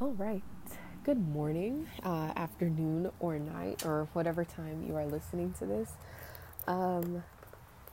All 0.00 0.12
right. 0.12 0.42
Good 1.04 1.18
morning, 1.18 1.86
uh, 2.02 2.32
afternoon, 2.34 3.10
or 3.20 3.38
night, 3.38 3.84
or 3.84 4.08
whatever 4.14 4.46
time 4.46 4.82
you 4.88 4.96
are 4.96 5.04
listening 5.04 5.52
to 5.58 5.66
this. 5.66 5.92
Um, 6.66 7.22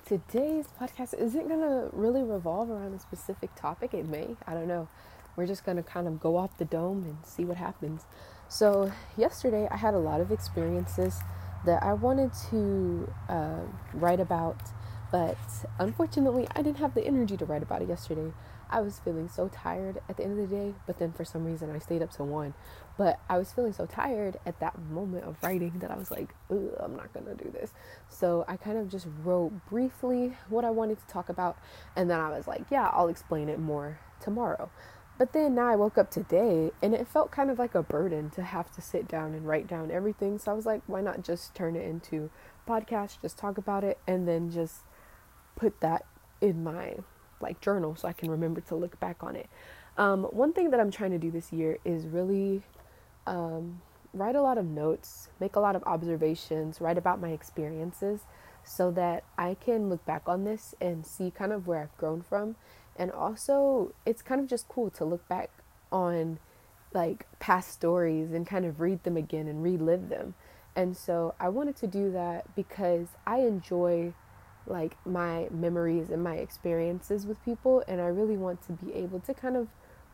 today's 0.06 0.68
podcast 0.80 1.20
isn't 1.20 1.50
going 1.50 1.60
to 1.60 1.90
really 1.92 2.24
revolve 2.24 2.70
around 2.70 2.94
a 2.94 3.00
specific 3.00 3.54
topic. 3.56 3.94
It 3.94 4.08
may. 4.08 4.38
I 4.48 4.54
don't 4.54 4.70
know. 4.70 4.88
We're 5.36 5.48
just 5.48 5.66
going 5.66 5.76
to 5.76 5.84
kind 5.84 6.08
of 6.08 6.22
go 6.22 6.38
off 6.38 6.58
the 6.58 6.64
dome 6.64 7.04
and 7.04 7.18
see 7.26 7.44
what 7.44 7.58
happens. 7.58 8.06
So, 8.48 8.90
yesterday 9.18 9.68
I 9.70 9.76
had 9.76 9.94
a 9.94 10.00
lot 10.00 10.22
of 10.22 10.32
experiences 10.32 11.20
that 11.66 11.84
I 11.84 11.92
wanted 11.92 12.32
to 12.52 13.12
uh, 13.28 13.64
write 13.94 14.22
about, 14.22 14.62
but 15.12 15.38
unfortunately, 15.78 16.48
I 16.56 16.62
didn't 16.62 16.78
have 16.78 16.94
the 16.94 17.06
energy 17.06 17.36
to 17.36 17.44
write 17.44 17.64
about 17.64 17.82
it 17.82 17.90
yesterday. 17.90 18.32
I 18.70 18.82
was 18.82 19.00
feeling 19.00 19.30
so 19.30 19.50
tired 19.50 20.02
at 20.10 20.18
the 20.18 20.24
end 20.24 20.40
of 20.40 20.50
the 20.50 20.56
day, 20.56 20.74
but 20.86 21.00
then 21.00 21.12
for 21.12 21.24
some 21.24 21.46
reason 21.46 21.70
I 21.70 21.80
stayed 21.80 22.02
up 22.02 22.12
till 22.12 22.28
one. 22.28 22.54
But 22.98 23.20
I 23.30 23.38
was 23.38 23.52
feeling 23.52 23.74
so 23.74 23.86
tired 23.86 24.38
at 24.46 24.60
that 24.60 24.80
moment 24.80 25.26
of 25.26 25.38
writing 25.42 25.74
that 25.80 25.92
I 25.92 25.98
was 25.98 26.12
like, 26.12 26.34
I'm 26.50 26.96
not 26.96 27.14
gonna 27.14 27.36
do 27.36 27.50
this. 27.52 27.74
So 28.10 28.46
I 28.48 28.58
kind 28.58 28.78
of 28.78 28.90
just 28.90 29.08
wrote 29.24 29.52
briefly 29.70 30.38
what 30.50 30.66
I 30.66 30.70
wanted 30.70 31.00
to 31.00 31.08
talk 31.08 31.30
about, 31.30 31.58
and 31.96 32.10
then 32.10 32.20
I 32.20 32.30
was 32.30 32.48
like, 32.48 32.66
yeah, 32.70 32.90
I'll 32.92 33.08
explain 33.08 33.50
it 33.50 33.60
more 33.60 34.00
tomorrow. 34.20 34.70
But 35.18 35.34
then 35.34 35.56
now 35.56 35.68
I 35.68 35.76
woke 35.76 35.98
up 35.98 36.12
today 36.12 36.72
and 36.80 36.94
it 36.94 37.08
felt 37.08 37.32
kind 37.32 37.50
of 37.50 37.58
like 37.58 37.74
a 37.74 37.82
burden 37.82 38.30
to 38.32 38.44
have 38.44 38.72
to 38.76 38.82
sit 38.82 39.08
down 39.08 39.34
and 39.34 39.48
write 39.48 39.66
down 39.68 39.90
everything. 39.90 40.38
So 40.38 40.52
I 40.52 40.54
was 40.54 40.68
like, 40.68 40.84
why 40.86 41.02
not 41.02 41.24
just 41.24 41.56
turn 41.56 41.76
it 41.76 41.84
into 41.86 42.30
podcast, 42.68 43.20
just 43.22 43.36
talk 43.36 43.58
about 43.58 43.84
it, 43.84 43.98
and 44.06 44.28
then 44.28 44.52
just 44.52 44.82
put 45.56 45.80
that 45.82 46.06
in 46.40 46.64
my 46.64 46.98
like 47.42 47.62
journal 47.62 47.96
so 47.96 48.08
I 48.08 48.14
can 48.14 48.30
remember 48.30 48.62
to 48.62 48.76
look 48.76 49.00
back 49.00 49.24
on 49.24 49.36
it. 49.36 49.50
Um, 49.98 50.26
one 50.26 50.54
thing 50.54 50.70
that 50.72 50.80
I'm 50.80 50.92
trying 50.92 51.12
to 51.12 51.18
do 51.18 51.32
this 51.32 51.52
year 51.52 51.80
is 51.84 52.06
really 52.06 52.62
um, 53.26 53.82
write 54.14 54.36
a 54.36 54.42
lot 54.42 54.58
of 54.58 54.66
notes, 54.66 55.30
make 55.40 55.56
a 55.56 55.60
lot 55.60 55.76
of 55.76 55.84
observations, 55.84 56.80
write 56.80 56.98
about 56.98 57.20
my 57.20 57.30
experiences 57.30 58.22
so 58.64 58.92
that 58.92 59.24
I 59.38 59.56
can 59.56 59.90
look 59.90 60.06
back 60.06 60.24
on 60.28 60.44
this 60.44 60.76
and 60.82 61.06
see 61.06 61.32
kind 61.32 61.52
of 61.54 61.68
where 61.68 61.82
I've 61.82 61.98
grown 61.98 62.22
from. 62.22 62.56
And 62.96 63.12
also, 63.12 63.94
it's 64.06 64.22
kind 64.22 64.42
of 64.42 64.48
just 64.48 64.68
cool 64.68 64.90
to 64.92 65.06
look 65.06 65.28
back 65.28 65.50
on 65.92 66.40
like 66.94 67.26
past 67.40 67.72
stories 67.72 68.32
and 68.32 68.46
kind 68.46 68.66
of 68.66 68.80
read 68.80 69.04
them 69.04 69.18
again 69.18 69.48
and 69.48 69.64
relive 69.64 70.10
them. 70.10 70.34
And 70.76 70.96
so 70.96 71.34
I 71.40 71.50
wanted 71.50 71.76
to 71.78 71.88
do 71.88 72.12
that 72.12 72.56
because 72.56 73.08
I 73.26 73.40
enjoy 73.40 74.14
like 74.68 74.98
my 75.06 75.48
memories 75.52 76.10
and 76.10 76.24
my 76.24 76.36
experiences 76.36 77.26
with 77.26 77.44
people 77.44 77.84
and 77.88 78.02
I 78.02 78.08
really 78.08 78.38
want 78.38 78.66
to 78.68 78.74
be 78.74 78.94
able 78.94 79.20
to 79.22 79.34
kind 79.34 79.56
of 79.56 79.68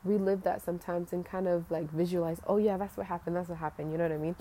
relive 0.04 0.44
that 0.44 0.62
sometimes 0.62 1.14
and 1.14 1.26
kind 1.26 1.48
of 1.48 1.70
like 1.72 1.90
visualize, 1.92 2.40
oh 2.48 2.58
yeah, 2.58 2.78
that's 2.78 2.98
what 2.98 3.08
happened, 3.08 3.36
that's 3.36 3.50
what 3.50 3.58
happened, 3.58 3.92
you 3.92 3.98
know 3.98 4.04
what 4.04 4.14
I 4.14 4.18
mean? 4.18 4.36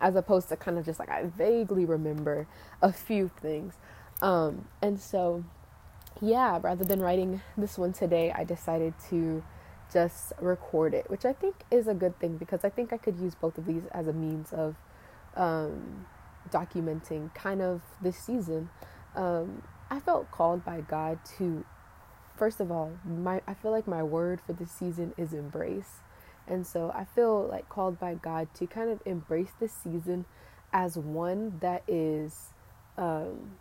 As 0.00 0.14
opposed 0.14 0.48
to 0.50 0.56
kind 0.56 0.78
of 0.78 0.84
just 0.84 0.98
like 0.98 1.08
I 1.08 1.24
vaguely 1.24 1.84
remember 1.84 2.46
a 2.82 2.92
few 2.92 3.30
things. 3.40 3.74
Um, 4.22 4.68
and 4.82 5.00
so 5.00 5.44
yeah, 6.20 6.58
rather 6.62 6.84
than 6.84 7.00
writing 7.00 7.40
this 7.56 7.78
one 7.78 7.92
today, 7.92 8.32
I 8.32 8.44
decided 8.44 8.94
to 9.10 9.42
just 9.92 10.32
record 10.40 10.94
it, 10.94 11.08
which 11.10 11.24
I 11.24 11.32
think 11.32 11.56
is 11.70 11.86
a 11.86 11.94
good 11.94 12.18
thing 12.18 12.36
because 12.36 12.64
I 12.64 12.70
think 12.70 12.92
I 12.92 12.96
could 12.96 13.18
use 13.18 13.34
both 13.34 13.56
of 13.58 13.66
these 13.66 13.84
as 13.92 14.06
a 14.06 14.12
means 14.12 14.52
of 14.52 14.76
um, 15.36 16.06
documenting 16.50 17.34
kind 17.34 17.62
of 17.62 17.82
this 18.00 18.18
season 18.18 18.70
um, 19.16 19.62
I 19.90 20.00
felt 20.00 20.30
called 20.30 20.64
by 20.64 20.82
God 20.82 21.18
to, 21.38 21.64
first 22.36 22.60
of 22.60 22.70
all, 22.70 22.92
my 23.04 23.40
I 23.46 23.54
feel 23.54 23.70
like 23.70 23.86
my 23.88 24.02
word 24.02 24.40
for 24.46 24.52
this 24.52 24.70
season 24.70 25.14
is 25.16 25.32
embrace, 25.32 26.00
and 26.46 26.66
so 26.66 26.92
I 26.94 27.04
feel 27.04 27.46
like 27.46 27.68
called 27.68 27.98
by 27.98 28.14
God 28.14 28.48
to 28.54 28.66
kind 28.66 28.90
of 28.90 29.00
embrace 29.04 29.52
this 29.58 29.72
season 29.72 30.26
as 30.72 30.96
one 30.96 31.58
that 31.60 31.82
is 31.88 32.52
um, 32.98 33.52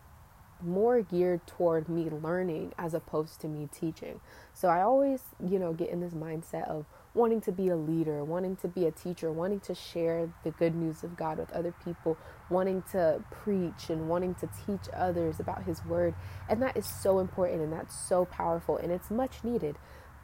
more 0.62 1.02
geared 1.02 1.46
toward 1.48 1.88
me 1.90 2.10
learning 2.10 2.74
as 2.78 2.94
opposed 2.94 3.40
to 3.42 3.48
me 3.48 3.70
teaching. 3.72 4.20
So 4.54 4.68
I 4.68 4.82
always, 4.82 5.22
you 5.46 5.60
know, 5.60 5.74
get 5.74 5.90
in 5.90 6.02
this 6.02 6.14
mindset 6.14 6.68
of 6.68 6.86
wanting 7.16 7.42
to 7.42 7.52
be 7.52 7.70
a 7.70 7.76
leader, 7.76 8.24
wanting 8.24 8.56
to 8.58 8.68
be 8.68 8.86
a 8.86 8.92
teacher, 8.92 9.32
wanting 9.32 9.62
to 9.62 9.74
share 9.74 10.30
the 10.44 10.52
good 10.52 10.76
news 10.76 11.04
of 11.04 11.16
God 11.16 11.38
with 11.38 11.52
other 11.52 11.74
people, 11.84 12.18
wanting 12.50 12.84
to 12.92 13.24
preach 13.32 13.90
and 13.90 14.10
wanting 14.10 14.36
to 14.36 14.50
teach 14.66 14.90
others 14.94 15.40
about 15.40 15.64
His 15.64 15.84
Word. 15.86 16.14
And 16.50 16.62
that 16.62 16.76
is 16.76 16.86
so 16.86 17.20
important 17.20 17.62
and 17.62 17.72
that's 17.72 17.98
so 17.98 18.26
powerful 18.26 18.78
and 18.78 18.92
it's 18.92 19.10
much 19.10 19.44
needed. 19.44 19.78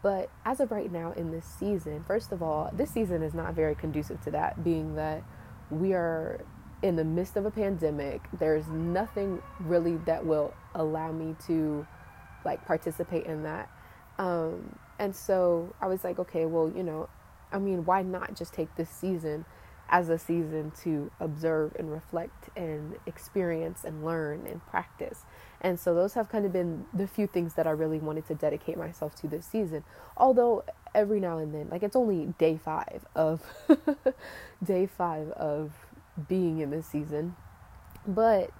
But 0.03 0.29
as 0.46 0.59
of 0.59 0.72
right 0.72 0.91
now 0.91 1.13
in 1.13 1.31
this 1.31 1.46
season, 1.46 2.03
first 2.06 2.31
of 2.31 2.44
all, 2.44 2.69
this 2.74 2.91
season 2.91 3.23
is 3.23 3.34
not 3.34 3.53
very 3.53 3.75
conducive 3.75 4.19
to 4.22 4.31
that, 4.31 4.63
being 4.63 4.96
that 4.96 5.23
we 5.69 5.94
are 5.94 6.44
in 6.81 6.96
the 6.96 7.03
midst 7.03 7.38
of 7.38 7.46
a 7.46 7.52
pandemic. 7.52 8.22
There's 8.38 8.68
nothing 8.68 9.41
really 9.59 9.97
that 10.06 10.25
will 10.25 10.53
allow 10.75 11.12
me 11.12 11.35
to 11.47 11.85
like 12.44 12.66
participate 12.66 13.25
in 13.25 13.44
that. 13.44 13.69
Um, 14.18 14.75
and 15.02 15.16
so 15.16 15.74
I 15.82 15.88
was 15.88 16.04
like, 16.04 16.20
okay, 16.20 16.46
well, 16.46 16.72
you 16.74 16.84
know, 16.84 17.10
I 17.52 17.58
mean, 17.58 17.86
why 17.86 18.04
not 18.04 18.36
just 18.36 18.54
take 18.54 18.76
this 18.76 18.92
season 18.92 19.46
as 19.90 20.10
a 20.10 20.20
season 20.20 20.72
to 20.84 21.10
observe 21.20 21.76
and 21.80 21.92
reflect 21.92 22.50
and 22.56 22.98
experience 23.08 23.84
and 23.84 24.06
learn 24.06 24.46
and 24.46 24.64
practice? 24.68 25.24
And 25.60 25.80
so 25.80 25.96
those 25.96 26.14
have 26.14 26.30
kind 26.30 26.46
of 26.46 26.54
been 26.54 26.86
the 26.94 27.08
few 27.08 27.26
things 27.26 27.56
that 27.56 27.66
I 27.66 27.72
really 27.72 27.98
wanted 27.98 28.28
to 28.28 28.36
dedicate 28.36 28.78
myself 28.78 29.16
to 29.16 29.28
this 29.28 29.44
season. 29.44 29.84
Although 30.18 30.66
every 30.94 31.20
now 31.20 31.40
and 31.40 31.52
then, 31.52 31.70
like 31.72 31.82
it's 31.82 31.96
only 31.96 32.36
day 32.38 32.60
five 32.64 33.04
of 33.16 33.42
day 34.64 34.86
five 34.86 35.30
of 35.32 35.72
being 36.28 36.60
in 36.60 36.70
this 36.70 36.86
season, 36.86 37.36
but 38.06 38.52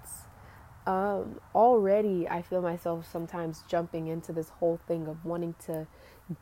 um, 0.88 1.40
already 1.54 2.28
I 2.28 2.42
feel 2.42 2.64
myself 2.64 3.08
sometimes 3.12 3.64
jumping 3.68 4.08
into 4.08 4.34
this 4.34 4.50
whole 4.50 4.80
thing 4.88 5.06
of 5.06 5.24
wanting 5.24 5.54
to 5.68 5.86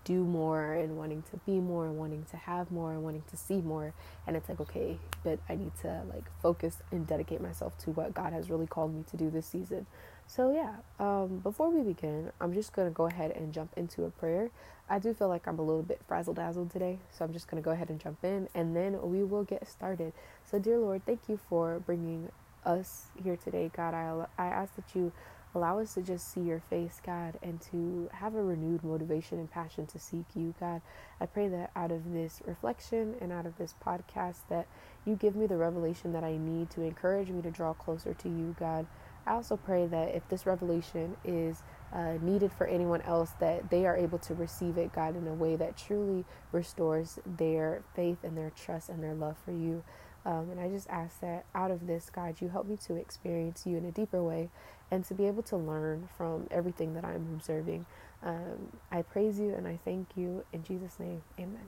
do 0.04 0.24
more 0.24 0.74
and 0.74 0.98
wanting 0.98 1.24
to 1.32 1.38
be 1.46 1.60
more 1.60 1.86
and 1.86 1.98
wanting 1.98 2.26
to 2.32 2.38
have 2.38 2.72
more 2.72 2.94
and 2.94 3.04
wanting 3.04 3.24
to 3.30 3.38
see 3.38 3.62
more. 3.62 3.94
And 4.28 4.36
it's 4.36 4.50
like 4.50 4.60
okay 4.60 4.98
but 5.24 5.40
i 5.50 5.56
need 5.56 5.72
to 5.82 6.04
like 6.14 6.24
focus 6.42 6.78
and 6.92 7.06
dedicate 7.08 7.42
myself 7.42 7.78
to 7.80 7.92
what 7.92 8.14
god 8.14 8.34
has 8.34 8.50
really 8.50 8.68
called 8.68 8.94
me 8.94 9.04
to 9.10 9.18
do 9.18 9.30
this 9.30 9.46
season. 9.46 9.86
So 10.28 10.54
yeah 10.54 10.76
um, 11.00 11.40
before 11.40 11.70
we 11.70 11.82
begin 11.82 12.32
i'm 12.40 12.54
just 12.54 12.74
going 12.74 12.88
to 12.88 12.94
go 12.94 13.06
ahead 13.06 13.32
and 13.32 13.54
jump 13.54 13.72
into 13.76 14.06
a 14.06 14.10
prayer. 14.10 14.52
I 14.90 15.00
do 15.00 15.14
feel 15.14 15.28
like 15.28 15.48
i'm 15.48 15.60
a 15.60 15.64
little 15.64 15.84
bit 15.84 16.02
frazzle 16.08 16.34
dazzled 16.34 16.72
today 16.72 17.00
so 17.12 17.26
i'm 17.26 17.34
just 17.34 17.50
going 17.50 17.62
to 17.62 17.66
go 17.66 17.72
ahead 17.72 17.90
and 17.90 18.00
jump 18.00 18.24
in 18.24 18.48
and 18.54 18.76
then 18.76 19.00
we 19.10 19.24
will 19.24 19.44
get 19.44 19.68
started. 19.68 20.14
So 20.50 20.60
dear 20.60 20.78
lord 20.78 21.06
thank 21.06 21.22
you 21.28 21.40
for 21.50 21.80
bringing 21.80 22.30
us 22.66 23.08
here 23.24 23.38
today. 23.38 23.72
God 23.76 23.94
i, 23.94 24.26
I 24.38 24.48
ask 24.48 24.76
that 24.76 24.96
you 24.96 25.12
Allow 25.56 25.80
us 25.80 25.96
to 25.96 26.02
just 26.02 26.32
see 26.32 26.42
your 26.42 26.60
face, 26.60 27.02
God, 27.04 27.40
and 27.42 27.60
to 27.72 28.10
have 28.14 28.36
a 28.36 28.44
renewed 28.44 28.84
motivation 28.84 29.40
and 29.40 29.50
passion 29.50 29.88
to 29.88 30.00
seek 30.00 30.26
you, 30.36 30.54
God. 30.60 30.82
I 31.20 31.26
pray 31.26 31.48
that 31.48 31.72
out 31.76 31.92
of 31.92 32.12
this 32.12 32.42
reflection 32.46 33.16
and 33.20 33.32
out 33.32 33.48
of 33.48 33.58
this 33.58 33.74
podcast 33.84 34.42
that 34.50 34.68
you 35.06 35.16
give 35.16 35.36
me 35.36 35.48
the 35.48 35.58
revelation 35.58 36.14
that 36.14 36.24
I 36.24 36.38
need 36.38 36.70
to 36.72 36.82
encourage 36.82 37.30
me 37.30 37.42
to 37.42 37.50
draw 37.50 37.74
closer 37.74 38.14
to 38.14 38.30
you, 38.30 38.56
God. 38.60 38.86
I 39.26 39.34
also 39.34 39.58
pray 39.58 39.88
that 39.88 40.16
if 40.16 40.28
this 40.30 40.46
revelation 40.46 41.18
is 41.26 41.64
uh, 41.94 42.14
needed 42.22 42.52
for 42.52 42.68
anyone 42.68 43.02
else, 43.02 43.32
that 43.40 43.70
they 43.70 43.86
are 43.86 43.98
able 43.98 44.20
to 44.20 44.36
receive 44.36 44.78
it, 44.78 44.94
God, 44.94 45.16
in 45.16 45.28
a 45.28 45.34
way 45.34 45.56
that 45.56 45.78
truly 45.78 46.26
restores 46.52 47.20
their 47.26 47.84
faith 47.96 48.20
and 48.24 48.38
their 48.38 48.52
trust 48.52 48.90
and 48.90 49.04
their 49.04 49.16
love 49.16 49.38
for 49.44 49.52
you. 49.52 49.84
Um, 50.26 50.50
and 50.52 50.60
I 50.60 50.70
just 50.70 50.90
ask 50.90 51.20
that 51.22 51.46
out 51.56 51.72
of 51.72 51.88
this, 51.88 52.10
God, 52.10 52.42
you 52.42 52.50
help 52.50 52.68
me 52.68 52.78
to 52.88 52.96
experience 52.96 53.64
you 53.66 53.78
in 53.78 53.86
a 53.86 53.92
deeper 53.92 54.24
way 54.24 54.50
and 54.92 55.06
to 55.06 55.14
be 55.14 55.28
able 55.28 55.44
to 55.44 55.58
learn 55.58 56.10
from 56.18 56.48
everything 56.52 56.94
that 56.96 57.06
I'm 57.06 57.34
observing. 57.34 57.86
Um, 58.24 58.78
I 58.92 59.02
praise 59.02 59.40
you 59.40 59.54
and 59.54 59.68
I 59.68 59.80
thank 59.86 60.10
you 60.16 60.44
in 60.52 60.64
Jesus' 60.64 61.00
name. 61.00 61.22
Amen. 61.40 61.68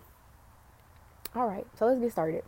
All 1.34 1.48
right, 1.48 1.66
so 1.78 1.86
let's 1.86 2.00
get 2.00 2.12
started. 2.12 2.44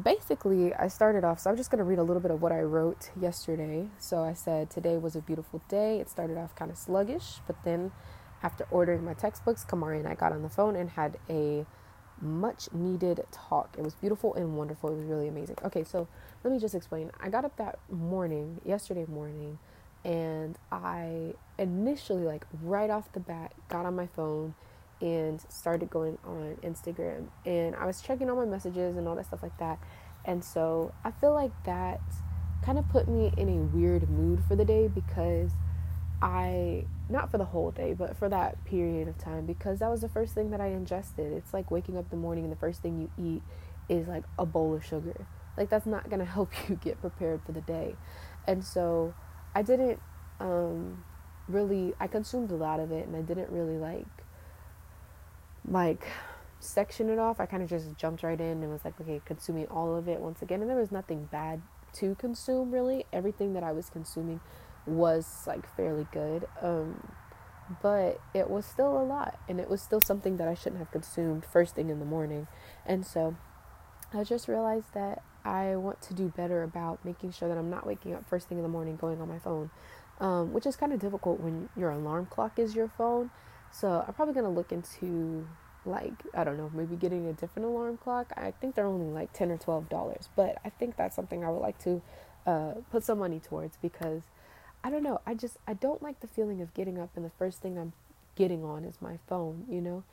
Basically, 0.00 0.74
I 0.74 0.88
started 0.88 1.24
off, 1.24 1.38
so 1.40 1.48
I'm 1.48 1.56
just 1.56 1.70
going 1.70 1.78
to 1.78 1.84
read 1.84 1.98
a 1.98 2.02
little 2.02 2.20
bit 2.20 2.32
of 2.32 2.42
what 2.42 2.52
I 2.52 2.60
wrote 2.60 3.10
yesterday. 3.18 3.88
So 3.98 4.24
I 4.24 4.34
said, 4.34 4.68
Today 4.68 4.98
was 4.98 5.14
a 5.16 5.20
beautiful 5.20 5.62
day. 5.68 6.00
It 6.00 6.10
started 6.10 6.36
off 6.36 6.54
kind 6.56 6.70
of 6.70 6.76
sluggish, 6.76 7.38
but 7.46 7.56
then 7.64 7.92
after 8.42 8.66
ordering 8.70 9.04
my 9.04 9.14
textbooks, 9.14 9.64
Kamari 9.64 9.98
and 10.00 10.08
I 10.08 10.14
got 10.14 10.32
on 10.32 10.42
the 10.42 10.50
phone 10.50 10.76
and 10.76 10.90
had 10.90 11.16
a 11.30 11.64
much 12.20 12.72
needed 12.72 13.24
talk. 13.30 13.74
It 13.78 13.82
was 13.82 13.94
beautiful 13.94 14.34
and 14.34 14.56
wonderful. 14.56 14.90
It 14.90 14.96
was 14.96 15.06
really 15.06 15.28
amazing. 15.28 15.56
Okay, 15.64 15.84
so 15.84 16.08
let 16.42 16.52
me 16.52 16.58
just 16.58 16.74
explain. 16.74 17.10
I 17.20 17.28
got 17.28 17.44
up 17.44 17.56
that 17.56 17.78
morning, 17.90 18.60
yesterday 18.64 19.06
morning, 19.08 19.58
and 20.04 20.56
I 20.70 21.34
initially, 21.58 22.24
like 22.24 22.46
right 22.62 22.90
off 22.90 23.10
the 23.12 23.20
bat, 23.20 23.52
got 23.68 23.86
on 23.86 23.96
my 23.96 24.06
phone 24.06 24.54
and 25.00 25.40
started 25.48 25.90
going 25.90 26.18
on 26.24 26.56
Instagram. 26.62 27.28
And 27.44 27.74
I 27.76 27.86
was 27.86 28.00
checking 28.00 28.30
all 28.30 28.36
my 28.36 28.44
messages 28.44 28.96
and 28.96 29.08
all 29.08 29.16
that 29.16 29.26
stuff 29.26 29.42
like 29.42 29.56
that. 29.58 29.78
And 30.24 30.42
so 30.42 30.94
I 31.04 31.10
feel 31.10 31.32
like 31.32 31.52
that 31.64 32.00
kind 32.64 32.78
of 32.78 32.88
put 32.88 33.08
me 33.08 33.32
in 33.36 33.48
a 33.48 33.76
weird 33.76 34.08
mood 34.08 34.42
for 34.48 34.56
the 34.56 34.64
day 34.64 34.88
because 34.88 35.50
I 36.22 36.86
not 37.08 37.30
for 37.30 37.38
the 37.38 37.44
whole 37.44 37.70
day, 37.70 37.92
but 37.92 38.16
for 38.16 38.28
that 38.28 38.64
period 38.64 39.08
of 39.08 39.18
time 39.18 39.44
because 39.44 39.78
that 39.80 39.90
was 39.90 40.00
the 40.00 40.08
first 40.08 40.34
thing 40.34 40.50
that 40.50 40.60
I 40.60 40.68
ingested. 40.68 41.32
It's 41.32 41.52
like 41.52 41.70
waking 41.70 41.96
up 41.96 42.04
in 42.04 42.10
the 42.10 42.16
morning 42.16 42.44
and 42.44 42.52
the 42.52 42.56
first 42.56 42.82
thing 42.82 43.00
you 43.00 43.10
eat 43.22 43.42
is 43.88 44.08
like 44.08 44.24
a 44.38 44.46
bowl 44.46 44.74
of 44.74 44.84
sugar. 44.84 45.26
Like 45.56 45.68
that's 45.68 45.86
not 45.86 46.08
going 46.08 46.18
to 46.24 46.24
help 46.24 46.50
you 46.68 46.76
get 46.76 47.00
prepared 47.00 47.42
for 47.44 47.52
the 47.52 47.60
day. 47.60 47.96
And 48.46 48.64
so 48.64 49.14
I 49.54 49.62
didn't 49.62 50.00
um 50.40 51.04
really 51.46 51.92
I 52.00 52.06
consumed 52.06 52.50
a 52.50 52.56
lot 52.56 52.80
of 52.80 52.90
it 52.90 53.06
and 53.06 53.14
I 53.14 53.20
didn't 53.20 53.50
really 53.50 53.76
like 53.76 54.06
like 55.68 56.06
section 56.58 57.10
it 57.10 57.18
off. 57.18 57.38
I 57.38 57.46
kind 57.46 57.62
of 57.62 57.68
just 57.68 57.96
jumped 57.96 58.22
right 58.22 58.40
in 58.40 58.62
and 58.62 58.70
was 58.70 58.84
like, 58.84 58.98
okay, 59.00 59.20
consuming 59.24 59.66
all 59.66 59.94
of 59.94 60.08
it 60.08 60.20
once 60.20 60.40
again. 60.40 60.62
And 60.62 60.70
there 60.70 60.78
was 60.78 60.90
nothing 60.90 61.28
bad 61.30 61.60
to 61.94 62.14
consume 62.14 62.70
really. 62.72 63.04
Everything 63.12 63.52
that 63.52 63.62
I 63.62 63.72
was 63.72 63.90
consuming 63.90 64.40
was 64.86 65.44
like 65.46 65.74
fairly 65.76 66.06
good. 66.12 66.46
Um, 66.60 67.12
but 67.82 68.20
it 68.34 68.50
was 68.50 68.66
still 68.66 69.00
a 69.00 69.02
lot 69.02 69.38
and 69.48 69.58
it 69.58 69.70
was 69.70 69.80
still 69.80 70.00
something 70.00 70.36
that 70.36 70.46
I 70.48 70.54
shouldn't 70.54 70.78
have 70.78 70.90
consumed 70.90 71.44
first 71.44 71.74
thing 71.74 71.88
in 71.88 71.98
the 71.98 72.04
morning. 72.04 72.46
And 72.84 73.06
so 73.06 73.36
I 74.12 74.24
just 74.24 74.48
realized 74.48 74.92
that 74.94 75.22
I 75.44 75.76
want 75.76 76.00
to 76.02 76.14
do 76.14 76.28
better 76.28 76.62
about 76.62 77.04
making 77.04 77.32
sure 77.32 77.48
that 77.48 77.58
I'm 77.58 77.70
not 77.70 77.86
waking 77.86 78.14
up 78.14 78.28
first 78.28 78.48
thing 78.48 78.58
in 78.58 78.62
the 78.62 78.68
morning 78.68 78.96
going 78.96 79.20
on 79.20 79.28
my 79.28 79.38
phone, 79.38 79.70
um, 80.20 80.52
which 80.52 80.66
is 80.66 80.76
kind 80.76 80.92
of 80.92 81.00
difficult 81.00 81.40
when 81.40 81.68
your 81.76 81.90
alarm 81.90 82.26
clock 82.26 82.58
is 82.58 82.74
your 82.74 82.88
phone. 82.88 83.30
So 83.70 84.04
I'm 84.06 84.14
probably 84.14 84.34
going 84.34 84.46
to 84.46 84.50
look 84.50 84.70
into 84.72 85.46
like 85.86 86.14
I 86.32 86.44
don't 86.44 86.56
know, 86.56 86.70
maybe 86.72 86.96
getting 86.96 87.26
a 87.26 87.32
different 87.32 87.66
alarm 87.68 87.98
clock. 87.98 88.32
I 88.36 88.52
think 88.52 88.74
they're 88.74 88.86
only 88.86 89.12
like 89.12 89.32
ten 89.32 89.50
or 89.50 89.58
twelve 89.58 89.88
dollars, 89.88 90.28
but 90.36 90.56
I 90.64 90.70
think 90.70 90.96
that's 90.96 91.14
something 91.14 91.44
I 91.44 91.50
would 91.50 91.60
like 91.60 91.78
to 91.80 92.02
uh, 92.46 92.72
put 92.90 93.04
some 93.04 93.18
money 93.18 93.40
towards 93.40 93.76
because 93.76 94.22
I 94.84 94.90
don't 94.90 95.02
know. 95.02 95.22
I 95.26 95.32
just 95.32 95.56
I 95.66 95.72
don't 95.72 96.02
like 96.02 96.20
the 96.20 96.26
feeling 96.26 96.60
of 96.60 96.74
getting 96.74 96.98
up 96.98 97.08
and 97.16 97.24
the 97.24 97.30
first 97.30 97.62
thing 97.62 97.78
I'm 97.78 97.94
getting 98.36 98.62
on 98.62 98.84
is 98.84 98.96
my 99.00 99.18
phone. 99.26 99.64
You 99.68 99.80
know, 99.80 100.04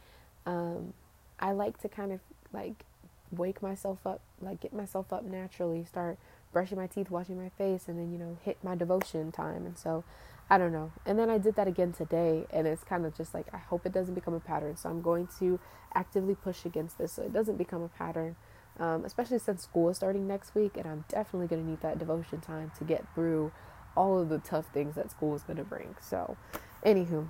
um, 0.46 0.94
I 1.40 1.52
like 1.52 1.82
to 1.82 1.90
kind 1.90 2.14
of 2.14 2.22
like 2.54 2.86
wake 3.32 3.62
myself 3.62 4.00
up, 4.06 4.22
like 4.42 4.62
get 4.62 4.72
myself 4.74 5.12
up 5.12 5.26
naturally, 5.26 5.84
start 5.84 6.18
brushing 6.54 6.78
my 6.78 6.88
teeth, 6.88 7.12
washing 7.12 7.38
my 7.38 7.50
face, 7.50 7.90
and 7.90 8.00
then 8.00 8.14
you 8.14 8.18
know 8.18 8.38
hit 8.44 8.58
my 8.64 8.76
devotion 8.76 9.34
time. 9.34 9.66
And 9.66 9.78
so 9.78 10.06
I 10.50 10.58
don't 10.58 10.72
know. 10.72 10.94
And 11.06 11.20
then 11.20 11.30
I 11.30 11.38
did 11.38 11.58
that 11.58 11.68
again 11.68 11.92
today, 11.92 12.46
and 12.50 12.66
it's 12.66 12.86
kind 12.86 13.06
of 13.06 13.14
just 13.16 13.34
like 13.34 13.48
I 13.54 13.58
hope 13.58 13.86
it 13.86 13.92
doesn't 13.92 14.16
become 14.16 14.34
a 14.34 14.40
pattern. 14.40 14.78
So 14.78 14.90
I'm 14.90 15.02
going 15.02 15.28
to 15.40 15.60
actively 15.94 16.36
push 16.36 16.64
against 16.64 16.98
this 16.98 17.12
so 17.12 17.24
it 17.24 17.34
doesn't 17.34 17.58
become 17.58 17.82
a 17.82 17.90
pattern, 17.90 18.38
um, 18.80 19.04
especially 19.04 19.40
since 19.40 19.64
school 19.64 19.90
is 19.90 19.98
starting 19.98 20.30
next 20.30 20.56
week, 20.56 20.78
and 20.78 20.88
I'm 20.88 21.04
definitely 21.10 21.48
going 21.48 21.62
to 21.62 21.70
need 21.70 21.82
that 21.82 22.00
devotion 22.00 22.40
time 22.40 22.72
to 22.78 22.86
get 22.86 23.06
through 23.14 23.52
all 23.96 24.20
of 24.20 24.30
the 24.30 24.40
tough 24.40 24.68
things 24.74 24.96
that 24.96 25.12
school 25.12 25.36
is 25.36 25.44
going 25.44 25.58
to 25.58 25.64
bring. 25.64 25.96
So, 26.02 26.38
anywho. 26.86 27.30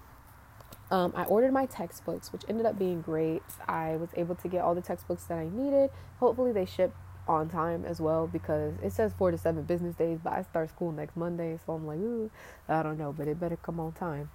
Um, 0.90 1.14
I 1.16 1.24
ordered 1.24 1.54
my 1.54 1.68
textbooks, 1.68 2.34
which 2.34 2.42
ended 2.50 2.66
up 2.66 2.78
being 2.78 3.02
great. 3.02 3.44
I 3.66 3.96
was 3.96 4.10
able 4.16 4.36
to 4.36 4.48
get 4.50 4.62
all 4.62 4.76
the 4.76 4.82
textbooks 4.82 5.24
that 5.26 5.38
I 5.38 5.48
needed. 5.48 5.90
Hopefully, 6.20 6.52
they 6.52 6.66
ship 6.66 6.94
on 7.28 7.50
time 7.50 7.86
as 7.86 8.02
well 8.02 8.28
because 8.28 8.74
it 8.84 8.92
says 8.92 9.14
four 9.18 9.32
to 9.32 9.38
seven 9.38 9.64
business 9.64 9.96
days, 9.96 10.20
but 10.22 10.34
I 10.34 10.42
start 10.44 10.70
school 10.70 10.92
next 10.92 11.16
Monday, 11.16 11.58
so 11.66 11.74
I'm 11.74 11.88
like, 11.88 12.00
ooh, 12.00 12.30
I 12.68 12.84
don't 12.84 12.98
know, 12.98 13.14
but 13.14 13.28
it 13.28 13.40
better 13.40 13.56
come 13.56 13.80
on 13.80 13.94
time. 13.94 14.30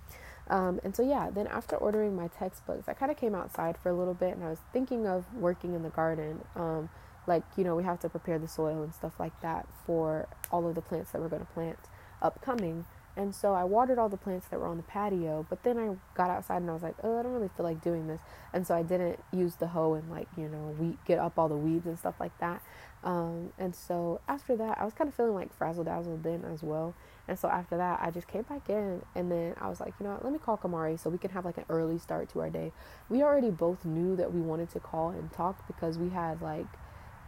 Um, 0.49 0.81
and 0.85 0.95
so 0.95 1.03
yeah, 1.03 1.29
then 1.31 1.47
after 1.49 1.77
ordering 1.77 2.15
my 2.15 2.29
textbooks, 2.29 2.89
I 2.89 2.95
kind 2.95 3.11
of 3.11 3.19
came 3.19 3.35
outside 3.35 3.77
for 3.83 3.91
a 3.91 3.95
little 3.95 4.15
bit, 4.15 4.37
and 4.37 4.45
I 4.45 4.51
was 4.51 4.61
thinking 4.73 5.07
of 5.07 5.25
working 5.35 5.75
in 5.75 5.83
the 5.83 5.91
garden. 5.91 6.45
Um, 6.55 6.89
like 7.27 7.43
you 7.57 7.65
know, 7.65 7.75
we 7.75 7.83
have 7.83 7.99
to 8.01 8.09
prepare 8.09 8.39
the 8.39 8.49
soil 8.49 8.83
and 8.83 8.95
stuff 8.95 9.19
like 9.19 9.39
that 9.43 9.67
for 9.85 10.29
all 10.53 10.69
of 10.69 10.77
the 10.77 10.81
plants 10.81 11.11
that 11.11 11.21
we're 11.21 11.29
going 11.29 11.45
to 11.45 11.53
plant 11.53 11.79
upcoming. 12.23 12.85
And 13.17 13.35
so 13.35 13.55
I 13.55 13.65
watered 13.65 13.99
all 13.99 14.11
the 14.11 14.19
plants 14.19 14.47
that 14.49 14.61
were 14.61 14.67
on 14.67 14.77
the 14.77 14.83
patio, 14.83 15.47
but 15.49 15.63
then 15.63 15.79
I 15.79 15.97
got 16.15 16.29
outside 16.29 16.59
and 16.59 16.69
I 16.69 16.75
was 16.75 16.83
like, 16.83 16.97
oh, 17.03 17.19
I 17.19 17.23
don't 17.23 17.33
really 17.33 17.49
feel 17.57 17.65
like 17.65 17.83
doing 17.83 18.07
this. 18.09 18.21
And 18.53 18.67
so 18.67 18.75
I 18.75 18.83
didn't 18.83 19.19
use 19.33 19.57
the 19.57 19.69
hoe 19.69 19.95
and 19.95 20.11
like, 20.11 20.29
you 20.37 20.49
know, 20.49 20.77
we 20.79 20.99
get 21.07 21.19
up 21.19 21.39
all 21.39 21.49
the 21.49 21.57
weeds 21.57 21.87
and 21.87 21.99
stuff 21.99 22.17
like 22.21 22.37
that. 22.41 22.61
Um, 23.03 23.53
and 23.59 23.75
so 23.75 24.21
after 24.29 24.55
that, 24.57 24.79
I 24.79 24.85
was 24.85 24.93
kind 24.93 25.09
of 25.09 25.15
feeling 25.15 25.35
like 25.35 25.57
frazzle 25.57 25.85
dazzled 25.85 26.25
then 26.25 26.45
as 26.45 26.63
well. 26.63 26.95
And 27.27 27.39
so 27.39 27.49
after 27.49 27.79
that, 27.79 28.01
I 28.03 28.11
just 28.11 28.29
came 28.29 28.43
back 28.43 28.69
in 28.69 29.03
and 29.15 29.33
then 29.33 29.55
I 29.59 29.69
was 29.69 29.81
like, 29.81 29.95
you 29.99 30.05
know 30.05 30.13
what, 30.13 30.25
let 30.25 30.33
me 30.33 30.39
call 30.39 30.59
Kamari 30.59 30.99
so 31.01 31.09
we 31.09 31.17
can 31.17 31.31
have 31.31 31.47
like 31.47 31.57
an 31.57 31.65
early 31.71 31.99
start 31.99 32.29
to 32.31 32.41
our 32.41 32.51
day. 32.51 32.73
We 33.09 33.23
already 33.23 33.51
both 33.51 33.85
knew 33.87 34.15
that 34.17 34.35
we 34.35 34.41
wanted 34.41 34.71
to 34.71 34.81
call 34.81 35.11
and 35.11 35.33
talk 35.33 35.67
because 35.67 35.97
we 35.97 36.11
had 36.11 36.43
like 36.43 36.67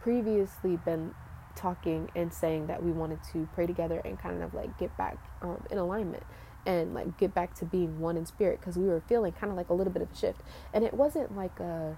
previously 0.01 0.77
been 0.77 1.15
talking 1.59 2.09
and 2.15 2.33
saying 2.33 2.67
that 2.67 2.81
we 2.81 2.91
wanted 2.91 3.19
to 3.33 3.47
pray 3.53 3.67
together 3.67 4.01
and 4.05 4.17
kind 4.17 4.41
of 4.41 4.53
like 4.53 4.77
get 4.79 4.95
back 4.97 5.17
um, 5.41 5.61
in 5.69 5.77
alignment 5.77 6.23
and 6.65 6.93
like 6.93 7.17
get 7.17 7.33
back 7.33 7.53
to 7.55 7.65
being 7.65 7.99
one 7.99 8.17
in 8.17 8.25
spirit 8.25 8.59
because 8.59 8.77
we 8.77 8.85
were 8.85 9.01
feeling 9.01 9.31
kind 9.33 9.51
of 9.51 9.57
like 9.57 9.69
a 9.69 9.73
little 9.73 9.91
bit 9.91 10.01
of 10.01 10.11
a 10.11 10.15
shift. 10.15 10.41
And 10.73 10.83
it 10.83 10.93
wasn't 10.93 11.35
like 11.35 11.59
a 11.59 11.97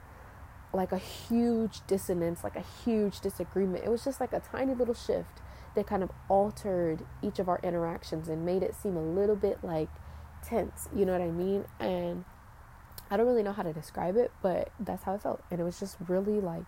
like 0.73 0.93
a 0.93 0.97
huge 0.97 1.85
dissonance 1.85 2.43
like 2.43 2.55
a 2.55 2.63
huge 2.83 3.19
disagreement. 3.19 3.83
It 3.83 3.89
was 3.89 4.03
just 4.03 4.19
like 4.19 4.33
a 4.33 4.39
tiny 4.39 4.73
little 4.73 4.93
shift 4.93 5.41
that 5.75 5.85
kind 5.87 6.03
of 6.03 6.11
altered 6.29 7.05
each 7.21 7.39
of 7.39 7.47
our 7.47 7.59
interactions 7.63 8.27
and 8.27 8.45
made 8.45 8.63
it 8.63 8.75
seem 8.75 8.95
a 8.95 9.03
little 9.03 9.35
bit 9.35 9.63
like 9.63 9.89
tense. 10.43 10.89
You 10.95 11.05
know 11.05 11.11
what 11.11 11.21
i 11.21 11.29
mean? 11.29 11.65
And 11.79 12.25
i 13.09 13.17
don't 13.17 13.27
really 13.27 13.43
know 13.43 13.51
how 13.51 13.63
to 13.63 13.73
describe 13.73 14.15
it 14.15 14.31
but 14.41 14.71
that's 14.79 15.03
how 15.03 15.15
it 15.15 15.21
felt. 15.21 15.43
And 15.51 15.59
it 15.59 15.63
was 15.63 15.79
just 15.79 15.97
really 16.07 16.39
like 16.39 16.65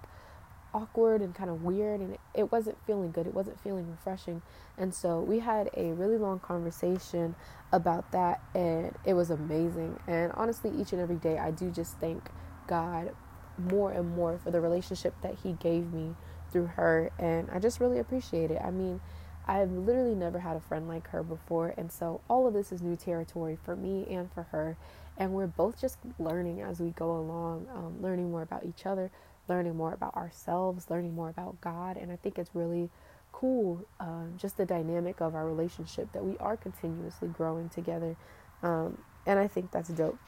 awkward 0.73 1.21
and 1.21 1.35
kind 1.35 1.49
of 1.49 1.63
weird 1.63 1.99
and 1.99 2.17
it, 2.33 2.51
wasn't 2.51 2.77
feeling 2.85 3.11
good 3.11 3.27
it 3.27 3.33
wasn't 3.33 3.59
feeling 3.61 3.89
refreshing. 3.89 4.41
And 4.77 4.93
so 4.93 5.19
we 5.19 5.39
had 5.39 5.69
a 5.75 5.93
really 5.93 6.17
long 6.17 6.39
conversation 6.39 7.35
about 7.71 8.11
that 8.11 8.41
and 8.55 8.93
it 9.05 9.13
was 9.13 9.29
amazing. 9.29 9.99
And 10.07 10.31
honestly 10.33 10.71
each 10.79 10.91
and 10.93 11.01
every 11.01 11.17
day 11.17 11.37
i 11.37 11.51
do 11.51 11.69
just 11.69 11.97
thank 11.99 12.29
god 12.67 13.11
more 13.57 13.91
and 13.91 14.15
more 14.15 14.39
for 14.39 14.49
the 14.51 14.59
relationship 14.59 15.13
that 15.21 15.35
he 15.43 15.53
gave 15.53 15.93
me 15.93 16.15
through 16.51 16.65
her 16.65 17.11
and 17.19 17.49
i 17.51 17.59
just 17.59 17.79
really 17.79 17.99
appreciate 17.99 18.51
it. 18.51 18.61
I 18.63 18.71
mean 18.71 18.99
i've 19.45 19.71
literally 19.71 20.15
never 20.15 20.39
had 20.39 20.55
a 20.55 20.59
friend 20.61 20.87
like 20.87 21.09
her 21.09 21.21
before 21.21 21.73
and 21.77 21.91
so 21.91 22.21
all 22.29 22.47
of 22.47 22.53
this 22.53 22.71
is 22.71 22.81
new 22.81 22.95
territory 22.95 23.57
for 23.63 23.75
me 23.75 24.05
and 24.09 24.31
for 24.31 24.43
her. 24.43 24.77
And 25.15 25.31
we're 25.33 25.45
both 25.45 25.79
just 25.79 25.99
learning 26.17 26.61
as 26.61 26.79
we 26.79 26.89
go 26.89 27.11
along 27.11 27.67
um, 27.73 28.01
learning 28.01 28.31
more 28.31 28.41
about 28.41 28.65
each 28.65 28.85
other 28.87 29.11
learning 29.47 29.75
more 29.75 29.93
about 29.93 30.15
ourselves, 30.15 30.89
learning 30.89 31.15
more 31.15 31.29
about 31.29 31.59
God. 31.61 31.97
And 31.97 32.11
I 32.11 32.15
think 32.15 32.37
it's 32.37 32.51
really 32.53 32.89
cool, 33.31 33.85
um, 33.99 34.35
just 34.37 34.57
the 34.57 34.65
dynamic 34.65 35.21
of 35.21 35.35
our 35.35 35.45
relationship 35.45 36.11
that 36.13 36.23
we 36.23 36.37
are 36.37 36.55
continuously 36.55 37.27
growing 37.27 37.69
together. 37.69 38.15
Um, 38.61 38.99
and 39.25 39.39
I 39.39 39.47
think 39.47 39.71
that's 39.71 39.89
dope. 39.89 40.19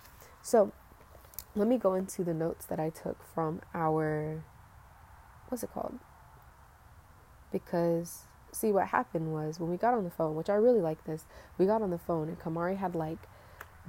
So 0.41 0.71
let 1.56 1.67
me 1.67 1.77
go 1.77 1.94
into 1.94 2.23
the 2.23 2.33
notes 2.33 2.65
that 2.65 2.79
I 2.79 2.89
took 2.89 3.23
from 3.33 3.62
our, 3.73 4.44
what's 5.47 5.63
it 5.63 5.71
called? 5.73 6.00
Because 7.51 8.24
see 8.51 8.72
what 8.72 8.88
happened 8.88 9.34
was 9.34 9.60
when 9.60 9.69
we 9.69 9.77
got 9.77 9.93
on 9.93 10.03
the 10.03 10.10
phone, 10.10 10.36
which 10.36 10.50
I 10.50 10.55
really 10.55 10.81
like 10.81 11.03
this, 11.05 11.25
we 11.57 11.65
got 11.65 11.81
on 11.81 11.91
the 11.91 11.98
phone 11.98 12.27
and 12.27 12.39
Kamari 12.39 12.77
had 12.77 12.95
like 12.95 13.19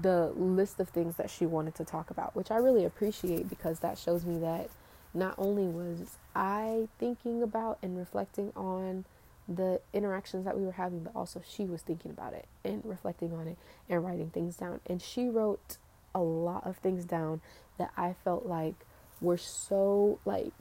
the 0.01 0.33
list 0.37 0.79
of 0.81 0.89
things 0.89 1.17
that 1.17 1.31
she 1.31 1.47
wanted 1.47 1.75
to 1.77 1.85
talk 1.85 2.11
about, 2.11 2.37
which 2.37 2.51
I 2.51 2.57
really 2.57 2.85
appreciate 2.85 3.49
because 3.49 3.81
that 3.81 3.99
shows 3.99 4.25
me 4.25 4.39
that 4.39 4.69
not 5.17 5.35
only 5.39 5.67
was 5.67 6.19
I 6.35 6.89
thinking 6.99 7.43
about 7.43 7.79
and 7.83 7.97
reflecting 7.97 8.53
on 8.55 9.05
the 9.49 9.81
interactions 9.93 10.45
that 10.45 10.59
we 10.59 10.65
were 10.65 10.73
having, 10.73 11.01
but 11.01 11.15
also 11.15 11.41
she 11.47 11.65
was 11.65 11.83
thinking 11.83 12.11
about 12.11 12.35
it 12.35 12.47
and 12.65 12.83
reflecting 12.85 13.33
on 13.33 13.47
it 13.49 13.57
and 13.89 14.05
writing 14.05 14.31
things 14.31 14.57
down. 14.57 14.81
And 14.87 15.01
she 15.01 15.29
wrote 15.29 15.79
a 16.15 16.21
lot 16.21 16.67
of 16.67 16.77
things 16.79 17.05
down 17.05 17.41
that 17.79 17.91
I 17.97 18.15
felt 18.25 18.47
like 18.47 18.75
were 19.21 19.37
so 19.37 20.19
like 20.25 20.53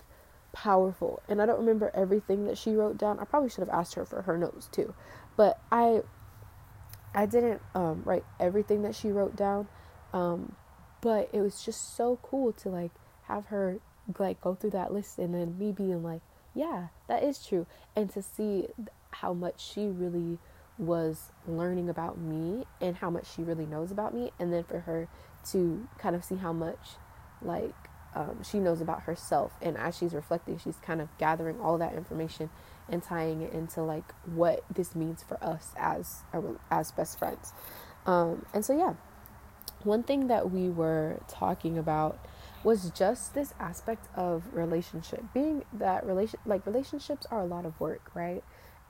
powerful. 0.53 1.21
And 1.27 1.41
I 1.41 1.45
don't 1.45 1.59
remember 1.59 1.91
everything 1.93 2.45
that 2.45 2.57
she 2.57 2.71
wrote 2.71 2.97
down. 2.97 3.19
I 3.19 3.25
probably 3.25 3.49
should 3.49 3.67
have 3.67 3.69
asked 3.69 3.95
her 3.95 4.05
for 4.05 4.21
her 4.23 4.37
notes 4.37 4.69
too. 4.71 4.93
But 5.35 5.59
I 5.71 6.01
I 7.13 7.25
didn't 7.25 7.61
um, 7.73 8.03
write 8.05 8.25
everything 8.39 8.81
that 8.83 8.95
she 8.95 9.09
wrote 9.09 9.35
down. 9.35 9.67
Um, 10.13 10.55
but 11.01 11.29
it 11.33 11.41
was 11.41 11.63
just 11.63 11.95
so 11.95 12.19
cool 12.21 12.51
to 12.53 12.69
like 12.69 12.91
have 13.23 13.47
her 13.47 13.79
like 14.19 14.41
go 14.41 14.55
through 14.55 14.71
that 14.71 14.93
list 14.93 15.17
and 15.17 15.33
then 15.33 15.57
me 15.57 15.71
being 15.71 16.03
like, 16.03 16.21
yeah, 16.53 16.87
that 17.07 17.23
is 17.23 17.45
true. 17.45 17.65
And 17.95 18.09
to 18.11 18.21
see 18.21 18.67
how 19.11 19.33
much 19.33 19.65
she 19.73 19.87
really 19.87 20.37
was 20.77 21.31
learning 21.47 21.89
about 21.89 22.17
me 22.17 22.65
and 22.81 22.97
how 22.97 23.09
much 23.09 23.33
she 23.33 23.41
really 23.41 23.65
knows 23.65 23.91
about 23.91 24.13
me. 24.13 24.31
And 24.39 24.53
then 24.53 24.63
for 24.63 24.81
her 24.81 25.07
to 25.51 25.87
kind 25.97 26.15
of 26.15 26.23
see 26.23 26.35
how 26.35 26.53
much 26.53 26.95
like 27.41 27.75
um, 28.15 28.41
she 28.43 28.59
knows 28.59 28.81
about 28.81 29.03
herself. 29.03 29.51
And 29.61 29.77
as 29.77 29.97
she's 29.97 30.13
reflecting, 30.13 30.57
she's 30.57 30.77
kind 30.77 31.01
of 31.01 31.09
gathering 31.17 31.59
all 31.59 31.77
that 31.77 31.93
information 31.93 32.49
and 32.89 33.03
tying 33.03 33.41
it 33.41 33.53
into 33.53 33.81
like 33.81 34.13
what 34.25 34.63
this 34.73 34.95
means 34.95 35.23
for 35.23 35.43
us 35.43 35.73
as 35.77 36.23
as 36.71 36.91
best 36.91 37.19
friends. 37.19 37.53
Um, 38.05 38.45
and 38.53 38.63
so 38.63 38.77
yeah, 38.77 38.93
one 39.83 40.03
thing 40.03 40.27
that 40.27 40.51
we 40.51 40.69
were 40.69 41.21
talking 41.27 41.77
about 41.77 42.19
was 42.65 42.91
just 42.91 43.33
this 43.35 43.53
aspect 43.59 44.07
of 44.17 44.43
relationship 44.53 45.23
being 45.33 45.63
that 45.73 46.05
relation 46.05 46.39
like 46.45 46.65
relationships 46.65 47.27
are 47.31 47.41
a 47.41 47.45
lot 47.45 47.65
of 47.65 47.79
work 47.79 48.11
right 48.15 48.43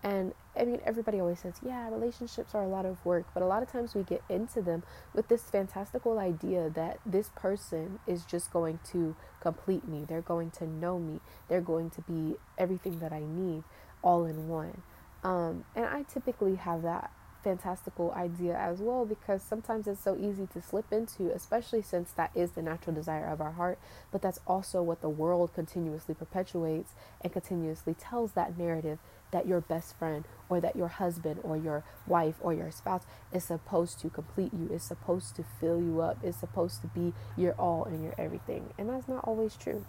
And 0.03 0.33
I 0.59 0.65
mean, 0.65 0.81
everybody 0.85 1.19
always 1.19 1.39
says, 1.39 1.55
yeah, 1.65 1.89
relationships 1.89 2.53
are 2.55 2.63
a 2.63 2.67
lot 2.67 2.85
of 2.85 3.03
work, 3.05 3.25
but 3.33 3.43
a 3.43 3.47
lot 3.47 3.63
of 3.63 3.71
times 3.71 3.95
we 3.95 4.03
get 4.03 4.21
into 4.29 4.61
them 4.61 4.83
with 5.13 5.27
this 5.29 5.43
fantastical 5.43 6.19
idea 6.19 6.69
that 6.69 6.99
this 7.05 7.29
person 7.35 7.99
is 8.07 8.23
just 8.23 8.53
going 8.53 8.79
to 8.91 9.15
complete 9.41 9.87
me. 9.87 10.05
They're 10.07 10.21
going 10.21 10.51
to 10.51 10.67
know 10.67 10.99
me. 10.99 11.21
They're 11.49 11.61
going 11.61 11.89
to 11.91 12.01
be 12.01 12.35
everything 12.57 12.99
that 12.99 13.11
I 13.11 13.21
need 13.21 13.63
all 14.03 14.25
in 14.25 14.47
one. 14.47 14.83
Um, 15.23 15.65
and 15.75 15.85
I 15.85 16.03
typically 16.03 16.55
have 16.55 16.83
that 16.83 17.11
fantastical 17.45 18.11
idea 18.13 18.57
as 18.57 18.79
well 18.79 19.05
because 19.05 19.43
sometimes 19.43 19.85
it's 19.85 20.03
so 20.03 20.17
easy 20.17 20.47
to 20.51 20.59
slip 20.59 20.91
into, 20.91 21.31
especially 21.31 21.83
since 21.83 22.11
that 22.13 22.31
is 22.33 22.51
the 22.51 22.61
natural 22.63 22.95
desire 22.95 23.27
of 23.27 23.39
our 23.39 23.51
heart, 23.51 23.77
but 24.11 24.23
that's 24.23 24.39
also 24.47 24.81
what 24.81 25.01
the 25.01 25.09
world 25.09 25.53
continuously 25.53 26.15
perpetuates 26.15 26.93
and 27.21 27.31
continuously 27.31 27.93
tells 27.93 28.31
that 28.31 28.57
narrative 28.57 28.97
that 29.29 29.45
your 29.47 29.61
best 29.61 29.95
friend 29.99 30.25
or 30.49 30.59
that 30.59 30.75
your 30.75 30.87
husband 30.87 31.39
or 31.43 31.55
your 31.55 31.83
wife 32.07 32.35
or 32.41 32.51
your 32.51 32.71
spouse 32.71 33.03
is 33.31 33.43
supposed 33.43 33.99
to 33.99 34.09
complete 34.09 34.51
you, 34.51 34.67
is 34.73 34.81
supposed 34.81 35.35
to 35.35 35.43
fill 35.59 35.79
you 35.79 36.01
up, 36.01 36.17
is 36.23 36.35
supposed 36.35 36.81
to 36.81 36.87
be 36.87 37.13
your 37.37 37.53
all 37.53 37.83
and 37.85 38.03
your 38.03 38.15
everything. 38.17 38.73
And 38.79 38.89
that's 38.89 39.07
not 39.07 39.23
always 39.23 39.55
true. 39.55 39.85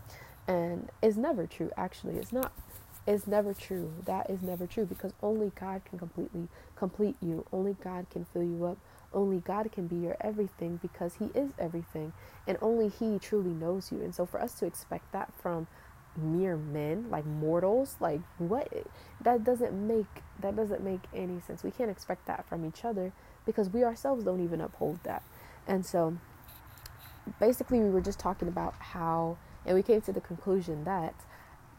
And 0.47 0.91
it's 1.03 1.17
never 1.17 1.47
true, 1.47 1.71
actually. 1.77 2.17
It's 2.17 2.33
not 2.33 2.53
is 3.07 3.27
never 3.27 3.55
true. 3.55 3.93
That 4.05 4.29
is 4.31 4.43
never 4.43 4.67
true 4.67 4.85
because 4.85 5.13
only 5.23 5.53
God 5.59 5.83
can 5.85 5.99
completely 5.99 6.49
complete 6.75 7.17
you. 7.21 7.47
Only 7.53 7.75
God 7.83 8.07
can 8.11 8.27
fill 8.33 8.43
you 8.43 8.65
up. 8.65 8.79
Only 9.13 9.39
God 9.39 9.71
can 9.73 9.87
be 9.87 9.97
your 9.97 10.17
everything 10.21 10.79
because 10.83 11.15
He 11.15 11.27
is 11.35 11.51
everything. 11.59 12.13
And 12.47 12.59
only 12.61 12.89
He 12.89 13.19
truly 13.19 13.53
knows 13.53 13.93
you. 13.93 14.01
And 14.01 14.15
so 14.15 14.27
for 14.27 14.41
us 14.41 14.55
to 14.55 14.67
expect 14.67 15.13
that 15.13 15.33
from 15.41 15.67
mere 16.17 16.57
men, 16.57 17.07
like 17.11 17.27
mortals, 17.27 17.97
like 18.01 18.21
what 18.39 18.73
that 19.21 19.45
doesn't 19.45 19.73
make 19.73 20.07
that 20.41 20.57
doesn't 20.57 20.83
make 20.83 21.01
any 21.15 21.41
sense. 21.41 21.63
We 21.63 21.71
can't 21.71 21.91
expect 21.91 22.27
that 22.27 22.49
from 22.49 22.65
each 22.67 22.85
other 22.85 23.13
because 23.45 23.71
we 23.71 23.85
ourselves 23.85 24.25
don't 24.25 24.43
even 24.43 24.61
uphold 24.61 24.99
that. 25.05 25.23
And 25.67 25.85
so 25.85 26.17
basically 27.39 27.81
we 27.81 27.91
were 27.91 28.01
just 28.01 28.19
talking 28.19 28.49
about 28.49 28.75
how 28.79 29.39
and 29.65 29.75
we 29.75 29.83
came 29.83 30.01
to 30.03 30.13
the 30.13 30.21
conclusion 30.21 30.85
that 30.85 31.15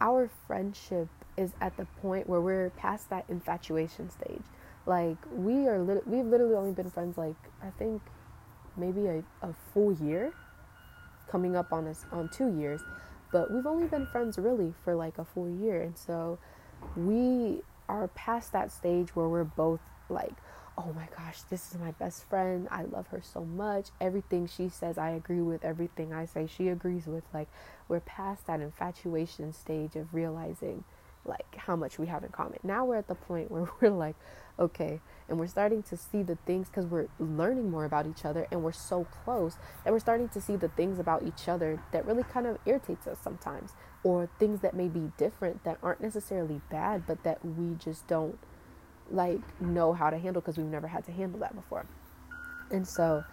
our 0.00 0.28
friendship 0.46 1.08
is 1.38 1.52
at 1.60 1.76
the 1.76 1.86
point 2.02 2.28
where 2.28 2.40
we're 2.40 2.70
past 2.70 3.08
that 3.10 3.24
infatuation 3.28 4.10
stage. 4.10 4.42
Like 4.86 5.16
we 5.32 5.66
are, 5.66 5.82
we've 6.06 6.24
literally 6.24 6.54
only 6.54 6.72
been 6.72 6.90
friends 6.90 7.16
like 7.18 7.36
I 7.62 7.70
think 7.78 8.02
maybe 8.76 9.06
a, 9.06 9.22
a 9.42 9.54
full 9.72 9.92
year, 9.92 10.32
coming 11.30 11.56
up 11.56 11.72
on 11.72 11.86
us 11.86 12.04
on 12.12 12.28
two 12.28 12.58
years, 12.58 12.80
but 13.32 13.52
we've 13.52 13.66
only 13.66 13.86
been 13.86 14.06
friends 14.06 14.38
really 14.38 14.74
for 14.84 14.94
like 14.94 15.18
a 15.18 15.24
full 15.24 15.48
year, 15.48 15.82
and 15.82 15.96
so 15.96 16.38
we 16.96 17.60
are 17.88 18.08
past 18.08 18.52
that 18.52 18.70
stage 18.70 19.14
where 19.14 19.28
we're 19.28 19.44
both 19.44 19.80
like 20.08 20.34
oh 20.78 20.92
my 20.94 21.08
gosh, 21.16 21.42
this 21.50 21.72
is 21.72 21.80
my 21.80 21.90
best 21.92 22.24
friend. 22.28 22.68
I 22.70 22.84
love 22.84 23.08
her 23.08 23.20
so 23.20 23.44
much. 23.44 23.88
Everything 24.00 24.46
she 24.46 24.68
says, 24.68 24.96
I 24.96 25.10
agree 25.10 25.40
with. 25.40 25.64
Everything 25.64 26.12
I 26.12 26.24
say, 26.24 26.46
she 26.46 26.68
agrees 26.68 27.06
with. 27.06 27.24
Like, 27.34 27.48
we're 27.88 28.00
past 28.00 28.46
that 28.46 28.60
infatuation 28.60 29.52
stage 29.52 29.96
of 29.96 30.14
realizing, 30.14 30.84
like, 31.28 31.56
how 31.56 31.76
much 31.76 31.98
we 31.98 32.06
have 32.06 32.24
in 32.24 32.30
common. 32.30 32.58
Now 32.62 32.84
we're 32.84 32.96
at 32.96 33.08
the 33.08 33.14
point 33.14 33.50
where 33.50 33.68
we're 33.80 33.90
like, 33.90 34.16
okay, 34.58 35.00
and 35.28 35.38
we're 35.38 35.46
starting 35.46 35.82
to 35.84 35.96
see 35.96 36.22
the 36.22 36.36
things 36.46 36.68
because 36.68 36.86
we're 36.86 37.06
learning 37.20 37.70
more 37.70 37.84
about 37.84 38.06
each 38.06 38.24
other 38.24 38.48
and 38.50 38.62
we're 38.62 38.72
so 38.72 39.06
close 39.24 39.56
that 39.84 39.92
we're 39.92 40.00
starting 40.00 40.28
to 40.30 40.40
see 40.40 40.56
the 40.56 40.68
things 40.68 40.98
about 40.98 41.22
each 41.22 41.48
other 41.48 41.80
that 41.92 42.04
really 42.06 42.24
kind 42.24 42.46
of 42.46 42.58
irritates 42.66 43.06
us 43.06 43.18
sometimes, 43.22 43.74
or 44.02 44.28
things 44.38 44.60
that 44.60 44.74
may 44.74 44.88
be 44.88 45.12
different 45.16 45.62
that 45.64 45.78
aren't 45.82 46.00
necessarily 46.00 46.60
bad, 46.70 47.06
but 47.06 47.22
that 47.22 47.44
we 47.44 47.74
just 47.76 48.06
don't 48.08 48.38
like 49.10 49.40
know 49.60 49.92
how 49.92 50.10
to 50.10 50.18
handle 50.18 50.40
because 50.40 50.58
we've 50.58 50.66
never 50.66 50.88
had 50.88 51.04
to 51.04 51.12
handle 51.12 51.40
that 51.40 51.54
before. 51.54 51.86
And 52.70 52.86
so 52.86 53.24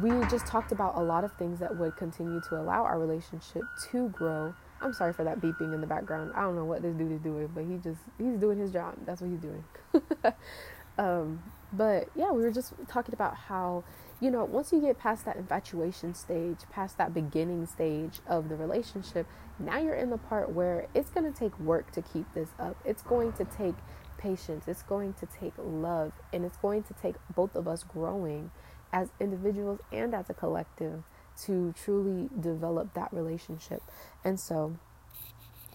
we 0.00 0.10
just 0.26 0.46
talked 0.46 0.72
about 0.72 0.96
a 0.96 1.02
lot 1.02 1.24
of 1.24 1.32
things 1.34 1.58
that 1.60 1.76
would 1.76 1.96
continue 1.96 2.40
to 2.48 2.56
allow 2.56 2.84
our 2.84 2.98
relationship 2.98 3.62
to 3.90 4.08
grow. 4.08 4.54
I'm 4.82 4.92
sorry 4.92 5.12
for 5.12 5.24
that 5.24 5.40
beeping 5.40 5.72
in 5.74 5.80
the 5.80 5.86
background. 5.86 6.32
I 6.34 6.42
don't 6.42 6.56
know 6.56 6.64
what 6.64 6.82
this 6.82 6.94
dude 6.94 7.12
is 7.12 7.20
doing, 7.20 7.48
but 7.54 7.64
he 7.64 7.76
just 7.76 8.00
he's 8.18 8.38
doing 8.38 8.58
his 8.58 8.72
job. 8.72 8.96
That's 9.06 9.20
what 9.20 9.30
he's 9.30 9.40
doing. 9.40 9.64
um, 10.98 11.42
but 11.72 12.08
yeah, 12.14 12.32
we 12.32 12.42
were 12.42 12.50
just 12.50 12.74
talking 12.88 13.14
about 13.14 13.36
how 13.36 13.84
you 14.20 14.30
know 14.30 14.44
once 14.44 14.72
you 14.72 14.80
get 14.80 14.98
past 14.98 15.24
that 15.24 15.36
infatuation 15.36 16.14
stage, 16.14 16.58
past 16.70 16.98
that 16.98 17.14
beginning 17.14 17.66
stage 17.66 18.20
of 18.26 18.48
the 18.48 18.56
relationship, 18.56 19.26
now 19.58 19.78
you're 19.78 19.94
in 19.94 20.10
the 20.10 20.18
part 20.18 20.50
where 20.50 20.88
it's 20.94 21.10
going 21.10 21.30
to 21.30 21.38
take 21.38 21.58
work 21.60 21.92
to 21.92 22.02
keep 22.02 22.32
this 22.34 22.50
up. 22.58 22.76
It's 22.84 23.02
going 23.02 23.32
to 23.34 23.44
take 23.44 23.74
patience, 24.18 24.64
it's 24.68 24.82
going 24.82 25.14
to 25.14 25.26
take 25.26 25.54
love, 25.58 26.12
and 26.32 26.44
it's 26.44 26.56
going 26.58 26.82
to 26.84 26.94
take 26.94 27.16
both 27.34 27.54
of 27.54 27.66
us 27.66 27.84
growing 27.84 28.50
as 28.92 29.08
individuals 29.20 29.80
and 29.90 30.14
as 30.14 30.28
a 30.28 30.34
collective 30.34 31.02
to 31.44 31.74
truly 31.82 32.28
develop 32.38 32.94
that 32.94 33.12
relationship. 33.12 33.82
And 34.24 34.38
so 34.38 34.76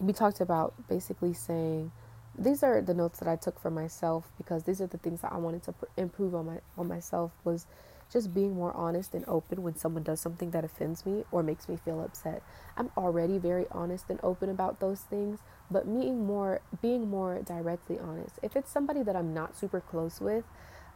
we 0.00 0.12
talked 0.12 0.40
about 0.40 0.74
basically 0.88 1.34
saying 1.34 1.92
these 2.38 2.62
are 2.62 2.80
the 2.80 2.94
notes 2.94 3.18
that 3.18 3.28
I 3.28 3.36
took 3.36 3.60
for 3.60 3.70
myself 3.70 4.30
because 4.36 4.62
these 4.62 4.80
are 4.80 4.86
the 4.86 4.98
things 4.98 5.22
that 5.22 5.32
I 5.32 5.38
wanted 5.38 5.64
to 5.64 5.74
improve 5.96 6.34
on 6.34 6.46
my 6.46 6.58
on 6.76 6.86
myself 6.86 7.32
was 7.44 7.66
just 8.12 8.32
being 8.32 8.54
more 8.54 8.74
honest 8.74 9.12
and 9.14 9.24
open 9.28 9.62
when 9.62 9.76
someone 9.76 10.02
does 10.02 10.20
something 10.20 10.50
that 10.52 10.64
offends 10.64 11.04
me 11.04 11.24
or 11.30 11.42
makes 11.42 11.68
me 11.68 11.76
feel 11.76 12.00
upset. 12.02 12.42
I'm 12.76 12.90
already 12.96 13.38
very 13.38 13.66
honest 13.70 14.06
and 14.08 14.18
open 14.22 14.48
about 14.48 14.80
those 14.80 15.00
things, 15.00 15.40
but 15.70 15.84
being 15.84 16.24
more 16.26 16.60
being 16.80 17.10
more 17.10 17.42
directly 17.42 17.98
honest. 17.98 18.38
If 18.42 18.56
it's 18.56 18.70
somebody 18.70 19.02
that 19.02 19.16
I'm 19.16 19.34
not 19.34 19.56
super 19.56 19.80
close 19.80 20.20
with, 20.20 20.44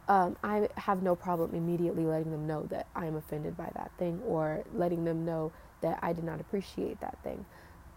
um, 0.07 0.35
I 0.43 0.67
have 0.75 1.01
no 1.01 1.15
problem 1.15 1.55
immediately 1.55 2.03
letting 2.05 2.31
them 2.31 2.45
know 2.45 2.63
that 2.69 2.87
I 2.95 3.05
am 3.05 3.15
offended 3.15 3.55
by 3.55 3.71
that 3.75 3.91
thing 3.97 4.21
or 4.25 4.63
letting 4.73 5.05
them 5.05 5.25
know 5.25 5.51
that 5.81 5.99
I 6.01 6.13
did 6.13 6.23
not 6.23 6.41
appreciate 6.41 6.99
that 7.01 7.17
thing. 7.23 7.45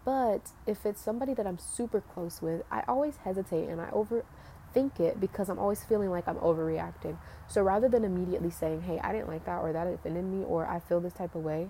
But 0.05 0.51
if 0.65 0.85
it's 0.85 1.01
somebody 1.01 1.33
that 1.33 1.45
I'm 1.45 1.57
super 1.57 1.99
close 1.99 2.41
with, 2.41 2.63
I 2.71 2.83
always 2.87 3.17
hesitate 3.17 3.67
and 3.67 3.81
I 3.81 3.89
overthink 3.89 5.01
it 5.01 5.19
because 5.19 5.49
I'm 5.49 5.59
always 5.59 5.83
feeling 5.83 6.09
like 6.09 6.29
I'm 6.29 6.37
overreacting. 6.37 7.17
So 7.49 7.61
rather 7.61 7.89
than 7.89 8.05
immediately 8.05 8.51
saying, 8.51 8.83
hey, 8.83 8.99
I 9.03 9.11
didn't 9.11 9.27
like 9.27 9.45
that 9.45 9.57
or 9.57 9.73
that 9.73 9.85
offended 9.85 10.23
me 10.23 10.45
or 10.45 10.65
I 10.65 10.79
feel 10.79 11.01
this 11.01 11.11
type 11.13 11.35
of 11.35 11.43
way, 11.43 11.69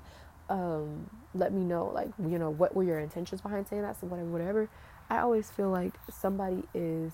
um, 0.50 1.10
let 1.34 1.52
me 1.52 1.64
know, 1.64 1.88
like, 1.88 2.10
you 2.20 2.38
know, 2.38 2.52
what 2.52 2.76
were 2.76 2.84
your 2.84 3.00
intentions 3.00 3.42
behind 3.42 3.68
saying 3.68 3.82
that, 3.82 4.00
so 4.00 4.08
whatever, 4.08 4.30
whatever. 4.30 4.70
I 5.10 5.18
always 5.18 5.50
feel 5.50 5.70
like 5.70 5.96
somebody 6.10 6.64
is, 6.76 7.14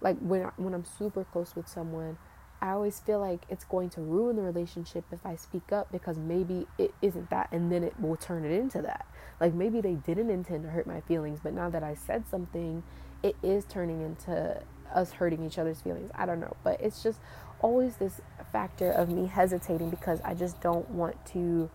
like, 0.00 0.16
when, 0.18 0.44
when 0.56 0.74
I'm 0.74 0.84
super 0.84 1.24
close 1.24 1.56
with 1.56 1.68
someone, 1.68 2.18
I 2.62 2.70
always 2.70 3.00
feel 3.00 3.18
like 3.18 3.42
it's 3.48 3.64
going 3.64 3.90
to 3.90 4.00
ruin 4.00 4.36
the 4.36 4.42
relationship 4.42 5.04
if 5.10 5.18
I 5.26 5.34
speak 5.34 5.72
up 5.72 5.90
because 5.90 6.16
maybe 6.16 6.68
it 6.78 6.94
isn't 7.02 7.28
that 7.30 7.48
and 7.50 7.72
then 7.72 7.82
it 7.82 7.98
will 7.98 8.16
turn 8.16 8.44
it 8.44 8.52
into 8.52 8.80
that. 8.82 9.04
Like 9.40 9.52
maybe 9.52 9.80
they 9.80 9.94
didn't 9.94 10.30
intend 10.30 10.62
to 10.62 10.70
hurt 10.70 10.86
my 10.86 11.00
feelings, 11.00 11.40
but 11.42 11.54
now 11.54 11.68
that 11.70 11.82
I 11.82 11.94
said 11.94 12.28
something, 12.28 12.84
it 13.24 13.34
is 13.42 13.64
turning 13.64 14.00
into 14.00 14.62
us 14.94 15.10
hurting 15.10 15.44
each 15.44 15.58
other's 15.58 15.80
feelings. 15.80 16.12
I 16.14 16.24
don't 16.24 16.38
know, 16.38 16.56
but 16.62 16.80
it's 16.80 17.02
just 17.02 17.18
always 17.60 17.96
this 17.96 18.20
factor 18.52 18.92
of 18.92 19.08
me 19.08 19.26
hesitating 19.26 19.90
because 19.90 20.20
I 20.24 20.34
just 20.34 20.60
don't 20.60 20.88
want 20.90 21.16
to 21.26 21.68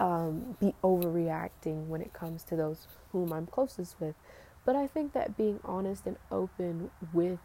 um, 0.00 0.56
be 0.58 0.74
overreacting 0.82 1.86
when 1.86 2.00
it 2.00 2.12
comes 2.12 2.42
to 2.44 2.56
those 2.56 2.88
whom 3.12 3.32
I'm 3.32 3.46
closest 3.46 4.00
with. 4.00 4.16
But 4.64 4.74
I 4.74 4.88
think 4.88 5.12
that 5.12 5.36
being 5.36 5.60
honest 5.62 6.06
and 6.06 6.16
open 6.32 6.90
with 7.12 7.38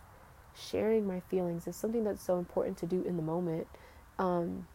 sharing 0.56 1.08
my 1.08 1.20
feelings 1.22 1.68
is 1.68 1.76
something 1.76 2.04
that's 2.04 2.24
so 2.24 2.38
important 2.38 2.78
to 2.80 2.86
do 2.86 3.02
in 3.04 3.16
the 3.18 3.24
moment. 3.24 3.68
Um, 4.18 4.68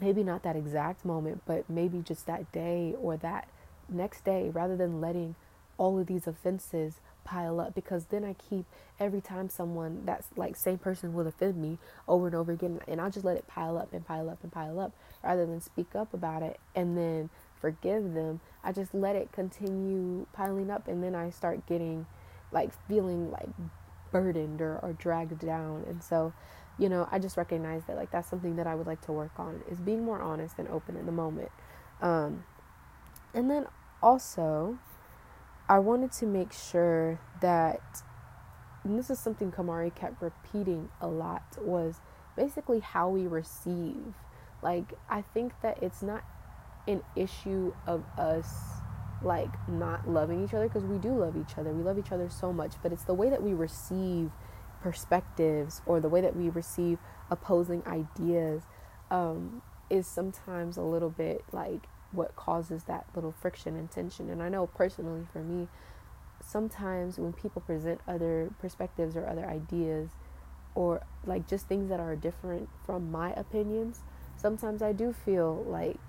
maybe 0.00 0.22
not 0.22 0.42
that 0.42 0.56
exact 0.56 1.04
moment, 1.04 1.42
but 1.46 1.68
maybe 1.68 1.98
just 2.00 2.26
that 2.26 2.50
day 2.52 2.94
or 3.00 3.16
that 3.18 3.48
next 3.88 4.24
day 4.24 4.50
rather 4.50 4.76
than 4.76 5.00
letting 5.00 5.34
all 5.76 5.98
of 5.98 6.06
these 6.06 6.26
offenses 6.26 7.00
pile 7.24 7.60
up 7.60 7.74
because 7.74 8.06
then 8.06 8.24
I 8.24 8.34
keep 8.34 8.64
every 8.98 9.20
time 9.20 9.48
someone 9.48 10.02
that's 10.04 10.26
like 10.36 10.56
same 10.56 10.78
person 10.78 11.12
will 11.12 11.26
offend 11.26 11.56
me 11.56 11.78
over 12.08 12.26
and 12.26 12.34
over 12.34 12.52
again 12.52 12.80
and 12.88 13.00
I'll 13.00 13.10
just 13.10 13.24
let 13.24 13.36
it 13.36 13.46
pile 13.46 13.78
up 13.78 13.92
and 13.92 14.06
pile 14.06 14.28
up 14.28 14.38
and 14.42 14.50
pile 14.50 14.80
up 14.80 14.92
rather 15.22 15.46
than 15.46 15.60
speak 15.60 15.94
up 15.94 16.12
about 16.14 16.42
it 16.42 16.58
and 16.74 16.96
then 16.96 17.30
forgive 17.60 18.14
them. 18.14 18.40
I 18.64 18.72
just 18.72 18.94
let 18.94 19.16
it 19.16 19.32
continue 19.32 20.26
piling 20.32 20.70
up 20.70 20.88
and 20.88 21.02
then 21.02 21.14
I 21.14 21.30
start 21.30 21.66
getting 21.66 22.06
like 22.52 22.70
feeling 22.88 23.30
like 23.30 23.48
burdened 24.12 24.60
or, 24.60 24.78
or 24.82 24.92
dragged 24.92 25.38
down. 25.38 25.84
And 25.88 26.02
so, 26.02 26.32
you 26.78 26.88
know, 26.88 27.08
I 27.10 27.18
just 27.18 27.36
recognize 27.36 27.84
that 27.84 27.96
like 27.96 28.10
that's 28.10 28.28
something 28.28 28.56
that 28.56 28.66
I 28.66 28.74
would 28.74 28.86
like 28.86 29.00
to 29.02 29.12
work 29.12 29.32
on 29.38 29.62
is 29.70 29.80
being 29.80 30.04
more 30.04 30.20
honest 30.20 30.58
and 30.58 30.68
open 30.68 30.96
in 30.96 31.06
the 31.06 31.12
moment. 31.12 31.50
Um, 32.00 32.44
and 33.34 33.50
then 33.50 33.66
also, 34.02 34.78
I 35.68 35.78
wanted 35.78 36.12
to 36.12 36.26
make 36.26 36.52
sure 36.52 37.20
that, 37.40 38.02
and 38.82 38.98
this 38.98 39.10
is 39.10 39.18
something 39.18 39.52
Kamari 39.52 39.94
kept 39.94 40.20
repeating 40.20 40.88
a 41.00 41.06
lot, 41.06 41.42
was 41.60 42.00
basically 42.36 42.80
how 42.80 43.08
we 43.08 43.26
receive. 43.26 44.14
Like, 44.62 44.94
I 45.08 45.22
think 45.22 45.52
that 45.62 45.82
it's 45.82 46.02
not 46.02 46.24
an 46.88 47.02
issue 47.14 47.72
of 47.86 48.04
us 48.18 48.79
like 49.22 49.50
not 49.68 50.08
loving 50.08 50.44
each 50.44 50.54
other 50.54 50.66
because 50.66 50.84
we 50.84 50.98
do 50.98 51.10
love 51.10 51.36
each 51.36 51.58
other. 51.58 51.72
We 51.72 51.82
love 51.82 51.98
each 51.98 52.12
other 52.12 52.28
so 52.28 52.52
much, 52.52 52.74
but 52.82 52.92
it's 52.92 53.04
the 53.04 53.14
way 53.14 53.28
that 53.30 53.42
we 53.42 53.52
receive 53.52 54.30
perspectives 54.82 55.82
or 55.86 56.00
the 56.00 56.08
way 56.08 56.20
that 56.20 56.34
we 56.34 56.48
receive 56.48 56.98
opposing 57.30 57.82
ideas 57.86 58.62
um, 59.10 59.62
is 59.90 60.06
sometimes 60.06 60.76
a 60.76 60.82
little 60.82 61.10
bit 61.10 61.44
like 61.52 61.86
what 62.12 62.34
causes 62.34 62.84
that 62.84 63.06
little 63.14 63.32
friction 63.32 63.76
and 63.76 63.90
tension. 63.90 64.30
And 64.30 64.42
I 64.42 64.48
know 64.48 64.66
personally 64.66 65.26
for 65.32 65.42
me, 65.42 65.68
sometimes 66.44 67.18
when 67.18 67.32
people 67.32 67.62
present 67.62 68.00
other 68.08 68.50
perspectives 68.58 69.16
or 69.16 69.26
other 69.26 69.46
ideas 69.46 70.10
or 70.74 71.02
like 71.26 71.46
just 71.46 71.68
things 71.68 71.88
that 71.88 72.00
are 72.00 72.16
different 72.16 72.68
from 72.86 73.10
my 73.10 73.32
opinions, 73.32 74.00
sometimes 74.36 74.82
I 74.82 74.92
do 74.92 75.12
feel 75.12 75.64
like 75.68 76.00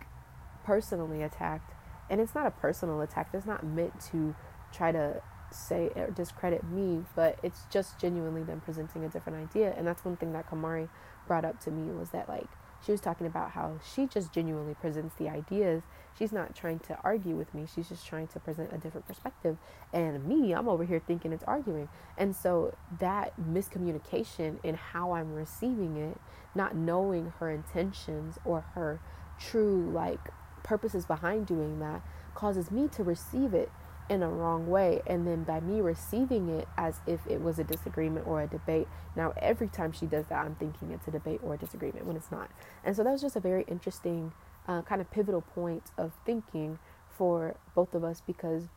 personally 0.64 1.22
attacked. 1.22 1.74
And 2.12 2.22
it's 2.22 2.36
not 2.36 2.46
a 2.46 2.52
personal 2.52 3.02
attack, 3.02 3.30
it's 3.34 3.48
not 3.48 3.64
meant 3.64 4.00
to 4.12 4.36
try 4.72 4.92
to 4.92 5.22
say 5.52 5.92
or 5.96 6.12
discredit 6.12 6.64
me, 6.64 7.04
but 7.16 7.40
it's 7.42 7.62
just 7.70 7.98
genuinely 8.00 8.44
them 8.44 8.62
presenting 8.62 9.04
a 9.04 9.10
different 9.10 9.50
idea. 9.50 9.74
And 9.78 9.88
that's 9.88 10.06
one 10.06 10.18
thing 10.18 10.34
that 10.34 10.50
Kamari 10.50 10.90
brought 11.26 11.46
up 11.46 11.60
to 11.62 11.72
me 11.72 11.92
was 11.92 12.10
that 12.12 12.30
like 12.30 12.48
she 12.86 12.92
was 12.92 13.00
talking 13.00 13.28
about 13.28 13.52
how 13.52 13.80
she 13.94 14.08
just 14.08 14.34
genuinely 14.34 14.74
presents 14.74 15.16
the 15.16 15.30
ideas. 15.30 15.84
She's 16.18 16.32
not 16.32 16.56
trying 16.56 16.80
to 16.80 16.98
argue 17.04 17.36
with 17.36 17.54
me. 17.54 17.66
She's 17.74 17.88
just 17.88 18.06
trying 18.06 18.28
to 18.30 18.40
present 18.40 18.74
a 18.74 18.78
different 18.78 19.08
perspective. 19.08 19.58
And 19.94 20.26
me, 20.26 20.54
I'm 20.54 20.68
over 20.68 20.84
here 20.84 21.02
thinking 21.06 21.32
it's 21.32 21.44
arguing. 21.44 21.90
And 22.18 22.36
so 22.36 22.76
that 23.00 23.40
miscommunication 23.40 24.58
in 24.64 24.76
how 24.76 25.14
I'm 25.14 25.34
receiving 25.34 25.96
it, 25.96 26.20
not 26.56 26.76
knowing 26.76 27.34
her 27.40 27.52
intentions 27.52 28.38
or 28.44 28.62
her 28.74 29.00
true 29.40 29.90
like 29.94 30.30
purposes 30.64 31.06
behind 31.06 31.48
doing 31.48 31.80
that, 31.80 32.02
causes 32.36 32.72
me 32.72 32.88
to 32.90 33.04
receive 33.04 33.54
it 33.54 33.72
in 34.10 34.22
a 34.24 34.30
wrong 34.30 34.68
way. 34.68 35.02
And 35.08 35.26
then 35.26 35.44
by 35.44 35.60
me 35.62 35.80
receiving 35.82 36.50
it 36.50 36.68
as 36.78 37.00
if 37.08 37.26
it 37.28 37.42
was 37.42 37.60
a 37.60 37.64
disagreement 37.64 38.28
or 38.28 38.42
a 38.42 38.48
debate, 38.48 38.88
now 39.16 39.34
every 39.38 39.70
time 39.70 39.92
she 39.92 40.06
does 40.06 40.26
that, 40.28 40.46
I'm 40.46 40.56
thinking 40.56 40.92
it's 40.92 41.08
a 41.08 41.12
debate 41.12 41.40
or 41.44 41.54
a 41.54 41.58
disagreement 41.58 42.06
when 42.06 42.16
it's 42.16 42.32
not. 42.32 42.50
And 42.84 42.96
so 42.96 43.04
that 43.04 43.12
was 43.12 43.22
just 43.22 43.36
a 43.36 43.40
very 43.40 43.64
interesting 43.68 44.34
uh, 44.68 44.82
kind 44.82 45.02
of 45.02 45.10
pivotal 45.12 45.42
point 45.42 45.92
of 45.98 46.14
thinking 46.26 46.80
for 47.10 47.56
both 47.74 47.94
of 47.94 48.04
us 48.04 48.22
because 48.26 48.68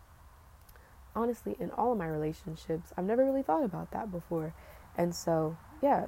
honestly, 1.17 1.57
in 1.59 1.71
all 1.73 1.93
of 1.93 1.99
my 1.99 2.07
relationships, 2.07 2.93
I've 2.97 3.05
never 3.05 3.25
really 3.25 3.43
thought 3.43 3.65
about 3.65 3.91
that 3.93 4.11
before. 4.11 4.55
And 4.97 5.15
so, 5.15 5.57
yeah. 5.83 6.07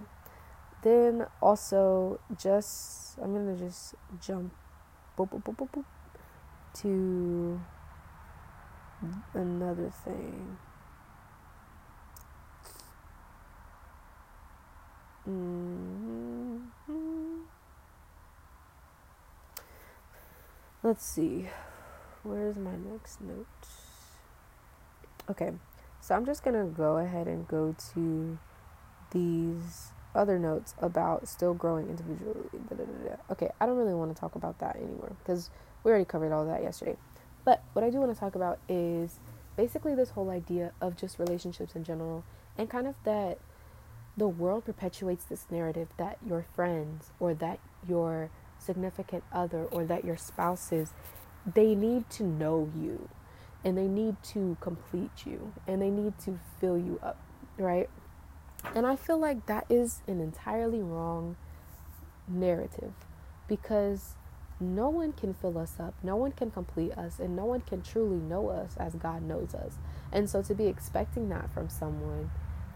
Then 0.82 1.26
also, 1.40 2.20
just, 2.38 3.18
I'm 3.20 3.56
to 3.56 3.64
just 3.64 3.94
jump 4.20 4.52
boop, 5.16 5.30
boop, 5.30 5.42
boop, 5.42 5.56
boop, 5.56 5.68
boop, 5.70 5.84
to 6.80 7.60
another 9.34 9.90
thing. 10.04 10.58
Mm-hmm. 15.28 16.56
Let's 20.82 21.04
see. 21.04 21.48
Where's 22.22 22.56
my 22.56 22.76
next 22.76 23.20
note? 23.20 23.46
Okay, 25.28 25.52
so 26.00 26.14
I'm 26.14 26.24
just 26.24 26.44
gonna 26.44 26.66
go 26.66 26.98
ahead 26.98 27.26
and 27.26 27.48
go 27.48 27.74
to 27.94 28.38
these 29.10 29.92
other 30.16 30.38
notes 30.38 30.74
about 30.80 31.28
still 31.28 31.54
growing 31.54 31.88
individually. 31.88 32.48
Da, 32.68 32.76
da, 32.76 32.84
da, 32.84 33.16
okay, 33.30 33.50
I 33.60 33.66
don't 33.66 33.76
really 33.76 33.94
want 33.94 34.14
to 34.14 34.20
talk 34.20 34.34
about 34.34 34.58
that 34.60 34.76
anymore 34.76 35.12
because 35.18 35.50
we 35.84 35.90
already 35.90 36.04
covered 36.04 36.32
all 36.32 36.46
that 36.46 36.62
yesterday. 36.62 36.96
But 37.44 37.62
what 37.74 37.84
I 37.84 37.90
do 37.90 37.98
want 37.98 38.12
to 38.12 38.18
talk 38.18 38.34
about 38.34 38.58
is 38.68 39.20
basically 39.56 39.94
this 39.94 40.10
whole 40.10 40.30
idea 40.30 40.72
of 40.80 40.96
just 40.96 41.18
relationships 41.18 41.74
in 41.76 41.84
general 41.84 42.24
and 42.58 42.68
kind 42.68 42.86
of 42.86 42.94
that 43.04 43.38
the 44.16 44.28
world 44.28 44.64
perpetuates 44.64 45.24
this 45.24 45.46
narrative 45.50 45.88
that 45.98 46.18
your 46.26 46.46
friends 46.54 47.12
or 47.20 47.34
that 47.34 47.60
your 47.86 48.30
significant 48.58 49.22
other 49.32 49.64
or 49.66 49.84
that 49.84 50.04
your 50.04 50.16
spouses 50.16 50.92
they 51.54 51.74
need 51.74 52.08
to 52.10 52.24
know 52.24 52.70
you 52.76 53.08
and 53.64 53.76
they 53.76 53.86
need 53.86 54.16
to 54.22 54.56
complete 54.60 55.24
you 55.24 55.52
and 55.66 55.80
they 55.80 55.90
need 55.90 56.18
to 56.18 56.38
fill 56.60 56.78
you 56.78 56.98
up, 57.02 57.20
right? 57.58 57.88
And 58.74 58.86
I 58.86 58.96
feel 58.96 59.18
like 59.18 59.46
that 59.46 59.66
is 59.70 60.02
an 60.06 60.20
entirely 60.20 60.82
wrong 60.82 61.36
narrative 62.28 62.92
because 63.48 64.14
no 64.58 64.88
one 64.88 65.12
can 65.12 65.34
fill 65.34 65.58
us 65.58 65.74
up, 65.78 65.94
no 66.02 66.16
one 66.16 66.32
can 66.32 66.50
complete 66.50 66.92
us, 66.92 67.18
and 67.18 67.36
no 67.36 67.44
one 67.44 67.60
can 67.60 67.82
truly 67.82 68.16
know 68.16 68.48
us 68.48 68.74
as 68.78 68.94
God 68.94 69.22
knows 69.22 69.54
us. 69.54 69.74
And 70.12 70.28
so 70.30 70.42
to 70.42 70.54
be 70.54 70.66
expecting 70.66 71.28
that 71.28 71.52
from 71.52 71.68
someone 71.68 72.30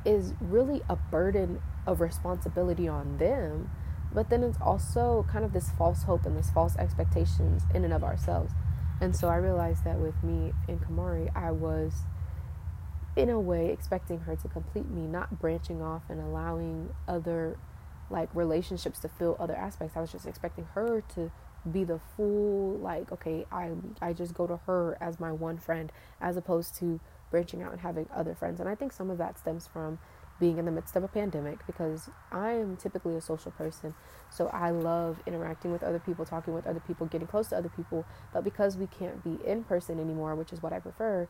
is 0.05 0.35
really 0.41 0.83
a 0.89 0.97
burden 0.97 1.61
of 1.87 2.01
responsibility 2.01 2.87
on 2.87 3.19
them, 3.19 3.71
but 4.13 4.29
then 4.29 4.43
it's 4.43 4.59
also 4.61 5.27
kind 5.31 5.45
of 5.45 5.53
this 5.53 5.71
false 5.71 6.03
hope 6.03 6.27
and 6.27 6.37
this 6.37 6.51
false 6.51 6.77
expectations 6.77 7.63
in 7.75 7.85
and 7.85 7.93
of 7.93 8.05
ourselves. 8.05 8.53
And 9.01 9.17
so 9.17 9.29
I 9.29 9.37
realized 9.37 9.85
that 9.85 9.99
with 9.99 10.23
me 10.23 10.53
and 10.69 10.81
Kamari, 10.81 11.35
I 11.35 11.51
was 11.51 11.95
in 13.17 13.29
a 13.29 13.41
way 13.41 13.71
expecting 13.71 14.21
her 14.21 14.37
to 14.37 14.49
complete 14.49 14.89
me, 14.89 15.03
not 15.03 15.41
branching 15.41 15.83
off 15.83 16.03
and 16.09 16.21
allowing 16.21 16.95
other 17.09 17.57
like 18.09 18.29
relationships 18.35 18.99
to 19.01 19.09
fill 19.09 19.37
other 19.39 19.55
aspects. 19.55 19.97
I 19.97 20.01
was 20.01 20.13
just 20.13 20.27
expecting 20.27 20.65
her 20.75 21.03
to 21.15 21.31
be 21.71 21.85
the 21.85 22.01
full 22.17 22.79
like 22.79 23.13
okay 23.13 23.45
i 23.53 23.71
i 24.01 24.13
just 24.13 24.33
go 24.33 24.47
to 24.47 24.57
her 24.67 24.97
as 25.01 25.21
my 25.21 25.31
one 25.31 25.59
friend 25.59 25.93
as 26.21 26.37
opposed 26.37 26.75
to 26.75 26.99
branching 27.31 27.63
out 27.63 27.71
and 27.71 27.81
having 27.81 28.09
other 28.15 28.35
friends. 28.35 28.61
And 28.61 28.69
i 28.69 28.75
think 28.75 28.93
some 28.93 29.11
of 29.11 29.19
that 29.19 29.39
stems 29.39 29.67
from 29.67 29.99
being 30.41 30.57
in 30.57 30.65
the 30.65 30.71
midst 30.71 30.97
of 30.97 31.05
a 31.05 31.09
pandemic 31.09 31.65
because 31.67 32.09
i 32.33 32.53
am 32.53 32.77
typically 32.77 33.15
a 33.15 33.21
social 33.21 33.53
person. 33.53 33.95
So 34.31 34.49
i 34.49 34.71
love 34.71 35.21
interacting 35.27 35.71
with 35.71 35.83
other 35.83 35.99
people 35.99 36.25
talking 36.25 36.55
with 36.55 36.67
other 36.67 36.81
people 36.81 37.07
getting 37.07 37.29
close 37.29 37.49
to 37.49 37.57
other 37.57 37.69
people. 37.69 38.07
But 38.33 38.43
because 38.43 38.77
we 38.77 38.87
can't 38.87 39.23
be 39.23 39.39
in 39.47 39.65
person 39.65 40.01
anymore 40.01 40.35
which 40.35 40.53
is 40.53 40.63
what 40.63 40.73
i 40.73 40.79
prefer 40.79 41.29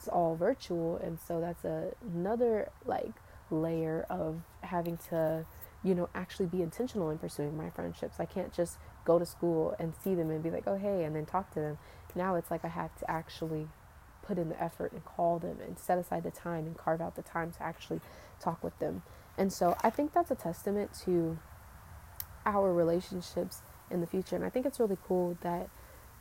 it's 0.00 0.08
all 0.08 0.34
virtual 0.34 0.96
and 0.96 1.18
so 1.20 1.40
that's 1.40 1.64
a, 1.64 1.92
another 2.14 2.70
like 2.86 3.12
layer 3.50 4.06
of 4.08 4.40
having 4.62 4.96
to 4.96 5.44
you 5.84 5.94
know 5.94 6.08
actually 6.14 6.46
be 6.46 6.62
intentional 6.62 7.10
in 7.10 7.18
pursuing 7.18 7.56
my 7.56 7.68
friendships 7.70 8.18
i 8.18 8.24
can't 8.24 8.52
just 8.52 8.78
go 9.04 9.18
to 9.18 9.26
school 9.26 9.74
and 9.78 9.94
see 10.02 10.14
them 10.14 10.30
and 10.30 10.42
be 10.42 10.50
like, 10.50 10.64
oh, 10.66 10.76
hey, 10.76 11.04
and 11.04 11.16
then 11.16 11.26
talk 11.26 11.50
to 11.54 11.60
them. 11.60 11.78
Now 12.14 12.34
it's 12.34 12.50
like 12.50 12.64
I 12.64 12.68
have 12.68 12.94
to 12.98 13.10
actually 13.10 13.68
put 14.22 14.38
in 14.38 14.48
the 14.48 14.62
effort 14.62 14.92
and 14.92 15.04
call 15.04 15.38
them 15.38 15.58
and 15.66 15.78
set 15.78 15.98
aside 15.98 16.22
the 16.22 16.30
time 16.30 16.66
and 16.66 16.76
carve 16.76 17.00
out 17.00 17.16
the 17.16 17.22
time 17.22 17.50
to 17.52 17.62
actually 17.62 18.00
talk 18.40 18.62
with 18.62 18.78
them. 18.78 19.02
And 19.38 19.52
so 19.52 19.76
I 19.82 19.90
think 19.90 20.12
that's 20.12 20.30
a 20.30 20.34
testament 20.34 20.90
to 21.04 21.38
our 22.44 22.72
relationships 22.72 23.62
in 23.90 24.00
the 24.00 24.06
future. 24.06 24.36
And 24.36 24.44
I 24.44 24.50
think 24.50 24.66
it's 24.66 24.78
really 24.78 24.98
cool 25.06 25.36
that 25.40 25.68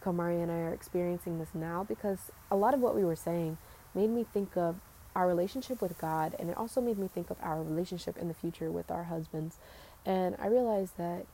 Kamari 0.03 0.41
and 0.41 0.51
I 0.51 0.55
are 0.55 0.73
experiencing 0.73 1.39
this 1.39 1.49
now 1.53 1.83
because 1.87 2.31
a 2.49 2.55
lot 2.55 2.73
of 2.73 2.79
what 2.79 2.95
we 2.95 3.03
were 3.03 3.15
saying 3.15 3.57
made 3.93 4.09
me 4.09 4.25
think 4.33 4.55
of 4.57 4.75
our 5.15 5.27
relationship 5.27 5.81
with 5.81 5.97
God 5.97 6.35
and 6.39 6.49
it 6.49 6.57
also 6.57 6.81
made 6.81 6.97
me 6.97 7.07
think 7.07 7.29
of 7.29 7.37
our 7.41 7.61
relationship 7.61 8.17
in 8.17 8.27
the 8.27 8.33
future 8.33 8.71
with 8.71 8.91
our 8.91 9.05
husbands. 9.05 9.57
And 10.05 10.35
I 10.39 10.47
realized 10.47 10.97
that 10.97 11.25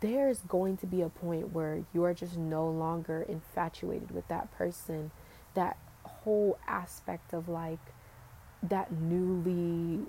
there's 0.00 0.38
going 0.40 0.76
to 0.78 0.86
be 0.86 1.02
a 1.02 1.08
point 1.08 1.52
where 1.52 1.84
you 1.92 2.04
are 2.04 2.14
just 2.14 2.36
no 2.36 2.68
longer 2.68 3.22
infatuated 3.22 4.10
with 4.10 4.26
that 4.28 4.50
person. 4.56 5.10
That 5.54 5.76
whole 6.02 6.58
aspect 6.66 7.32
of 7.32 7.48
like 7.48 7.78
that 8.62 8.90
newly 8.90 10.00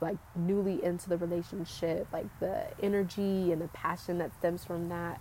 like 0.00 0.18
newly 0.34 0.82
into 0.84 1.08
the 1.08 1.16
relationship, 1.16 2.06
like 2.12 2.26
the 2.40 2.66
energy 2.82 3.52
and 3.52 3.60
the 3.60 3.68
passion 3.68 4.18
that 4.18 4.32
stems 4.38 4.64
from 4.64 4.88
that. 4.88 5.20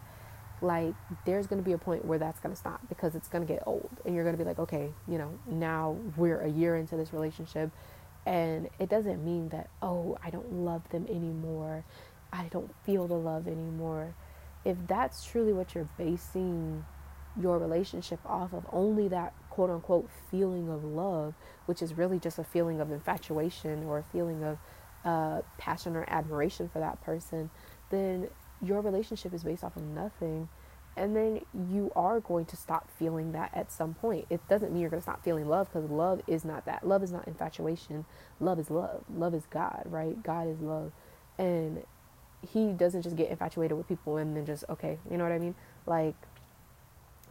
Like 0.62 0.93
there's 1.26 1.47
going 1.47 1.62
to 1.62 1.65
be 1.65 1.74
a 1.74 1.78
point 1.78 2.06
where 2.06 2.19
that's 2.19 2.39
going 2.39 2.54
to 2.54 2.60
stop 2.60 2.82
because 2.88 3.15
it's 3.15 3.28
going 3.28 3.45
to 3.45 3.52
get 3.52 3.63
old 3.65 3.89
and 4.06 4.13
you're 4.13 4.24
going 4.24 4.38
to 4.38 4.41
be 4.41 4.47
like, 4.47 4.60
okay, 4.60 4.91
you 5.08 5.17
know, 5.17 5.32
now 5.47 5.97
we're 6.15 6.41
a 6.41 6.50
year 6.50 6.76
into 6.76 6.95
this 6.95 7.13
relationship 7.13 7.71
and 8.26 8.69
it 8.80 8.88
doesn't 8.89 9.26
mean 9.26 9.50
that 9.50 9.69
oh, 9.82 10.17
I 10.24 10.30
don't 10.30 10.54
love 10.54 10.88
them 10.89 11.08
anymore 11.10 11.84
I 12.34 12.47
don't 12.52 12.74
feel 12.86 13.08
the 13.08 13.15
love 13.15 13.47
anymore. 13.47 14.15
If 14.63 14.78
that's 14.88 15.24
truly 15.26 15.54
what 15.54 15.76
you're 15.76 15.89
basing 15.97 16.86
your 17.39 17.58
relationship 17.58 18.19
off 18.26 18.54
of, 18.54 18.65
only 18.71 19.08
that 19.10 19.34
quote 19.50 19.69
unquote 19.69 20.10
feeling 20.30 20.69
of 20.69 20.84
love, 20.84 21.34
which 21.65 21.82
is 21.82 21.97
really 21.97 22.19
just 22.19 22.39
a 22.39 22.43
feeling 22.43 22.80
of 22.80 22.91
infatuation 22.91 23.84
or 23.86 24.00
a 24.00 24.04
feeling 24.12 24.43
of 24.43 24.58
uh, 25.04 25.41
passion 25.58 25.95
or 25.95 26.06
admiration 26.08 26.69
for 26.69 26.80
that 26.80 27.02
person, 27.04 27.50
then 27.89 28.28
your 28.63 28.82
relationship 28.82 29.34
is 29.34 29.43
based 29.43 29.63
off 29.63 29.76
of 29.76 29.84
nothing. 29.84 30.50
And 30.97 31.15
then 31.15 31.41
you 31.71 31.91
are 31.95 32.19
going 32.19 32.45
to 32.45 32.58
stop 32.58 32.89
feeling 33.00 33.32
that 33.32 33.52
at 33.54 33.71
some 33.71 33.93
point. 33.93 34.26
It 34.30 34.45
doesn't 34.50 34.74
mean 34.74 34.82
you're 34.82 34.89
going 34.89 35.02
to 35.02 35.04
stop 35.04 35.24
feeling 35.24 35.47
love 35.47 35.71
because 35.71 35.89
love 35.89 36.21
is 36.28 36.43
not 36.43 36.65
that. 36.65 36.86
Love 36.86 37.02
is 37.02 37.12
not 37.13 37.28
infatuation. 37.28 38.06
Love 38.41 38.60
is 38.60 38.69
love. 38.69 39.06
Love 39.13 39.34
is 39.34 39.45
God, 39.50 39.84
right? 39.86 40.21
God 40.21 40.47
is 40.50 40.60
love. 40.60 40.91
And 41.38 41.84
he 42.47 42.74
doesn't 42.74 43.04
just 43.04 43.15
get 43.15 43.30
infatuated 43.30 43.78
with 43.78 43.88
people 43.88 44.17
and 44.17 44.36
then 44.36 44.45
just 44.45 44.63
okay 44.67 44.97
you 45.10 45.15
know 45.15 45.24
what 45.24 45.32
i 45.32 45.38
mean 45.38 45.54
like 45.86 46.15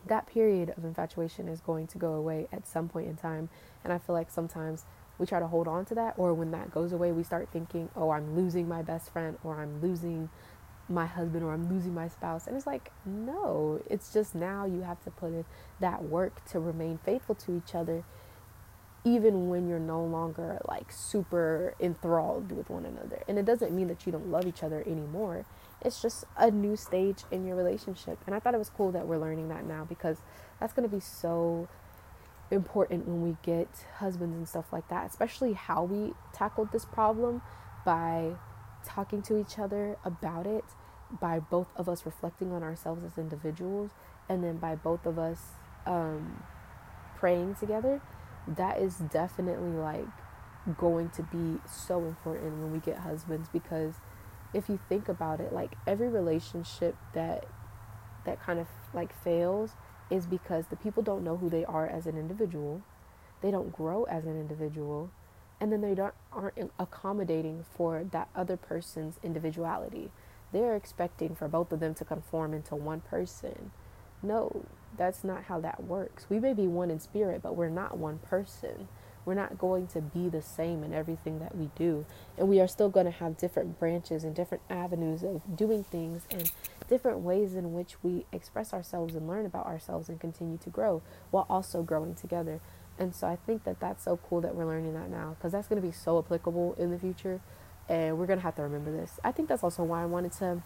that 0.07 0.27
period 0.27 0.73
of 0.77 0.85
infatuation 0.85 1.49
is 1.49 1.61
going 1.61 1.87
to 1.87 1.99
go 1.99 2.12
away 2.14 2.47
at 2.53 2.66
some 2.66 2.88
point 2.88 3.09
in 3.09 3.16
time 3.16 3.49
and 3.83 3.93
i 3.93 3.99
feel 3.99 4.14
like 4.14 4.31
sometimes 4.31 4.85
we 5.21 5.27
try 5.27 5.38
to 5.38 5.47
hold 5.47 5.69
on 5.69 5.85
to 5.85 5.95
that. 5.95 6.14
Or 6.16 6.33
when 6.33 6.51
that 6.53 6.73
goes 6.73 6.93
away, 6.93 7.12
we 7.12 7.23
start 7.23 7.51
thinking, 7.53 7.90
oh, 7.95 8.11
I'm 8.11 8.35
losing 8.35 8.66
my 8.66 8.81
best 8.81 9.12
friend, 9.12 9.37
or 9.45 9.61
I'm 9.61 9.81
losing 9.83 10.31
my 10.90 11.07
husband, 11.07 11.44
or 11.44 11.53
I'm 11.53 11.68
losing 11.68 11.94
my 11.94 12.09
spouse. 12.09 12.46
And 12.46 12.57
it's 12.57 12.66
like, 12.66 12.90
no, 13.07 13.81
it's 13.88 14.12
just 14.12 14.35
now 14.35 14.66
you 14.66 14.83
have 14.83 15.03
to 15.05 15.11
put 15.11 15.29
in 15.29 15.44
that 15.79 16.03
work 16.05 16.44
to 16.50 16.59
remain 16.59 16.98
faithful 17.05 17.35
to 17.37 17.57
each 17.57 17.74
other 17.74 18.05
even 19.03 19.48
when 19.48 19.66
you're 19.66 19.79
no 19.79 20.03
longer 20.05 20.61
like 20.68 20.92
super 20.92 21.74
enthralled 21.81 22.53
with 22.53 22.68
one 22.68 22.85
another. 22.85 23.22
And 23.29 23.38
it 23.38 23.46
doesn't 23.46 23.72
mean 23.72 23.88
that 23.88 24.05
you 24.05 24.12
don't 24.12 24.31
love 24.31 24.46
each 24.46 24.62
other 24.62 24.83
anymore. 24.87 25.46
It's 25.83 26.03
just 26.03 26.24
a 26.37 26.50
new 26.50 26.76
stage 26.76 27.24
in 27.31 27.46
your 27.46 27.57
relationship. 27.57 28.18
And 28.26 28.35
I 28.35 28.40
thought 28.40 28.55
it 28.55 28.59
was 28.59 28.68
cool 28.68 28.92
that 28.92 29.07
we're 29.07 29.18
learning 29.18 29.48
that 29.48 29.64
now 29.64 29.87
because 29.88 30.18
that's 30.59 30.74
going 30.74 30.87
to 30.88 30.94
be 30.94 31.00
so 31.00 31.68
important 32.50 33.07
when 33.07 33.22
we 33.22 33.37
get 33.42 33.68
husbands 33.98 34.37
and 34.37 34.46
stuff 34.46 34.72
like 34.72 34.88
that, 34.88 35.09
especially 35.09 35.55
how 35.55 35.85
we 35.85 36.12
tackled 36.35 36.72
this 36.72 36.85
problem 36.85 37.40
by 37.87 38.33
talking 38.85 39.22
to 39.22 39.38
each 39.38 39.59
other 39.59 39.96
about 40.05 40.46
it, 40.46 40.64
by 41.20 41.38
both 41.38 41.68
of 41.77 41.88
us 41.88 42.05
reflecting 42.07 42.53
on 42.53 42.62
ourselves 42.62 43.05
as 43.05 43.18
individuals, 43.18 43.90
and 44.29 44.44
then 44.44 44.59
by 44.59 44.75
both 44.75 45.07
of 45.07 45.18
us 45.18 45.40
um, 45.87 46.44
praying 47.16 47.55
together 47.55 48.01
that 48.46 48.79
is 48.79 48.96
definitely 49.12 49.70
like 49.70 50.07
going 50.79 51.11
to 51.11 51.23
be 51.23 51.61
so 51.68 52.05
important 52.05 52.53
when 52.59 52.73
we 52.73 52.79
get 52.79 52.99
husbands 52.99 53.49
because 53.53 53.94
if 54.53 54.68
you 54.68 54.79
think 54.88 55.09
about 55.09 55.40
it 55.40 55.53
like 55.53 55.75
every 55.87 56.09
relationship 56.09 56.96
that 57.14 57.44
that 58.25 58.42
kind 58.42 58.59
of 58.59 58.66
like 58.92 59.14
fails 59.23 59.73
is 60.11 60.27
because 60.27 60.66
the 60.66 60.77
people 60.77 61.03
don't 61.03 61.23
know 61.23 61.37
who 61.37 61.49
they 61.49 61.64
are 61.64 61.87
as 61.87 62.07
an 62.07 62.18
individual. 62.18 62.83
They 63.42 63.51
don't 63.51 63.73
grow 63.73 64.05
as 64.05 64.27
an 64.27 64.38
individual 64.38 65.11
and 65.61 65.70
then 65.73 65.81
they 65.81 65.94
don't 65.94 66.14
aren't 66.33 66.70
accommodating 66.79 67.64
for 67.77 68.05
that 68.12 68.29
other 68.35 68.57
person's 68.57 69.18
individuality 69.23 70.11
they're 70.53 70.77
expecting 70.77 71.35
for 71.35 71.49
both 71.49 71.73
of 71.73 71.81
them 71.81 71.95
to 71.95 72.05
conform 72.05 72.53
into 72.55 72.75
one 72.75 73.01
person 73.01 73.71
no 74.23 74.65
that's 74.97 75.25
not 75.25 75.45
how 75.45 75.61
that 75.61 75.85
works. 75.85 76.27
We 76.29 76.39
may 76.39 76.53
be 76.53 76.67
one 76.67 76.91
in 76.91 77.01
spirit, 77.01 77.43
but 77.43 77.57
we're 77.57 77.69
not 77.69 77.97
one 77.97 78.19
person. 78.19 78.89
We're 79.25 79.35
not 79.35 79.59
going 79.59 79.87
to 79.89 80.01
be 80.01 80.29
the 80.29 80.43
same 80.43 80.83
in 80.83 80.93
everything 80.93 81.39
that 81.41 81.57
we 81.57 81.71
do. 81.77 82.07
And 82.39 82.49
we 82.49 82.61
are 82.61 82.67
still 82.67 82.89
going 82.89 83.07
to 83.07 83.13
have 83.13 83.37
different 83.37 83.79
branches 83.79 84.25
and 84.25 84.35
different 84.35 84.63
avenues 84.69 85.23
of 85.23 85.57
doing 85.57 85.85
things 85.85 86.23
and 86.31 86.51
different 86.89 87.21
ways 87.21 87.55
in 87.55 87.75
which 87.75 88.03
we 88.03 88.25
express 88.33 88.73
ourselves 88.73 89.15
and 89.15 89.29
learn 89.29 89.47
about 89.47 89.67
ourselves 89.67 90.09
and 90.09 90.19
continue 90.19 90.59
to 90.59 90.71
grow 90.71 91.03
while 91.31 91.47
also 91.49 91.83
growing 91.83 92.15
together. 92.15 92.61
And 92.99 93.15
so 93.15 93.27
I 93.27 93.37
think 93.37 93.65
that 93.65 93.79
that's 93.79 94.05
so 94.05 94.19
cool 94.29 94.41
that 94.41 94.55
we're 94.55 94.67
learning 94.67 94.95
that 94.95 95.11
now 95.11 95.37
because 95.39 95.53
that's 95.53 95.69
going 95.69 95.81
to 95.81 95.87
be 95.87 95.95
so 95.95 96.19
applicable 96.19 96.75
in 96.79 96.91
the 96.91 96.99
future. 96.99 97.41
And 97.90 98.16
we're 98.16 98.26
to 98.26 98.38
have 98.38 98.55
to 98.55 98.62
remember 98.62 98.92
this. 98.92 99.18
I 99.24 99.33
think 99.33 99.48
that's 99.48 99.64
also 99.64 99.83
why 99.83 100.03
I 100.03 100.07
wanted 100.07 100.31
to 100.35 100.62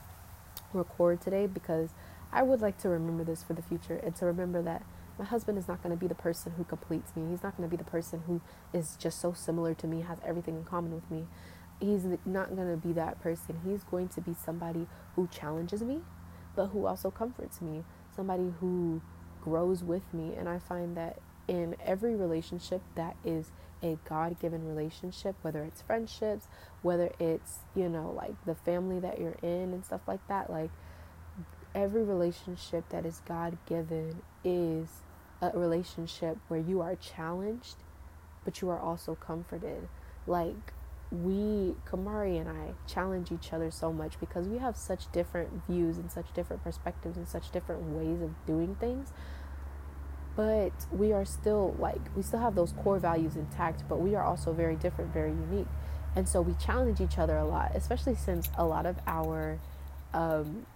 record 0.75 1.23
today 1.23 1.47
because 1.47 1.91
I 2.31 2.43
would 2.43 2.61
like 2.61 2.77
to 2.83 2.91
remember 2.91 3.25
this 3.25 3.43
for 3.43 3.55
the 3.55 3.63
future 3.63 3.97
and 3.97 4.15
to 4.17 4.27
remember 4.27 4.61
that 4.61 4.83
my 5.19 5.25
husband 5.25 5.57
is 5.57 5.67
not 5.67 5.83
going 5.83 5.95
to 5.95 5.99
be 5.99 6.07
the 6.07 6.15
person 6.15 6.53
who 6.59 6.65
completes 6.65 7.17
me. 7.17 7.31
He's 7.31 7.43
not 7.43 7.57
going 7.57 7.69
to 7.69 7.75
be 7.75 7.83
the 7.83 7.89
person 7.89 8.25
who 8.27 8.43
is 8.73 8.97
just 8.97 9.21
so 9.21 9.33
similar 9.33 9.73
to 9.75 9.87
me, 9.87 10.03
has 10.03 10.19
everything 10.23 10.57
in 10.57 10.65
common 10.65 10.95
with 10.95 11.11
me. 11.11 11.27
He's 11.81 12.05
not 12.27 12.55
going 12.55 12.71
to 12.71 12.77
be 12.77 12.93
that 12.93 13.23
person. 13.23 13.61
He's 13.65 13.85
going 13.85 14.09
to 14.09 14.21
be 14.21 14.35
somebody 14.35 14.87
who 15.17 15.27
challenges 15.29 15.83
me, 15.83 16.03
but 16.55 16.69
who 16.69 16.87
also 16.87 17.11
comforts 17.11 17.63
me, 17.63 17.85
somebody 18.15 18.53
who 18.61 19.01
grows 19.41 19.83
with 19.83 20.13
me. 20.13 20.35
And 20.37 20.47
I 20.47 20.59
find 20.59 20.95
that 20.97 21.21
in 21.49 21.77
every 21.85 22.15
relationship 22.15 22.83
that 22.95 23.17
is 23.25 23.51
a 23.83 23.99
God 24.09 24.41
given 24.41 24.67
relationship, 24.67 25.37
whether 25.43 25.63
it's 25.63 25.83
friendships, 25.83 26.49
whether 26.83 27.11
it's, 27.19 27.59
you 27.75 27.89
know, 27.89 28.13
like 28.17 28.33
the 28.47 28.55
family 28.55 28.99
that 29.01 29.21
you're 29.21 29.37
in 29.43 29.73
and 29.73 29.85
stuff 29.85 30.01
like 30.07 30.27
that, 30.29 30.51
like 30.51 30.71
every 31.75 32.03
relationship 32.03 32.89
that 32.89 33.05
is 33.05 33.21
God 33.27 33.59
given 33.67 34.23
is 34.43 34.89
a 35.43 35.51
relationship 35.51 36.39
where 36.49 36.61
you 36.61 36.81
are 36.81 36.97
challenged, 36.97 37.77
but 38.45 38.63
you 38.63 38.71
are 38.71 38.79
also 38.79 39.15
comforted. 39.15 39.89
Like 40.27 40.73
we, 41.11 41.75
Kamari 41.87 42.41
and 42.41 42.49
I, 42.49 42.73
challenge 42.87 43.31
each 43.31 43.53
other 43.53 43.71
so 43.71 43.93
much 43.93 44.19
because 44.19 44.49
we 44.49 44.59
have 44.59 44.77
such 44.77 45.11
different 45.13 45.67
views 45.69 45.99
and 45.99 46.11
such 46.11 46.33
different 46.33 46.65
perspectives 46.65 47.17
and 47.17 47.29
such 47.29 47.51
different 47.51 47.83
ways 47.83 48.23
of 48.23 48.31
doing 48.47 48.77
things. 48.77 49.13
But 50.37 50.73
we 50.91 51.13
are 51.13 51.25
still 51.25 51.77
like, 51.79 52.01
we 52.17 52.23
still 52.23 52.41
have 52.41 52.55
those 52.55 52.73
core 52.73 52.99
values 52.99 53.37
intact, 53.37 53.85
but 53.89 54.01
we 54.01 54.15
are 54.15 54.25
also 54.25 54.53
very 54.53 54.77
different, 54.77 55.13
very 55.13 55.31
unique. 55.31 55.69
And 56.17 56.29
so 56.29 56.41
we 56.41 56.55
challenge 56.55 57.01
each 57.01 57.19
other 57.19 57.37
a 57.37 57.45
lot, 57.45 57.73
especially 57.75 58.15
since 58.15 58.49
a 58.57 58.65
lot 58.65 58.87
of 58.87 58.97
our 59.07 59.59
um, 60.13 60.67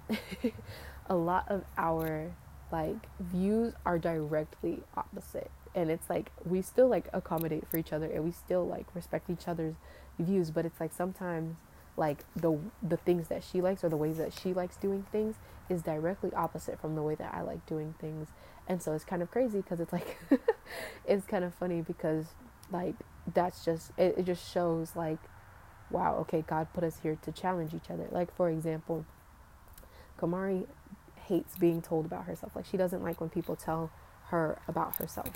a 1.06 1.14
lot 1.14 1.46
of 1.48 1.64
our 1.76 2.32
like 2.70 3.06
views 3.20 3.72
are 3.86 3.98
directly 3.98 4.82
opposite 4.96 5.50
and 5.74 5.90
it's 5.90 6.10
like 6.10 6.30
we 6.44 6.60
still 6.60 6.88
like 6.88 7.08
accommodate 7.12 7.66
for 7.70 7.78
each 7.78 7.92
other 7.92 8.06
and 8.06 8.24
we 8.24 8.30
still 8.30 8.66
like 8.66 8.86
respect 8.94 9.30
each 9.30 9.48
other's 9.48 9.74
views 10.18 10.50
but 10.50 10.66
it's 10.66 10.80
like 10.80 10.92
sometimes 10.92 11.56
like 11.96 12.24
the 12.36 12.58
the 12.82 12.96
things 12.98 13.28
that 13.28 13.42
she 13.42 13.60
likes 13.60 13.82
or 13.82 13.88
the 13.88 13.96
ways 13.96 14.18
that 14.18 14.32
she 14.32 14.52
likes 14.52 14.76
doing 14.76 15.04
things 15.10 15.36
is 15.68 15.82
directly 15.82 16.32
opposite 16.34 16.80
from 16.80 16.94
the 16.94 17.02
way 17.02 17.14
that 17.14 17.32
I 17.34 17.42
like 17.42 17.64
doing 17.66 17.94
things 18.00 18.28
and 18.68 18.82
so 18.82 18.92
it's 18.92 19.04
kind 19.04 19.22
of 19.22 19.30
crazy 19.32 19.58
because 19.58 19.80
it's 19.80 19.92
like 19.92 20.18
it's 21.06 21.26
kind 21.26 21.44
of 21.44 21.54
funny 21.54 21.80
because 21.82 22.26
like 22.70 22.94
that's 23.34 23.64
just 23.64 23.90
it, 23.98 24.16
it 24.18 24.26
just 24.26 24.52
shows 24.52 24.94
like 24.94 25.18
wow 25.90 26.16
okay 26.18 26.44
God 26.46 26.68
put 26.74 26.84
us 26.84 26.98
here 27.02 27.18
to 27.22 27.32
challenge 27.32 27.74
each 27.74 27.90
other 27.90 28.08
like 28.12 28.34
for 28.36 28.50
example 28.50 29.04
Kamari 30.20 30.66
hates 31.28 31.56
being 31.56 31.82
told 31.82 32.06
about 32.06 32.24
herself. 32.24 32.56
Like 32.56 32.66
she 32.66 32.76
doesn't 32.76 33.02
like 33.02 33.20
when 33.20 33.30
people 33.30 33.56
tell 33.56 33.90
her 34.28 34.58
about 34.66 34.96
herself. 34.96 35.30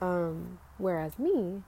Um, 0.00 0.58
whereas 0.78 1.18
me, 1.18 1.62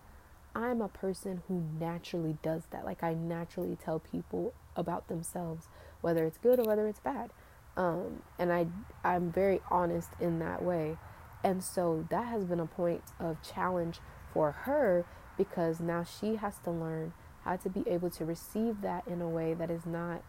I'm 0.55 0.81
a 0.81 0.89
person 0.89 1.43
who 1.49 1.63
naturally 1.79 2.39
does 2.43 2.63
that. 2.71 2.85
Like 2.85 3.03
I 3.03 3.15
naturally 3.15 3.77
tell 3.77 3.99
people 3.99 4.55
about 4.75 5.09
themselves, 5.09 5.69
whether 6.01 6.25
it's 6.25 6.39
good 6.39 6.59
or 6.59 6.65
whether 6.65 6.87
it's 6.89 7.01
bad. 7.01 7.31
Um, 7.77 8.23
and 8.39 8.53
I 8.53 8.67
I'm 9.05 9.31
very 9.31 9.61
honest 9.71 10.11
in 10.21 10.39
that 10.41 10.63
way. 10.63 10.97
And 11.45 11.63
so 11.63 12.07
that 12.11 12.27
has 12.27 12.45
been 12.45 12.61
a 12.61 12.67
point 12.67 13.03
of 13.21 13.43
challenge 13.43 14.01
for 14.33 14.53
her 14.53 15.05
because 15.37 15.81
now 15.81 16.03
she 16.03 16.37
has 16.37 16.59
to 16.65 16.71
learn 16.71 17.13
how 17.45 17.57
to 17.57 17.69
be 17.69 17.85
able 17.89 18.11
to 18.11 18.25
receive 18.25 18.81
that 18.81 19.07
in 19.07 19.21
a 19.21 19.29
way 19.29 19.55
that 19.55 19.71
is 19.71 19.87
not 19.87 20.23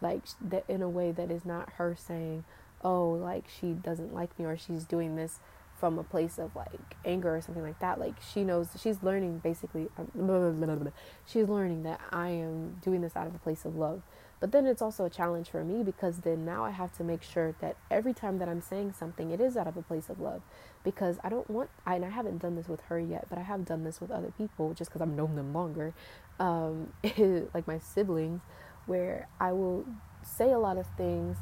like 0.00 0.24
that 0.40 0.64
in 0.68 0.82
a 0.82 0.88
way 0.88 1.12
that 1.12 1.30
is 1.30 1.44
not 1.44 1.70
her 1.74 1.94
saying 1.96 2.44
oh 2.82 3.10
like 3.10 3.44
she 3.48 3.68
doesn't 3.72 4.12
like 4.12 4.36
me 4.36 4.44
or 4.44 4.56
she's 4.56 4.84
doing 4.84 5.14
this 5.14 5.38
from 5.78 5.98
a 5.98 6.02
place 6.02 6.38
of 6.38 6.54
like 6.56 6.96
anger 7.04 7.36
or 7.36 7.40
something 7.40 7.62
like 7.62 7.78
that. 7.80 8.00
Like 8.00 8.14
she 8.20 8.44
knows 8.44 8.68
she's 8.80 9.02
learning 9.02 9.38
basically 9.38 9.88
blah, 10.14 10.78
she's 11.26 11.48
learning 11.48 11.82
that 11.82 12.00
i 12.10 12.28
am 12.28 12.78
doing 12.82 13.00
this 13.00 13.14
out 13.16 13.26
of 13.26 13.34
a 13.34 13.38
place 13.38 13.64
of 13.64 13.76
love 13.76 14.02
but 14.40 14.52
then 14.52 14.66
it's 14.66 14.82
also 14.82 15.04
a 15.04 15.10
challenge 15.10 15.50
for 15.50 15.64
me 15.64 15.82
because 15.82 16.18
then 16.18 16.44
now 16.44 16.64
i 16.64 16.70
have 16.70 16.92
to 16.92 17.04
make 17.04 17.22
sure 17.22 17.54
that 17.60 17.76
every 17.90 18.12
time 18.14 18.38
that 18.38 18.48
i'm 18.48 18.60
saying 18.60 18.92
something 18.92 19.30
it 19.30 19.40
is 19.40 19.56
out 19.56 19.66
of 19.66 19.76
a 19.76 19.82
place 19.82 20.08
of 20.08 20.20
love 20.20 20.42
because 20.84 21.18
i 21.24 21.28
don't 21.28 21.48
want 21.50 21.70
I, 21.86 21.96
and 21.96 22.04
i 22.04 22.10
haven't 22.10 22.38
done 22.38 22.56
this 22.56 22.68
with 22.68 22.80
her 22.82 22.98
yet 22.98 23.26
but 23.28 23.38
i 23.38 23.42
have 23.42 23.64
done 23.64 23.84
this 23.84 24.00
with 24.00 24.10
other 24.10 24.32
people 24.36 24.74
just 24.74 24.90
because 24.90 25.02
i've 25.02 25.08
known 25.08 25.36
them 25.36 25.52
longer 25.52 25.94
um, 26.38 26.92
like 27.54 27.66
my 27.66 27.78
siblings 27.78 28.40
where 28.86 29.28
I 29.40 29.52
will 29.52 29.84
say 30.22 30.52
a 30.52 30.58
lot 30.58 30.78
of 30.78 30.86
things, 30.96 31.36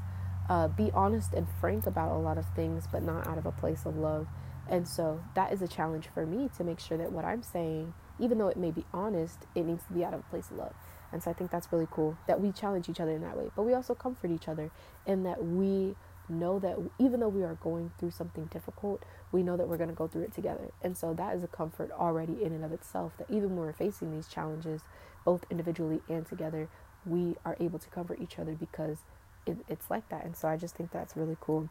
uh, 0.49 0.69
be 0.69 0.91
honest 0.93 1.33
and 1.35 1.47
frank 1.61 1.87
about 1.87 2.13
a 2.13 2.19
lot 2.19 2.39
of 2.39 2.47
things, 2.55 2.87
but 2.91 3.03
not 3.03 3.27
out 3.27 3.39
of 3.39 3.47
a 3.47 3.53
place 3.53 3.87
of 3.87 3.97
love. 3.97 4.27
And 4.69 4.89
so 4.89 5.23
that 5.35 5.53
is 5.53 5.63
a 5.63 5.69
challenge 5.69 6.09
for 6.13 6.25
me 6.27 6.51
to 6.57 6.65
make 6.65 6.81
sure 6.81 6.97
that 6.97 7.13
what 7.13 7.25
I'm 7.25 7.43
saying, 7.43 7.95
even 8.19 8.39
though 8.39 8.49
it 8.49 8.57
may 8.57 8.71
be 8.71 8.85
honest, 8.93 9.41
it 9.55 9.65
needs 9.65 9.85
to 9.87 9.93
be 9.93 10.05
out 10.05 10.15
of 10.15 10.21
a 10.21 10.25
place 10.25 10.51
of 10.51 10.57
love. 10.57 10.75
And 11.15 11.23
so 11.23 11.31
I 11.31 11.35
think 11.35 11.53
that's 11.53 11.73
really 11.73 11.87
cool 11.91 12.19
that 12.27 12.41
we 12.41 12.51
challenge 12.51 12.89
each 12.89 12.99
other 12.99 13.13
in 13.13 13.23
that 13.23 13.37
way, 13.37 13.51
but 13.55 13.63
we 13.63 13.73
also 13.73 13.95
comfort 13.95 14.33
each 14.33 14.49
other 14.49 14.73
in 15.07 15.23
that 15.23 15.45
we 15.45 15.95
know 16.29 16.59
that 16.59 16.77
even 16.99 17.21
though 17.21 17.29
we 17.29 17.45
are 17.45 17.55
going 17.55 17.93
through 17.99 18.11
something 18.11 18.47
difficult, 18.47 19.05
we 19.31 19.43
know 19.43 19.57
that 19.57 19.69
we're 19.69 19.77
going 19.77 19.89
to 19.89 19.95
go 19.95 20.09
through 20.09 20.23
it 20.23 20.35
together. 20.35 20.73
And 20.83 20.97
so 20.97 21.15
that 21.15 21.37
is 21.37 21.45
a 21.45 21.47
comfort 21.47 21.93
already 21.93 22.43
in 22.43 22.53
and 22.53 22.65
of 22.65 22.73
itself 22.73 23.13
that 23.19 23.31
even 23.31 23.51
when 23.51 23.59
we're 23.59 23.73
facing 23.73 24.11
these 24.11 24.27
challenges, 24.27 24.83
both 25.25 25.45
individually 25.51 26.01
and 26.09 26.27
together, 26.27 26.69
we 27.07 27.37
are 27.45 27.57
able 27.61 27.79
to 27.79 27.89
cover 27.91 28.17
each 28.21 28.39
other 28.41 28.53
because 28.53 28.99
it, 29.47 29.59
it's 29.69 29.91
like 29.91 30.09
that. 30.09 30.25
And 30.25 30.37
so 30.37 30.49
I 30.49 30.57
just 30.57 30.75
think 30.75 30.91
that's 30.91 31.17
really 31.17 31.37
cool. 31.41 31.69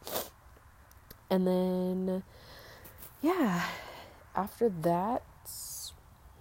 And 1.30 1.46
then, 1.46 2.24
yeah, 3.22 3.66
after 4.36 4.70
that, 4.70 5.24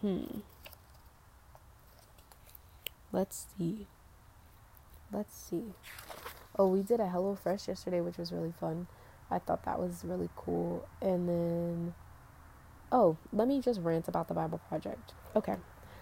hmm, 0.01 0.41
let's 3.13 3.47
see. 3.57 3.87
Let's 5.13 5.37
see. 5.37 5.75
Oh, 6.59 6.67
we 6.67 6.83
did 6.83 7.01
a 7.01 7.09
Hello 7.09 7.35
Fresh 7.35 7.69
yesterday, 7.69 8.01
which 8.01 8.19
was 8.19 8.33
really 8.33 8.53
fun. 8.59 8.87
I 9.31 9.39
thought 9.39 9.65
that 9.65 9.79
was 9.79 10.03
really 10.05 10.29
cool. 10.37 10.87
And 11.01 11.29
then 11.29 11.95
oh, 12.93 13.17
let 13.33 13.49
me 13.49 13.61
just 13.61 13.81
rant 13.81 14.07
about 14.07 14.29
the 14.29 14.35
Bible 14.35 14.61
Project. 14.69 15.15
Okay. 15.35 15.57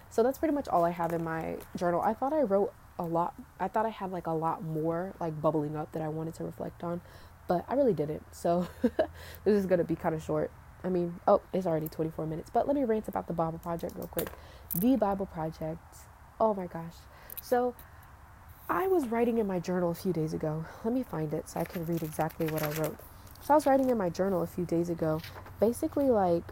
So 0.09 0.21
that's 0.21 0.37
pretty 0.37 0.53
much 0.53 0.67
all 0.67 0.83
I 0.83 0.91
have 0.91 1.13
in 1.13 1.23
my 1.23 1.57
journal. 1.75 2.01
I 2.01 2.13
thought 2.13 2.33
I 2.33 2.41
wrote 2.41 2.73
a 2.99 3.03
lot. 3.03 3.33
I 3.59 3.69
thought 3.69 3.85
I 3.85 3.89
had 3.89 4.11
like 4.11 4.27
a 4.27 4.33
lot 4.33 4.61
more 4.61 5.13
like 5.19 5.41
bubbling 5.41 5.75
up 5.75 5.93
that 5.93 6.01
I 6.01 6.09
wanted 6.09 6.33
to 6.35 6.43
reflect 6.43 6.83
on, 6.83 7.01
but 7.47 7.65
I 7.69 7.75
really 7.75 7.93
didn't. 7.93 8.23
So 8.35 8.67
this 8.81 9.57
is 9.57 9.65
going 9.65 9.79
to 9.79 9.85
be 9.85 9.95
kind 9.95 10.13
of 10.13 10.21
short. 10.21 10.51
I 10.83 10.89
mean, 10.89 11.19
oh, 11.27 11.41
it's 11.53 11.65
already 11.65 11.87
24 11.87 12.25
minutes, 12.25 12.49
but 12.53 12.67
let 12.67 12.75
me 12.75 12.83
rant 12.83 13.07
about 13.07 13.27
the 13.27 13.33
Bible 13.33 13.59
Project 13.59 13.95
real 13.95 14.07
quick. 14.07 14.29
The 14.75 14.97
Bible 14.97 15.27
Project. 15.27 15.79
Oh 16.41 16.55
my 16.55 16.65
gosh. 16.65 16.95
So 17.39 17.75
I 18.67 18.87
was 18.87 19.07
writing 19.09 19.37
in 19.37 19.45
my 19.45 19.59
journal 19.59 19.91
a 19.91 19.93
few 19.93 20.11
days 20.11 20.33
ago. 20.33 20.65
Let 20.83 20.91
me 20.91 21.03
find 21.03 21.31
it 21.35 21.47
so 21.47 21.59
I 21.59 21.65
can 21.65 21.85
read 21.85 22.01
exactly 22.01 22.47
what 22.47 22.63
I 22.63 22.71
wrote. 22.81 22.97
So 23.43 23.53
I 23.53 23.55
was 23.55 23.67
writing 23.67 23.91
in 23.91 23.97
my 23.99 24.09
journal 24.09 24.41
a 24.41 24.47
few 24.47 24.65
days 24.65 24.89
ago, 24.89 25.21
basically 25.59 26.09
like 26.09 26.43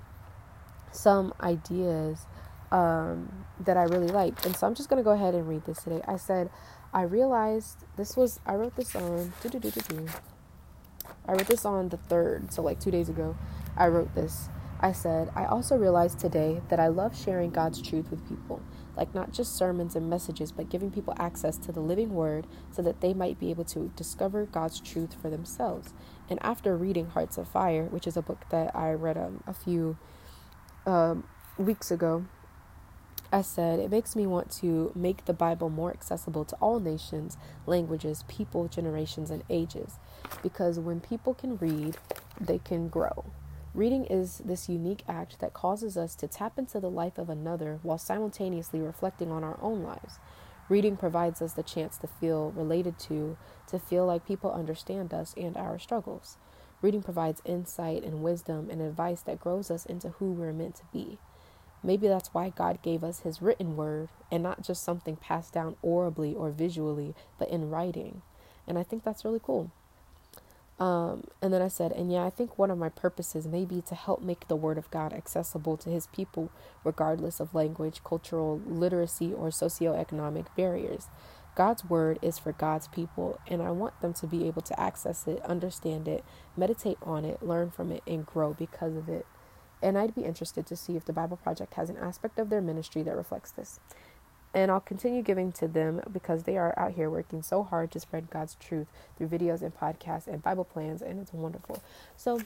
some 0.92 1.34
ideas 1.42 2.28
um, 2.72 3.46
that 3.60 3.78
I 3.78 3.84
really 3.84 4.10
liked. 4.10 4.46
And 4.46 4.56
so 4.56 4.68
I'm 4.68 4.76
just 4.76 4.90
going 4.90 5.00
to 5.00 5.04
go 5.04 5.10
ahead 5.10 5.34
and 5.34 5.50
read 5.50 5.66
this 5.66 5.82
today. 5.82 6.02
I 6.08 6.18
said, 6.18 6.52
I 6.94 7.02
realized 7.02 7.84
this 7.98 8.16
was, 8.16 8.40
I 8.46 8.54
wrote 8.54 8.76
this 8.76 8.96
on, 8.96 9.34
I 9.44 11.32
wrote 11.32 11.48
this 11.48 11.66
on 11.66 11.90
the 11.90 11.98
3rd, 11.98 12.54
so 12.54 12.62
like 12.62 12.80
two 12.80 12.92
days 12.92 13.10
ago. 13.10 13.36
I 13.76 13.88
wrote 13.88 14.14
this. 14.14 14.50
I 14.82 14.92
said, 14.92 15.32
I 15.36 15.46
also 15.46 15.76
realized 15.76 16.20
today 16.20 16.62
that 16.70 16.80
I 16.80 16.88
love 16.90 17.18
sharing 17.18 17.50
God's 17.50 17.82
truth 17.82 18.12
with 18.12 18.28
people, 18.30 18.62
like 19.00 19.16
not 19.16 19.32
just 19.32 19.56
sermons 19.56 19.96
and 19.96 20.10
messages, 20.10 20.52
but 20.52 20.70
giving 20.70 20.92
people 20.92 21.14
access 21.18 21.58
to 21.58 21.72
the 21.72 21.80
living 21.80 22.14
word 22.14 22.46
so 22.70 22.82
that 22.82 23.00
they 23.00 23.14
might 23.14 23.40
be 23.40 23.50
able 23.50 23.64
to 23.64 23.92
discover 23.96 24.46
God's 24.46 24.82
truth 24.82 25.16
for 25.22 25.30
themselves. 25.30 25.94
And 26.30 26.38
after 26.44 26.76
reading 26.76 27.08
Hearts 27.08 27.38
of 27.38 27.48
Fire, 27.48 27.86
which 27.86 28.06
is 28.06 28.18
a 28.18 28.22
book 28.22 28.44
that 28.50 28.76
I 28.76 28.92
read 28.92 29.18
um, 29.18 29.42
a 29.48 29.54
few 29.54 29.98
um, 30.86 31.24
weeks 31.58 31.90
ago, 31.92 32.26
I 33.32 33.42
said, 33.42 33.80
it 33.80 33.90
makes 33.90 34.16
me 34.16 34.28
want 34.28 34.52
to 34.58 34.92
make 34.96 35.26
the 35.26 35.34
Bible 35.34 35.70
more 35.70 35.92
accessible 35.92 36.44
to 36.46 36.56
all 36.56 36.80
nations, 36.80 37.38
languages, 37.66 38.26
people, 38.28 38.68
generations, 38.68 39.30
and 39.32 39.44
ages. 39.50 39.98
Because 40.44 40.78
when 40.78 41.00
people 41.00 41.34
can 41.36 41.58
read, 41.58 41.98
they 42.42 42.58
can 42.58 42.90
grow. 42.90 43.26
Reading 43.80 44.04
is 44.08 44.40
this 44.40 44.68
unique 44.68 45.04
act 45.08 45.40
that 45.40 45.54
causes 45.54 45.96
us 45.96 46.14
to 46.16 46.28
tap 46.28 46.60
into 46.60 46.82
the 46.82 46.90
life 46.90 47.18
of 47.18 47.30
another 47.30 47.80
while 47.82 47.98
simultaneously 47.98 48.82
reflecting 48.82 49.32
on 49.32 49.42
our 49.42 49.58
own 49.62 49.84
lives. 49.84 50.20
Reading 50.68 50.98
provides 50.98 51.42
us 51.42 51.54
the 51.54 51.64
chance 51.64 51.98
to 52.00 52.08
feel 52.08 52.52
related 52.52 53.00
to, 53.00 53.38
to 53.68 53.80
feel 53.80 54.06
like 54.06 54.28
people 54.28 54.52
understand 54.52 55.14
us 55.14 55.34
and 55.38 55.56
our 55.56 55.80
struggles. 55.80 56.36
Reading 56.82 57.02
provides 57.02 57.42
insight 57.46 58.04
and 58.04 58.22
wisdom 58.22 58.68
and 58.70 58.82
advice 58.82 59.22
that 59.22 59.40
grows 59.40 59.72
us 59.72 59.86
into 59.86 60.10
who 60.10 60.34
we're 60.34 60.52
meant 60.52 60.76
to 60.76 60.84
be. 60.92 61.18
Maybe 61.82 62.10
that's 62.10 62.34
why 62.34 62.50
God 62.50 62.82
gave 62.82 63.02
us 63.02 63.22
His 63.22 63.42
written 63.42 63.78
word 63.78 64.10
and 64.30 64.44
not 64.44 64.62
just 64.62 64.84
something 64.84 65.16
passed 65.16 65.54
down 65.54 65.78
orally 65.82 66.36
or 66.36 66.52
visually, 66.52 67.16
but 67.38 67.48
in 67.48 67.70
writing. 67.70 68.24
And 68.68 68.78
I 68.78 68.84
think 68.84 69.06
that's 69.06 69.24
really 69.24 69.40
cool. 69.42 69.72
Um, 70.80 71.26
and 71.42 71.54
then 71.54 71.62
I 71.62 71.68
said, 71.68 71.92
and 71.92 72.12
yeah, 72.12 72.24
I 72.26 72.30
think 72.30 72.58
one 72.58 72.72
of 72.72 72.78
my 72.78 72.90
purposes 72.90 73.48
may 73.48 73.66
be 73.66 73.82
to 73.82 73.96
help 73.96 74.22
make 74.22 74.48
the 74.48 74.56
Word 74.56 74.78
of 74.78 74.90
God 74.92 75.14
accessible 75.14 75.78
to 75.78 75.90
His 75.90 76.08
people, 76.08 76.52
regardless 76.84 77.40
of 77.40 77.54
language, 77.54 78.02
cultural 78.04 78.62
literacy, 78.66 79.34
or 79.34 79.50
socioeconomic 79.50 80.48
barriers. 80.56 81.08
God's 81.56 81.84
Word 81.84 82.20
is 82.22 82.40
for 82.40 82.54
God's 82.54 82.88
people, 82.88 83.40
and 83.48 83.62
I 83.62 83.72
want 83.72 84.00
them 84.02 84.14
to 84.14 84.28
be 84.28 84.48
able 84.48 84.62
to 84.62 84.80
access 84.80 85.28
it, 85.28 85.42
understand 85.44 86.08
it, 86.08 86.24
meditate 86.56 86.98
on 87.04 87.26
it, 87.26 87.44
learn 87.44 87.72
from 87.72 87.92
it, 87.92 88.04
and 88.08 88.26
grow 88.26 88.54
because 88.54 88.96
of 88.96 89.10
it. 89.10 89.26
And 89.82 89.98
I'd 89.98 90.16
be 90.16 90.24
interested 90.24 90.66
to 90.68 90.78
see 90.78 90.96
if 90.96 91.06
the 91.06 91.14
Bible 91.14 91.38
Project 91.38 91.74
has 91.76 91.90
an 91.90 91.98
aspect 91.98 92.40
of 92.40 92.50
their 92.50 92.62
ministry 92.62 93.04
that 93.04 93.16
reflects 93.16 93.52
this. 93.52 93.80
And 94.54 94.72
I'll 94.72 94.80
continue 94.80 95.22
giving 95.22 95.52
to 95.54 95.68
them 95.68 96.02
because 96.12 96.44
they 96.44 96.58
are 96.58 96.78
out 96.78 96.94
here 96.94 97.10
working 97.10 97.44
so 97.44 97.62
hard 97.64 97.92
to 97.92 98.00
spread 98.00 98.32
God's 98.32 98.56
truth 98.56 98.88
through 99.18 99.28
videos 99.28 99.62
and 99.62 99.78
podcasts 99.78 100.28
and 100.28 100.42
Bible 100.42 100.64
plans, 100.64 101.02
and 101.02 101.20
it's 101.20 101.34
wonderful. 101.34 101.84
So, 102.18 102.42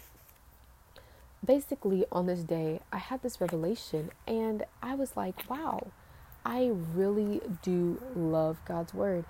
basically, 1.43 2.05
on 2.11 2.25
this 2.25 2.41
day, 2.41 2.81
I 2.91 2.97
had 2.97 3.21
this 3.21 3.39
revelation, 3.39 4.11
and 4.27 4.65
I 4.81 4.95
was 4.95 5.15
like, 5.15 5.49
wow, 5.49 5.91
I 6.45 6.71
really 6.93 7.41
do 7.61 8.01
love 8.15 8.57
God's 8.65 8.93
Word. 8.93 9.23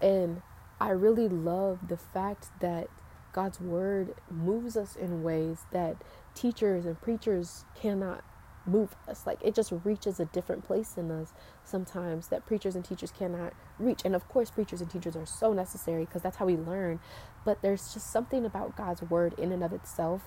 And 0.00 0.42
I 0.80 0.90
really 0.90 1.28
love 1.28 1.88
the 1.88 1.96
fact 1.96 2.48
that 2.60 2.88
God's 3.32 3.60
Word 3.60 4.14
moves 4.30 4.76
us 4.76 4.96
in 4.96 5.22
ways 5.22 5.64
that 5.72 5.96
teachers 6.34 6.86
and 6.86 7.00
preachers 7.00 7.64
cannot 7.74 8.24
move 8.66 8.96
us. 9.08 9.26
Like 9.26 9.38
it 9.42 9.54
just 9.54 9.72
reaches 9.84 10.20
a 10.20 10.24
different 10.26 10.64
place 10.64 10.96
in 10.96 11.10
us 11.10 11.32
sometimes 11.64 12.28
that 12.28 12.46
preachers 12.46 12.74
and 12.74 12.84
teachers 12.84 13.12
cannot 13.12 13.52
reach. 13.78 14.02
And 14.04 14.14
of 14.14 14.28
course, 14.28 14.50
preachers 14.50 14.80
and 14.80 14.90
teachers 14.90 15.16
are 15.16 15.26
so 15.26 15.52
necessary 15.52 16.04
because 16.04 16.22
that's 16.22 16.36
how 16.36 16.46
we 16.46 16.56
learn. 16.56 17.00
But 17.44 17.62
there's 17.62 17.92
just 17.92 18.10
something 18.10 18.44
about 18.44 18.76
God's 18.76 19.02
word 19.02 19.34
in 19.38 19.52
and 19.52 19.64
of 19.64 19.72
itself 19.72 20.22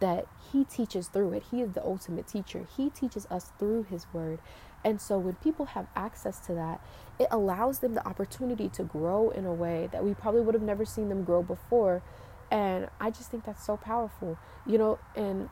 that 0.00 0.26
He 0.52 0.64
teaches 0.64 1.08
through 1.08 1.32
it. 1.34 1.44
He 1.50 1.60
is 1.60 1.72
the 1.72 1.84
ultimate 1.84 2.26
teacher, 2.26 2.66
He 2.76 2.90
teaches 2.90 3.26
us 3.30 3.52
through 3.58 3.84
His 3.84 4.06
word. 4.12 4.40
And 4.84 5.00
so 5.00 5.18
when 5.18 5.34
people 5.36 5.66
have 5.66 5.86
access 5.96 6.38
to 6.40 6.52
that, 6.54 6.78
it 7.18 7.26
allows 7.30 7.78
them 7.78 7.94
the 7.94 8.06
opportunity 8.06 8.68
to 8.70 8.82
grow 8.82 9.30
in 9.30 9.46
a 9.46 9.54
way 9.54 9.88
that 9.92 10.04
we 10.04 10.12
probably 10.12 10.42
would 10.42 10.54
have 10.54 10.62
never 10.62 10.84
seen 10.84 11.08
them 11.08 11.24
grow 11.24 11.42
before 11.42 12.02
and 12.50 12.88
I 13.00 13.10
just 13.10 13.30
think 13.30 13.44
that's 13.44 13.64
so 13.64 13.76
powerful, 13.76 14.38
you 14.66 14.78
know. 14.78 14.98
And 15.16 15.48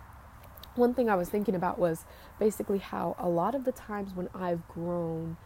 one 0.75 0.95
thing 0.95 1.11
I 1.11 1.15
was 1.15 1.29
thinking 1.29 1.55
about 1.55 1.79
was 1.79 2.05
basically 2.39 2.79
how 2.79 3.17
a 3.19 3.29
lot 3.29 3.55
of 3.55 3.65
the 3.65 3.73
times 3.73 4.15
when 4.15 4.29
I've 4.35 4.67
grown 4.69 5.37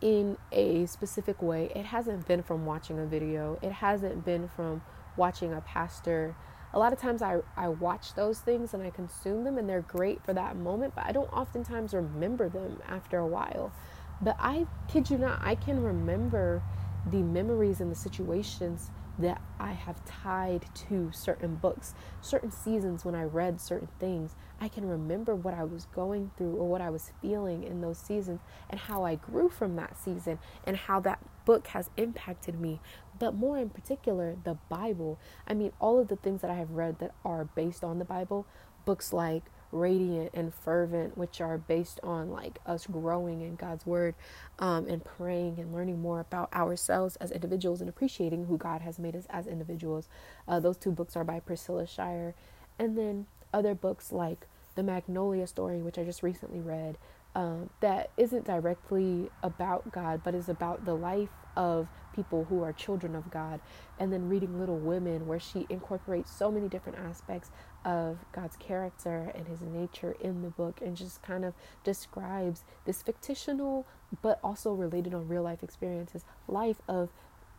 in 0.00 0.36
a 0.52 0.86
specific 0.86 1.42
way, 1.42 1.70
it 1.74 1.86
hasn't 1.86 2.26
been 2.26 2.42
from 2.42 2.66
watching 2.66 2.98
a 2.98 3.06
video, 3.06 3.58
it 3.62 3.72
hasn't 3.72 4.24
been 4.24 4.48
from 4.48 4.82
watching 5.16 5.52
a 5.52 5.60
pastor. 5.60 6.36
A 6.72 6.78
lot 6.78 6.92
of 6.92 7.00
times 7.00 7.22
I, 7.22 7.38
I 7.56 7.68
watch 7.68 8.14
those 8.14 8.40
things 8.40 8.74
and 8.74 8.82
I 8.82 8.90
consume 8.90 9.44
them 9.44 9.58
and 9.58 9.68
they're 9.68 9.80
great 9.82 10.22
for 10.24 10.34
that 10.34 10.56
moment, 10.56 10.94
but 10.94 11.06
I 11.06 11.12
don't 11.12 11.32
oftentimes 11.32 11.94
remember 11.94 12.48
them 12.48 12.80
after 12.86 13.18
a 13.18 13.26
while. 13.26 13.72
But 14.20 14.36
I 14.38 14.66
kid 14.88 15.10
you 15.10 15.18
not, 15.18 15.40
I 15.42 15.54
can 15.54 15.82
remember 15.82 16.62
the 17.10 17.22
memories 17.22 17.80
and 17.80 17.90
the 17.90 17.96
situations 17.96 18.90
that 19.18 19.40
I 19.58 19.72
have 19.72 20.04
tied 20.04 20.66
to 20.88 21.10
certain 21.12 21.56
books, 21.56 21.94
certain 22.20 22.50
seasons 22.50 23.04
when 23.04 23.14
I 23.14 23.24
read 23.24 23.60
certain 23.60 23.88
things. 23.98 24.36
I 24.60 24.68
can 24.68 24.86
remember 24.86 25.34
what 25.34 25.54
I 25.54 25.64
was 25.64 25.86
going 25.86 26.30
through 26.36 26.56
or 26.56 26.68
what 26.68 26.80
I 26.80 26.90
was 26.90 27.12
feeling 27.22 27.62
in 27.62 27.80
those 27.80 27.98
seasons 27.98 28.40
and 28.68 28.80
how 28.80 29.04
I 29.04 29.14
grew 29.14 29.48
from 29.48 29.76
that 29.76 29.96
season 29.96 30.38
and 30.64 30.76
how 30.76 31.00
that 31.00 31.20
book 31.44 31.68
has 31.68 31.90
impacted 31.96 32.60
me. 32.60 32.80
But 33.18 33.34
more 33.34 33.58
in 33.58 33.70
particular, 33.70 34.36
the 34.44 34.58
Bible. 34.68 35.18
I 35.46 35.54
mean, 35.54 35.72
all 35.80 35.98
of 35.98 36.08
the 36.08 36.16
things 36.16 36.40
that 36.42 36.50
I 36.50 36.54
have 36.54 36.70
read 36.70 36.98
that 36.98 37.14
are 37.24 37.44
based 37.44 37.84
on 37.84 37.98
the 37.98 38.04
Bible, 38.04 38.46
books 38.84 39.12
like 39.12 39.44
radiant 39.70 40.30
and 40.34 40.52
fervent, 40.54 41.16
which 41.16 41.40
are 41.40 41.58
based 41.58 42.00
on 42.02 42.30
like 42.30 42.58
us 42.66 42.86
growing 42.86 43.42
in 43.42 43.54
God's 43.54 43.86
word 43.86 44.14
um, 44.58 44.86
and 44.88 45.04
praying 45.04 45.58
and 45.58 45.72
learning 45.72 46.00
more 46.00 46.20
about 46.20 46.52
ourselves 46.52 47.16
as 47.16 47.30
individuals 47.30 47.80
and 47.80 47.88
appreciating 47.88 48.46
who 48.46 48.56
God 48.56 48.80
has 48.80 48.98
made 48.98 49.14
us 49.14 49.26
as 49.30 49.46
individuals. 49.46 50.08
Uh, 50.46 50.58
those 50.58 50.76
two 50.76 50.90
books 50.90 51.16
are 51.16 51.24
by 51.24 51.40
Priscilla 51.40 51.86
Shirer. 51.86 52.34
And 52.78 52.96
then 52.96 53.26
other 53.52 53.74
books 53.74 54.12
like 54.12 54.46
The 54.74 54.82
Magnolia 54.82 55.46
Story, 55.46 55.82
which 55.82 55.98
I 55.98 56.04
just 56.04 56.22
recently 56.22 56.60
read, 56.60 56.98
um, 57.34 57.70
that 57.80 58.10
isn't 58.16 58.46
directly 58.46 59.30
about 59.42 59.92
God, 59.92 60.22
but 60.24 60.34
is 60.34 60.48
about 60.48 60.84
the 60.84 60.94
life 60.94 61.28
of 61.56 61.88
people 62.14 62.44
who 62.44 62.62
are 62.62 62.72
children 62.72 63.14
of 63.14 63.30
God. 63.30 63.60
And 63.98 64.12
then 64.12 64.28
reading 64.28 64.58
Little 64.58 64.78
Women, 64.78 65.26
where 65.26 65.38
she 65.38 65.66
incorporates 65.68 66.30
so 66.30 66.50
many 66.50 66.68
different 66.68 66.98
aspects 66.98 67.50
of 67.84 68.18
God's 68.32 68.56
character 68.56 69.30
and 69.34 69.46
his 69.46 69.60
nature 69.60 70.16
in 70.20 70.42
the 70.42 70.50
book 70.50 70.80
and 70.84 70.96
just 70.96 71.22
kind 71.22 71.44
of 71.44 71.54
describes 71.84 72.64
this 72.84 73.02
fictional 73.02 73.86
but 74.22 74.40
also 74.42 74.72
related 74.72 75.14
on 75.14 75.28
real 75.28 75.42
life 75.42 75.62
experiences 75.62 76.24
life 76.48 76.80
of 76.88 77.10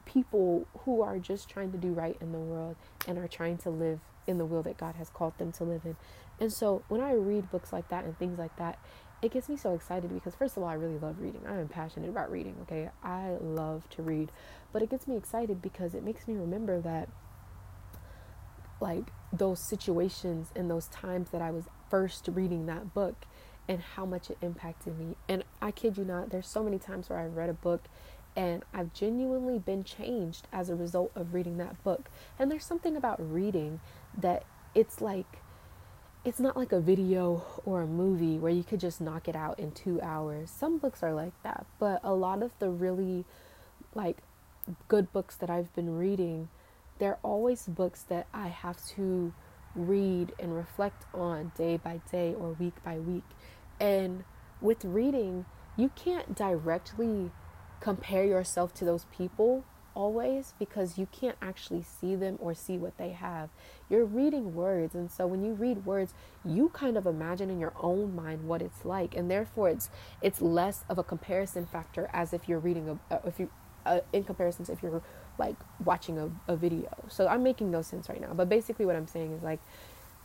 people 0.06 0.68
who 0.80 1.02
are 1.02 1.20
just 1.20 1.48
trying 1.48 1.72
to 1.72 1.78
do 1.78 1.94
right 1.94 2.18
in 2.20 2.32
the 2.32 2.40
world 2.40 2.76
and 3.08 3.18
are 3.18 3.28
trying 3.28 3.58
to 3.58 3.70
live 3.70 4.00
in 4.30 4.38
the 4.38 4.46
will 4.46 4.62
that 4.64 4.78
God 4.78 4.96
has 4.96 5.10
called 5.10 5.38
them 5.40 5.52
to 5.54 5.64
live 5.64 5.82
in. 5.84 5.98
And 6.40 6.54
so 6.54 6.84
when 6.88 7.02
I 7.02 7.14
read 7.14 7.52
books 7.52 7.74
like 7.74 7.90
that 7.90 8.06
and 8.06 8.18
things 8.18 8.38
like 8.38 8.56
that, 8.58 8.80
it 9.22 9.32
gets 9.32 9.50
me 9.50 9.58
so 9.58 9.74
excited 9.74 10.14
because 10.14 10.36
first 10.36 10.56
of 10.56 10.64
all, 10.64 10.70
I 10.70 10.76
really 10.76 11.00
love 11.00 11.20
reading. 11.20 11.42
I 11.48 11.60
am 11.60 11.68
passionate 11.68 12.10
about 12.10 12.32
reading, 12.32 12.56
okay? 12.62 12.90
I 13.04 13.36
love 13.42 13.90
to 13.90 14.04
read. 14.04 14.32
But 14.72 14.82
it 14.82 14.90
gets 14.90 15.08
me 15.08 15.18
excited 15.18 15.62
because 15.62 15.94
it 15.94 16.04
makes 16.04 16.28
me 16.28 16.36
remember 16.36 16.80
that 16.80 17.10
like 18.80 19.12
those 19.34 19.60
situations 19.68 20.52
and 20.56 20.70
those 20.70 20.88
times 20.88 21.32
that 21.32 21.42
I 21.42 21.52
was 21.52 21.66
first 21.90 22.30
reading 22.32 22.68
that 22.68 22.94
book 22.94 23.26
and 23.68 23.82
how 23.82 24.06
much 24.06 24.30
it 24.30 24.38
impacted 24.42 24.98
me. 24.98 25.16
And 25.28 25.44
I 25.62 25.72
kid 25.72 25.98
you 25.98 26.06
not, 26.06 26.30
there's 26.30 26.48
so 26.48 26.64
many 26.64 26.78
times 26.78 27.10
where 27.10 27.20
I've 27.20 27.36
read 27.36 27.50
a 27.50 27.54
book 27.54 27.84
and 28.36 28.64
I've 28.74 28.94
genuinely 28.94 29.60
been 29.60 29.84
changed 29.84 30.48
as 30.54 30.70
a 30.70 30.76
result 30.76 31.12
of 31.14 31.34
reading 31.34 31.58
that 31.58 31.84
book. 31.84 32.10
And 32.38 32.50
there's 32.50 32.64
something 32.64 32.96
about 32.96 33.20
reading 33.20 33.82
that 34.18 34.44
it's 34.76 35.02
like 35.02 35.42
it's 36.26 36.40
not 36.40 36.58
like 36.58 36.72
a 36.72 36.82
video 36.82 37.44
or 37.66 37.82
a 37.82 37.88
movie 37.88 38.38
where 38.38 38.52
you 38.52 38.64
could 38.64 38.80
just 38.80 39.00
knock 39.00 39.28
it 39.28 39.36
out 39.36 39.58
in 39.58 39.72
two 39.72 40.02
hours. 40.02 40.50
Some 40.50 40.78
books 40.78 41.02
are 41.02 41.14
like 41.14 41.34
that, 41.44 41.66
but 41.80 42.02
a 42.04 42.14
lot 42.14 42.44
of 42.44 42.52
the 42.60 42.70
really 42.70 43.26
like 43.96 44.18
good 44.88 45.12
books 45.14 45.36
that 45.38 45.50
I've 45.50 45.74
been 45.74 45.98
reading, 45.98 46.50
they're 47.00 47.20
always 47.24 47.68
books 47.68 48.04
that 48.04 48.28
I 48.34 48.50
have 48.50 48.86
to 48.96 49.34
read 49.76 50.34
and 50.38 50.56
reflect 50.56 51.06
on 51.14 51.52
day 51.58 51.78
by 51.78 52.02
day 52.12 52.36
or 52.38 52.52
week 52.52 52.84
by 52.84 53.00
week. 53.00 53.24
And 53.80 54.26
with 54.62 54.84
reading, 54.84 55.46
you 55.78 55.90
can't 55.96 56.36
directly 56.36 57.32
compare 57.80 58.26
yourself 58.26 58.74
to 58.76 58.86
those 58.86 59.06
people 59.06 59.64
always 59.96 60.54
because 60.60 60.98
you 60.98 61.08
can't 61.12 61.38
actually 61.42 61.84
see 61.84 62.16
them 62.16 62.38
or 62.40 62.54
see 62.54 62.78
what 62.78 62.98
they 62.98 63.10
have. 63.10 63.50
You're 63.90 64.06
reading 64.06 64.54
words, 64.54 64.96
and 64.96 65.12
so 65.12 65.28
when 65.28 65.44
you 65.44 65.54
read 65.54 65.86
words, 65.86 66.14
you 66.46 66.70
kind 66.70 66.98
of 66.98 67.06
imagine 67.06 67.50
in 67.50 67.60
your 67.60 67.74
own 67.80 68.16
mind 68.16 68.48
what 68.48 68.62
it's 68.62 68.86
like, 68.86 69.16
and 69.16 69.30
therefore 69.30 69.70
it's 69.70 69.90
it's 70.22 70.42
less 70.42 70.84
of 70.90 70.98
a 70.98 71.04
comparison 71.04 71.66
factor 71.66 72.10
as 72.14 72.34
if 72.34 72.48
you're 72.48 72.60
reading 72.60 73.00
a 73.10 73.20
if 73.28 73.40
you 73.40 73.50
uh, 73.86 74.02
in 74.14 74.24
comparison 74.24 74.66
to 74.66 74.72
if 74.72 74.84
you're 74.84 75.02
like 75.38 75.56
watching 75.84 76.18
a, 76.18 76.30
a 76.52 76.56
video. 76.56 76.90
So 77.08 77.28
I'm 77.28 77.44
making 77.44 77.72
no 77.72 77.82
sense 77.82 78.10
right 78.10 78.22
now, 78.22 78.34
but 78.34 78.50
basically 78.50 78.86
what 78.86 78.96
I'm 78.96 79.08
saying 79.08 79.34
is 79.34 79.44
like 79.44 79.60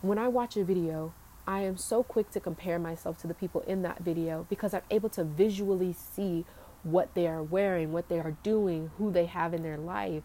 when 0.01 0.17
I 0.17 0.27
watch 0.27 0.57
a 0.57 0.63
video, 0.63 1.13
I 1.47 1.61
am 1.61 1.77
so 1.77 2.03
quick 2.03 2.31
to 2.31 2.39
compare 2.39 2.79
myself 2.79 3.19
to 3.19 3.27
the 3.27 3.33
people 3.33 3.61
in 3.61 3.81
that 3.83 3.99
video 3.99 4.45
because 4.49 4.73
I'm 4.73 4.81
able 4.89 5.09
to 5.09 5.23
visually 5.23 5.93
see 5.93 6.45
what 6.85 7.13
they 7.15 7.27
are 7.27 7.43
wearing, 7.43 7.91
what 7.91 8.09
they 8.09 8.19
are 8.19 8.37
doing, 8.43 8.91
who 8.97 9.11
they 9.11 9.25
have 9.25 9.53
in 9.53 9.63
their 9.63 9.77
life. 9.77 10.23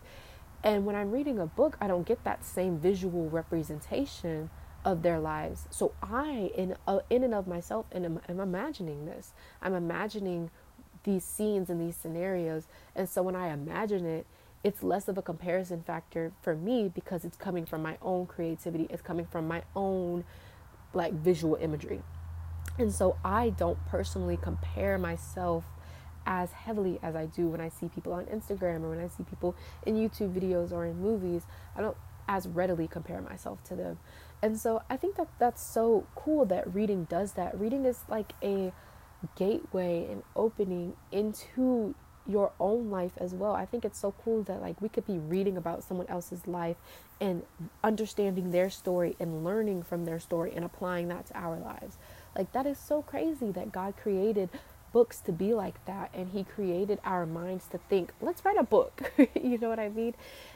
And 0.62 0.84
when 0.84 0.94
I'm 0.94 1.10
reading 1.10 1.38
a 1.38 1.46
book, 1.46 1.76
I 1.80 1.86
don't 1.86 2.06
get 2.06 2.22
that 2.24 2.44
same 2.44 2.78
visual 2.78 3.30
representation 3.30 4.50
of 4.84 5.02
their 5.02 5.18
lives. 5.18 5.66
So 5.70 5.92
I, 6.02 6.50
in 6.54 6.76
uh, 6.86 7.00
in 7.08 7.24
and 7.24 7.34
of 7.34 7.46
myself, 7.46 7.86
am, 7.92 8.20
am 8.28 8.40
imagining 8.40 9.06
this. 9.06 9.32
I'm 9.62 9.74
imagining 9.74 10.50
these 11.04 11.24
scenes 11.24 11.70
and 11.70 11.80
these 11.80 11.96
scenarios. 11.96 12.66
And 12.94 13.08
so 13.08 13.22
when 13.22 13.36
I 13.36 13.52
imagine 13.52 14.04
it, 14.04 14.26
it's 14.62 14.82
less 14.82 15.08
of 15.08 15.16
a 15.16 15.22
comparison 15.22 15.82
factor 15.82 16.32
for 16.42 16.54
me 16.54 16.90
because 16.94 17.24
it's 17.24 17.36
coming 17.36 17.64
from 17.64 17.82
my 17.82 17.96
own 18.02 18.26
creativity. 18.26 18.86
It's 18.90 19.00
coming 19.00 19.26
from 19.26 19.48
my 19.48 19.62
own 19.74 20.24
like 20.92 21.14
visual 21.14 21.56
imagery. 21.56 22.02
And 22.78 22.92
so 22.92 23.16
I 23.24 23.50
don't 23.50 23.78
personally 23.86 24.38
compare 24.40 24.98
myself 24.98 25.64
as 26.26 26.52
heavily 26.52 26.98
as 27.02 27.16
I 27.16 27.26
do 27.26 27.48
when 27.48 27.60
I 27.60 27.68
see 27.68 27.88
people 27.88 28.12
on 28.12 28.26
Instagram 28.26 28.82
or 28.82 28.90
when 28.90 29.00
I 29.00 29.08
see 29.08 29.24
people 29.24 29.54
in 29.84 29.96
YouTube 29.96 30.32
videos 30.32 30.72
or 30.72 30.86
in 30.86 31.00
movies. 31.00 31.42
I 31.76 31.80
don't 31.80 31.96
as 32.28 32.46
readily 32.46 32.86
compare 32.86 33.20
myself 33.20 33.62
to 33.64 33.74
them. 33.74 33.98
And 34.42 34.58
so 34.58 34.82
I 34.88 34.96
think 34.96 35.16
that 35.16 35.28
that's 35.38 35.62
so 35.62 36.06
cool 36.14 36.44
that 36.46 36.72
reading 36.72 37.04
does 37.10 37.32
that. 37.32 37.58
Reading 37.58 37.84
is 37.84 38.04
like 38.08 38.32
a 38.42 38.72
gateway 39.36 40.06
and 40.10 40.22
opening 40.36 40.94
into 41.10 41.94
your 42.26 42.52
own 42.60 42.90
life 42.90 43.12
as 43.18 43.34
well. 43.34 43.52
I 43.52 43.66
think 43.66 43.84
it's 43.84 43.98
so 43.98 44.14
cool 44.24 44.42
that 44.44 44.60
like 44.62 44.80
we 44.80 44.88
could 44.88 45.06
be 45.06 45.18
reading 45.18 45.56
about 45.56 45.82
someone 45.82 46.06
else's 46.06 46.46
life 46.46 46.76
and 47.20 47.42
understanding 47.82 48.50
their 48.50 48.70
story 48.70 49.16
and 49.18 49.44
learning 49.44 49.82
from 49.82 50.04
their 50.04 50.20
story 50.20 50.52
and 50.54 50.64
applying 50.64 51.08
that 51.08 51.26
to 51.26 51.38
our 51.38 51.58
lives. 51.58 51.98
Like 52.36 52.52
that 52.52 52.66
is 52.66 52.78
so 52.78 53.02
crazy 53.02 53.50
that 53.52 53.72
God 53.72 53.94
created 53.96 54.50
books 54.92 55.20
to 55.20 55.32
be 55.32 55.54
like 55.54 55.84
that 55.86 56.10
and 56.14 56.30
he 56.30 56.44
created 56.44 56.98
our 57.04 57.26
minds 57.26 57.66
to 57.70 57.78
think 57.88 58.12
let's 58.20 58.44
write 58.44 58.58
a 58.58 58.64
book. 58.64 59.12
You 59.40 59.58
know 59.58 59.68
what 59.68 59.78
i 59.80 59.88
mean? 59.88 60.14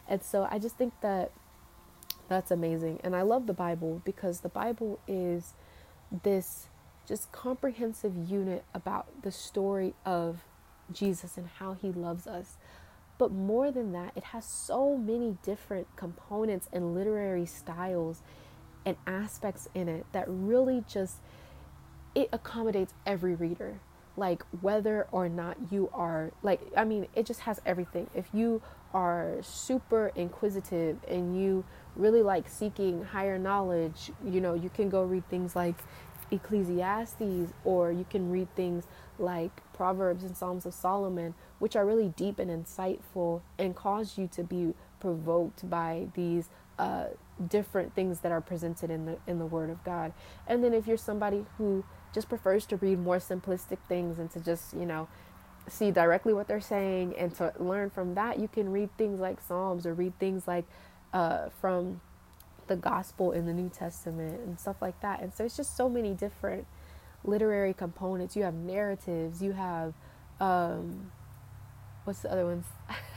And 0.08 0.22
so 0.22 0.46
i 0.50 0.58
just 0.58 0.76
think 0.76 0.92
that 1.00 1.30
that's 2.28 2.50
amazing 2.50 3.00
and 3.04 3.14
i 3.14 3.22
love 3.22 3.46
the 3.46 3.52
bible 3.52 4.00
because 4.04 4.40
the 4.40 4.48
bible 4.48 4.98
is 5.06 5.52
this 6.22 6.68
just 7.06 7.30
comprehensive 7.32 8.16
unit 8.30 8.64
about 8.72 9.22
the 9.22 9.30
story 9.30 9.94
of 10.06 10.44
jesus 10.92 11.36
and 11.36 11.48
how 11.58 11.74
he 11.74 11.92
loves 11.92 12.26
us. 12.26 12.56
But 13.16 13.30
more 13.30 13.70
than 13.70 13.92
that 13.92 14.12
it 14.16 14.24
has 14.24 14.44
so 14.44 14.96
many 14.96 15.36
different 15.42 15.86
components 15.96 16.68
and 16.72 16.94
literary 16.94 17.46
styles 17.46 18.22
and 18.84 18.96
aspects 19.06 19.68
in 19.74 19.88
it 19.88 20.06
that 20.12 20.24
really 20.28 20.84
just 20.88 21.16
it 22.14 22.28
accommodates 22.32 22.92
every 23.06 23.34
reader 23.34 23.80
like 24.16 24.44
whether 24.60 25.06
or 25.10 25.28
not 25.28 25.56
you 25.70 25.90
are 25.92 26.30
like 26.42 26.60
i 26.76 26.84
mean 26.84 27.06
it 27.14 27.26
just 27.26 27.40
has 27.40 27.60
everything. 27.66 28.08
If 28.14 28.26
you 28.32 28.62
are 28.92 29.38
super 29.42 30.12
inquisitive 30.14 30.98
and 31.08 31.38
you 31.40 31.64
really 31.96 32.22
like 32.22 32.48
seeking 32.48 33.04
higher 33.04 33.38
knowledge 33.38 34.12
you 34.24 34.40
know 34.40 34.54
you 34.54 34.70
can 34.70 34.88
go 34.88 35.02
read 35.02 35.28
things 35.28 35.56
like 35.56 35.74
ecclesiastes 36.30 37.52
or 37.64 37.92
you 37.92 38.06
can 38.08 38.30
read 38.30 38.52
things 38.54 38.84
like 39.18 39.50
proverbs 39.72 40.24
and 40.24 40.36
psalms 40.36 40.64
of 40.64 40.72
solomon 40.72 41.34
which 41.58 41.76
are 41.76 41.84
really 41.84 42.08
deep 42.16 42.38
and 42.38 42.50
insightful 42.50 43.42
and 43.58 43.74
cause 43.76 44.16
you 44.16 44.26
to 44.28 44.42
be 44.42 44.74
provoked 45.00 45.68
by 45.68 46.06
these 46.14 46.48
uh, 46.78 47.06
different 47.48 47.94
things 47.94 48.20
that 48.20 48.32
are 48.32 48.40
presented 48.40 48.90
in 48.90 49.06
the 49.06 49.18
in 49.26 49.38
the 49.38 49.46
word 49.46 49.68
of 49.68 49.82
god 49.84 50.12
and 50.46 50.62
then 50.62 50.72
if 50.72 50.86
you're 50.86 50.96
somebody 50.96 51.44
who 51.58 51.84
just 52.14 52.28
prefers 52.28 52.64
to 52.66 52.76
read 52.76 52.98
more 53.00 53.18
simplistic 53.18 53.78
things 53.88 54.18
and 54.18 54.30
to 54.30 54.40
just, 54.40 54.72
you 54.72 54.86
know, 54.86 55.08
see 55.68 55.90
directly 55.90 56.32
what 56.32 56.46
they're 56.46 56.60
saying 56.60 57.14
and 57.18 57.34
to 57.34 57.52
learn 57.58 57.90
from 57.90 58.14
that, 58.14 58.38
you 58.38 58.48
can 58.48 58.70
read 58.70 58.96
things 58.96 59.18
like 59.18 59.40
Psalms 59.40 59.84
or 59.84 59.92
read 59.92 60.18
things 60.18 60.46
like 60.46 60.64
uh, 61.12 61.48
from 61.60 62.00
the 62.68 62.76
gospel 62.76 63.32
in 63.32 63.46
the 63.46 63.52
New 63.52 63.68
Testament 63.68 64.40
and 64.40 64.58
stuff 64.58 64.80
like 64.80 64.98
that. 65.00 65.20
And 65.20 65.34
so 65.34 65.44
it's 65.44 65.56
just 65.56 65.76
so 65.76 65.88
many 65.88 66.14
different 66.14 66.66
literary 67.24 67.74
components. 67.74 68.36
You 68.36 68.44
have 68.44 68.54
narratives, 68.54 69.42
you 69.42 69.52
have 69.52 69.92
um, 70.40 71.10
what's 72.04 72.20
the 72.20 72.30
other 72.30 72.46
ones? 72.46 72.66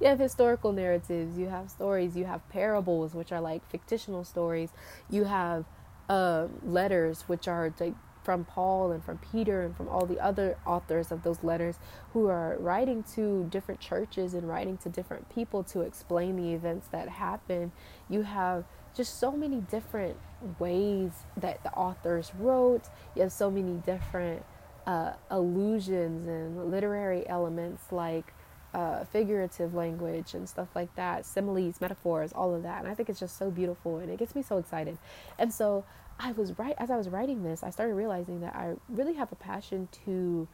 you 0.00 0.06
have 0.06 0.18
historical 0.18 0.72
narratives, 0.72 1.38
you 1.38 1.48
have 1.48 1.70
stories, 1.70 2.16
you 2.16 2.24
have 2.24 2.46
parables, 2.48 3.14
which 3.14 3.32
are 3.32 3.40
like 3.40 3.62
fictional 3.70 4.24
stories, 4.24 4.70
you 5.10 5.24
have 5.24 5.64
uh, 6.08 6.46
letters, 6.62 7.22
which 7.26 7.48
are 7.48 7.72
like 7.80 7.94
from 8.28 8.44
Paul 8.44 8.92
and 8.92 9.02
from 9.02 9.18
Peter 9.32 9.62
and 9.62 9.74
from 9.74 9.88
all 9.88 10.04
the 10.04 10.20
other 10.20 10.58
authors 10.66 11.10
of 11.10 11.22
those 11.22 11.42
letters 11.42 11.78
who 12.12 12.26
are 12.26 12.58
writing 12.58 13.02
to 13.14 13.46
different 13.50 13.80
churches 13.80 14.34
and 14.34 14.46
writing 14.46 14.76
to 14.78 14.90
different 14.90 15.30
people 15.34 15.64
to 15.64 15.80
explain 15.80 16.36
the 16.36 16.52
events 16.52 16.88
that 16.88 17.08
happen. 17.08 17.72
You 18.10 18.22
have 18.22 18.64
just 18.94 19.18
so 19.18 19.32
many 19.32 19.62
different 19.62 20.16
ways 20.58 21.12
that 21.38 21.62
the 21.62 21.72
authors 21.72 22.32
wrote. 22.38 22.90
You 23.14 23.22
have 23.22 23.32
so 23.32 23.50
many 23.50 23.74
different 23.86 24.44
uh, 24.88 25.12
allusions 25.30 26.26
and 26.26 26.70
literary 26.70 27.28
elements 27.28 27.92
like 27.92 28.32
uh, 28.72 29.04
figurative 29.04 29.74
language 29.74 30.32
and 30.32 30.48
stuff 30.48 30.68
like 30.74 30.94
that, 30.96 31.26
similes, 31.26 31.78
metaphors, 31.78 32.32
all 32.32 32.54
of 32.54 32.62
that. 32.62 32.78
And 32.80 32.88
I 32.88 32.94
think 32.94 33.10
it's 33.10 33.20
just 33.20 33.36
so 33.36 33.50
beautiful 33.50 33.98
and 33.98 34.10
it 34.10 34.18
gets 34.18 34.34
me 34.34 34.42
so 34.42 34.56
excited. 34.56 34.96
And 35.38 35.52
so 35.52 35.84
I 36.18 36.32
was 36.32 36.58
right 36.58 36.74
as 36.78 36.90
I 36.90 36.96
was 36.96 37.10
writing 37.10 37.42
this, 37.42 37.62
I 37.62 37.68
started 37.68 37.94
realizing 37.94 38.40
that 38.40 38.56
I 38.56 38.76
really 38.88 39.12
have 39.12 39.30
a 39.30 39.36
passion 39.36 39.88
to 40.06 40.48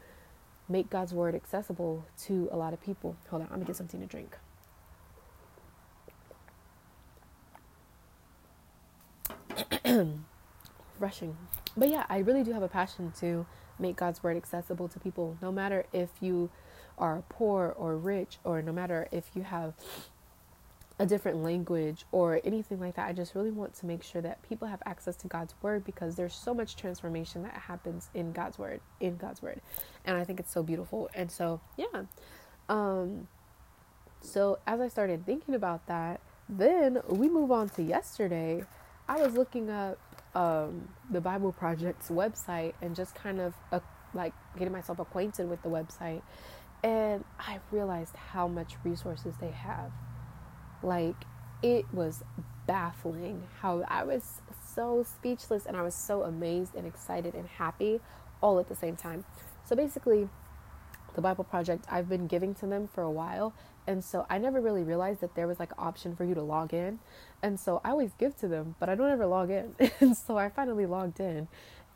make 0.69 0.91
God's 0.91 1.15
word 1.15 1.37
accessible 1.37 2.05
to 2.25 2.49
a 2.51 2.57
lot 2.57 2.73
of 2.73 2.83
people. 2.83 3.17
Hold 3.31 3.43
on, 3.43 3.49
I'm 3.49 3.55
gonna 3.55 3.67
get 3.67 3.77
something 3.77 4.01
to 4.01 4.07
drink. 4.07 4.37
Rushing. 10.99 11.37
But 11.77 11.89
yeah, 11.89 12.05
I 12.09 12.19
really 12.19 12.43
do 12.43 12.53
have 12.53 12.65
a 12.65 12.69
passion 12.69 13.13
to 13.21 13.47
make 13.79 13.97
God's 13.97 14.23
word 14.23 14.37
accessible 14.37 14.89
to 14.89 15.01
people, 15.01 15.37
no 15.43 15.53
matter 15.53 15.87
if 15.93 16.11
you 16.21 16.51
are 16.99 17.23
poor 17.29 17.75
or 17.77 17.97
rich, 17.97 18.39
or 18.45 18.63
no 18.63 18.73
matter 18.73 19.09
if 19.11 19.31
you 19.35 19.43
have 19.43 19.75
a 20.99 21.07
different 21.07 21.43
language 21.43 22.05
or 22.13 22.41
anything 22.45 22.79
like 22.79 22.95
that. 22.95 23.09
I 23.09 23.13
just 23.13 23.35
really 23.35 23.51
want 23.51 23.75
to 23.77 23.87
make 23.87 24.03
sure 24.03 24.23
that 24.23 24.41
people 24.49 24.69
have 24.69 24.81
access 24.87 25.17
to 25.17 25.27
God's 25.27 25.55
word 25.61 25.85
because 25.85 26.15
there's 26.15 26.35
so 26.35 26.55
much 26.55 26.77
transformation 26.77 27.43
that 27.43 27.55
happens 27.55 28.11
in 28.15 28.33
God's 28.33 28.59
word, 28.59 28.81
in 29.01 29.17
God's 29.17 29.43
word. 29.43 29.61
And 30.05 30.17
I 30.17 30.25
think 30.25 30.39
it's 30.39 30.53
so 30.53 30.63
beautiful. 30.63 31.11
And 31.15 31.31
so, 31.31 31.61
yeah. 31.77 32.05
Um 32.69 33.29
so 34.21 34.59
as 34.67 34.81
I 34.81 34.89
started 34.89 35.27
thinking 35.27 35.55
about 35.55 35.87
that, 35.87 36.21
then 36.49 37.01
we 37.09 37.29
move 37.29 37.51
on 37.51 37.69
to 37.71 37.83
yesterday. 37.83 38.65
I 39.09 39.21
was 39.21 39.35
looking 39.35 39.71
up 39.71 39.99
um, 40.35 40.89
the 41.11 41.21
Bible 41.21 41.53
Project's 41.53 42.09
website 42.09 42.75
and 42.83 42.95
just 42.95 43.15
kind 43.15 43.41
of 43.41 43.55
uh, 43.73 43.81
like 44.15 44.33
getting 44.57 44.73
myself 44.73 44.99
acquainted 44.99 45.49
with 45.49 45.63
the 45.63 45.69
website. 45.69 46.23
And 46.83 47.25
I 47.39 47.61
realized 47.71 48.15
how 48.17 48.47
much 48.47 48.75
resources 48.85 49.35
they 49.41 49.51
have 49.51 49.91
like, 50.85 51.17
it 51.63 51.87
was 51.93 52.23
baffling 52.67 53.43
how 53.61 53.83
I 53.89 54.05
was 54.05 54.43
so 54.75 55.03
speechless 55.03 55.67
and 55.67 55.77
I 55.77 55.83
was 55.83 55.95
so 55.95 56.23
amazed 56.23 56.75
and 56.75 56.87
excited 56.87 57.35
and 57.35 57.49
happy 57.49 58.01
all 58.43 58.59
at 58.59 58.69
the 58.69 58.77
same 58.77 58.97
time. 58.97 59.25
So 59.65 59.75
basically, 59.75 60.29
the 61.15 61.23
Bible 61.23 61.45
Project, 61.45 61.87
I've 61.91 62.09
been 62.09 62.27
giving 62.27 62.55
to 62.57 62.67
them 62.67 62.87
for 62.87 63.03
a 63.03 63.11
while. 63.11 63.55
And 63.87 64.03
so 64.03 64.27
I 64.31 64.39
never 64.39 64.61
really 64.61 64.83
realized 64.83 65.21
that 65.21 65.35
there 65.35 65.47
was 65.47 65.59
like 65.59 65.71
an 65.73 65.79
option 65.79 66.17
for 66.17 66.25
you 66.25 66.35
to 66.35 66.43
log 66.43 66.73
in. 66.73 66.99
And 67.43 67.61
so 67.61 67.81
I 67.85 67.91
always 67.91 68.13
give 68.19 68.37
to 68.39 68.49
them, 68.49 68.75
but 68.81 68.89
I 68.89 68.95
don't 68.95 69.11
ever 69.11 69.27
log 69.27 69.51
in. 69.51 69.75
and 70.01 70.17
so 70.17 70.39
I 70.39 70.49
finally 70.49 70.87
logged 70.87 71.21
in. 71.21 71.49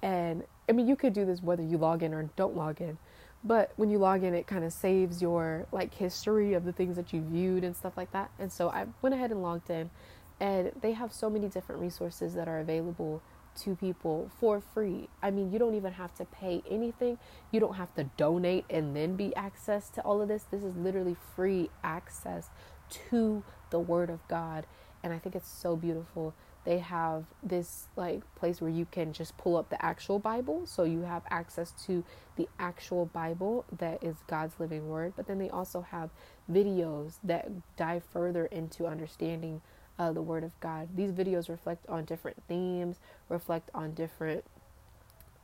And 0.02 0.44
I 0.68 0.72
mean, 0.72 0.86
you 0.86 0.96
could 0.96 1.12
do 1.12 1.24
this 1.24 1.42
whether 1.42 1.62
you 1.62 1.78
log 1.78 2.02
in 2.02 2.12
or 2.12 2.28
don't 2.36 2.56
log 2.56 2.80
in. 2.80 2.98
But 3.42 3.72
when 3.76 3.88
you 3.88 3.98
log 3.98 4.24
in, 4.24 4.34
it 4.34 4.46
kind 4.46 4.64
of 4.64 4.72
saves 4.72 5.22
your 5.22 5.66
like 5.72 5.94
history 5.94 6.54
of 6.54 6.64
the 6.64 6.72
things 6.72 6.96
that 6.96 7.12
you 7.12 7.22
viewed 7.22 7.64
and 7.64 7.74
stuff 7.74 7.96
like 7.96 8.12
that. 8.12 8.30
And 8.38 8.52
so 8.52 8.68
I 8.68 8.86
went 9.00 9.14
ahead 9.14 9.30
and 9.30 9.42
logged 9.42 9.70
in. 9.70 9.90
And 10.40 10.72
they 10.82 10.92
have 10.92 11.12
so 11.12 11.30
many 11.30 11.48
different 11.48 11.80
resources 11.80 12.34
that 12.34 12.46
are 12.46 12.60
available 12.60 13.22
to 13.56 13.76
people 13.76 14.30
for 14.38 14.60
free. 14.60 15.08
I 15.22 15.30
mean, 15.30 15.52
you 15.52 15.58
don't 15.58 15.74
even 15.74 15.92
have 15.92 16.14
to 16.16 16.24
pay 16.24 16.62
anything. 16.68 17.18
You 17.50 17.60
don't 17.60 17.74
have 17.74 17.94
to 17.94 18.04
donate 18.16 18.64
and 18.70 18.94
then 18.94 19.16
be 19.16 19.34
access 19.34 19.88
to 19.90 20.02
all 20.02 20.22
of 20.22 20.28
this. 20.28 20.44
This 20.50 20.62
is 20.62 20.76
literally 20.76 21.16
free 21.34 21.70
access 21.82 22.50
to 23.10 23.42
the 23.70 23.78
word 23.78 24.10
of 24.10 24.26
God. 24.28 24.66
And 25.02 25.12
I 25.12 25.18
think 25.18 25.36
it's 25.36 25.50
so 25.50 25.76
beautiful. 25.76 26.34
They 26.64 26.78
have 26.78 27.24
this 27.42 27.88
like 27.96 28.22
place 28.34 28.60
where 28.60 28.70
you 28.70 28.86
can 28.90 29.12
just 29.12 29.36
pull 29.38 29.56
up 29.56 29.70
the 29.70 29.82
actual 29.82 30.18
Bible, 30.18 30.66
so 30.66 30.84
you 30.84 31.02
have 31.02 31.22
access 31.30 31.72
to 31.86 32.04
the 32.36 32.48
actual 32.58 33.06
Bible 33.06 33.64
that 33.78 34.02
is 34.04 34.16
God's 34.26 34.58
living 34.58 34.88
word, 34.88 35.14
but 35.16 35.26
then 35.26 35.38
they 35.38 35.48
also 35.48 35.80
have 35.80 36.10
videos 36.50 37.14
that 37.24 37.48
dive 37.76 38.04
further 38.04 38.46
into 38.46 38.86
understanding 38.86 39.62
uh, 39.98 40.12
the 40.12 40.22
Word 40.22 40.44
of 40.44 40.58
God. 40.60 40.88
These 40.94 41.12
videos 41.12 41.48
reflect 41.48 41.88
on 41.88 42.04
different 42.04 42.42
themes, 42.48 42.96
reflect 43.28 43.70
on 43.74 43.94
different 43.94 44.44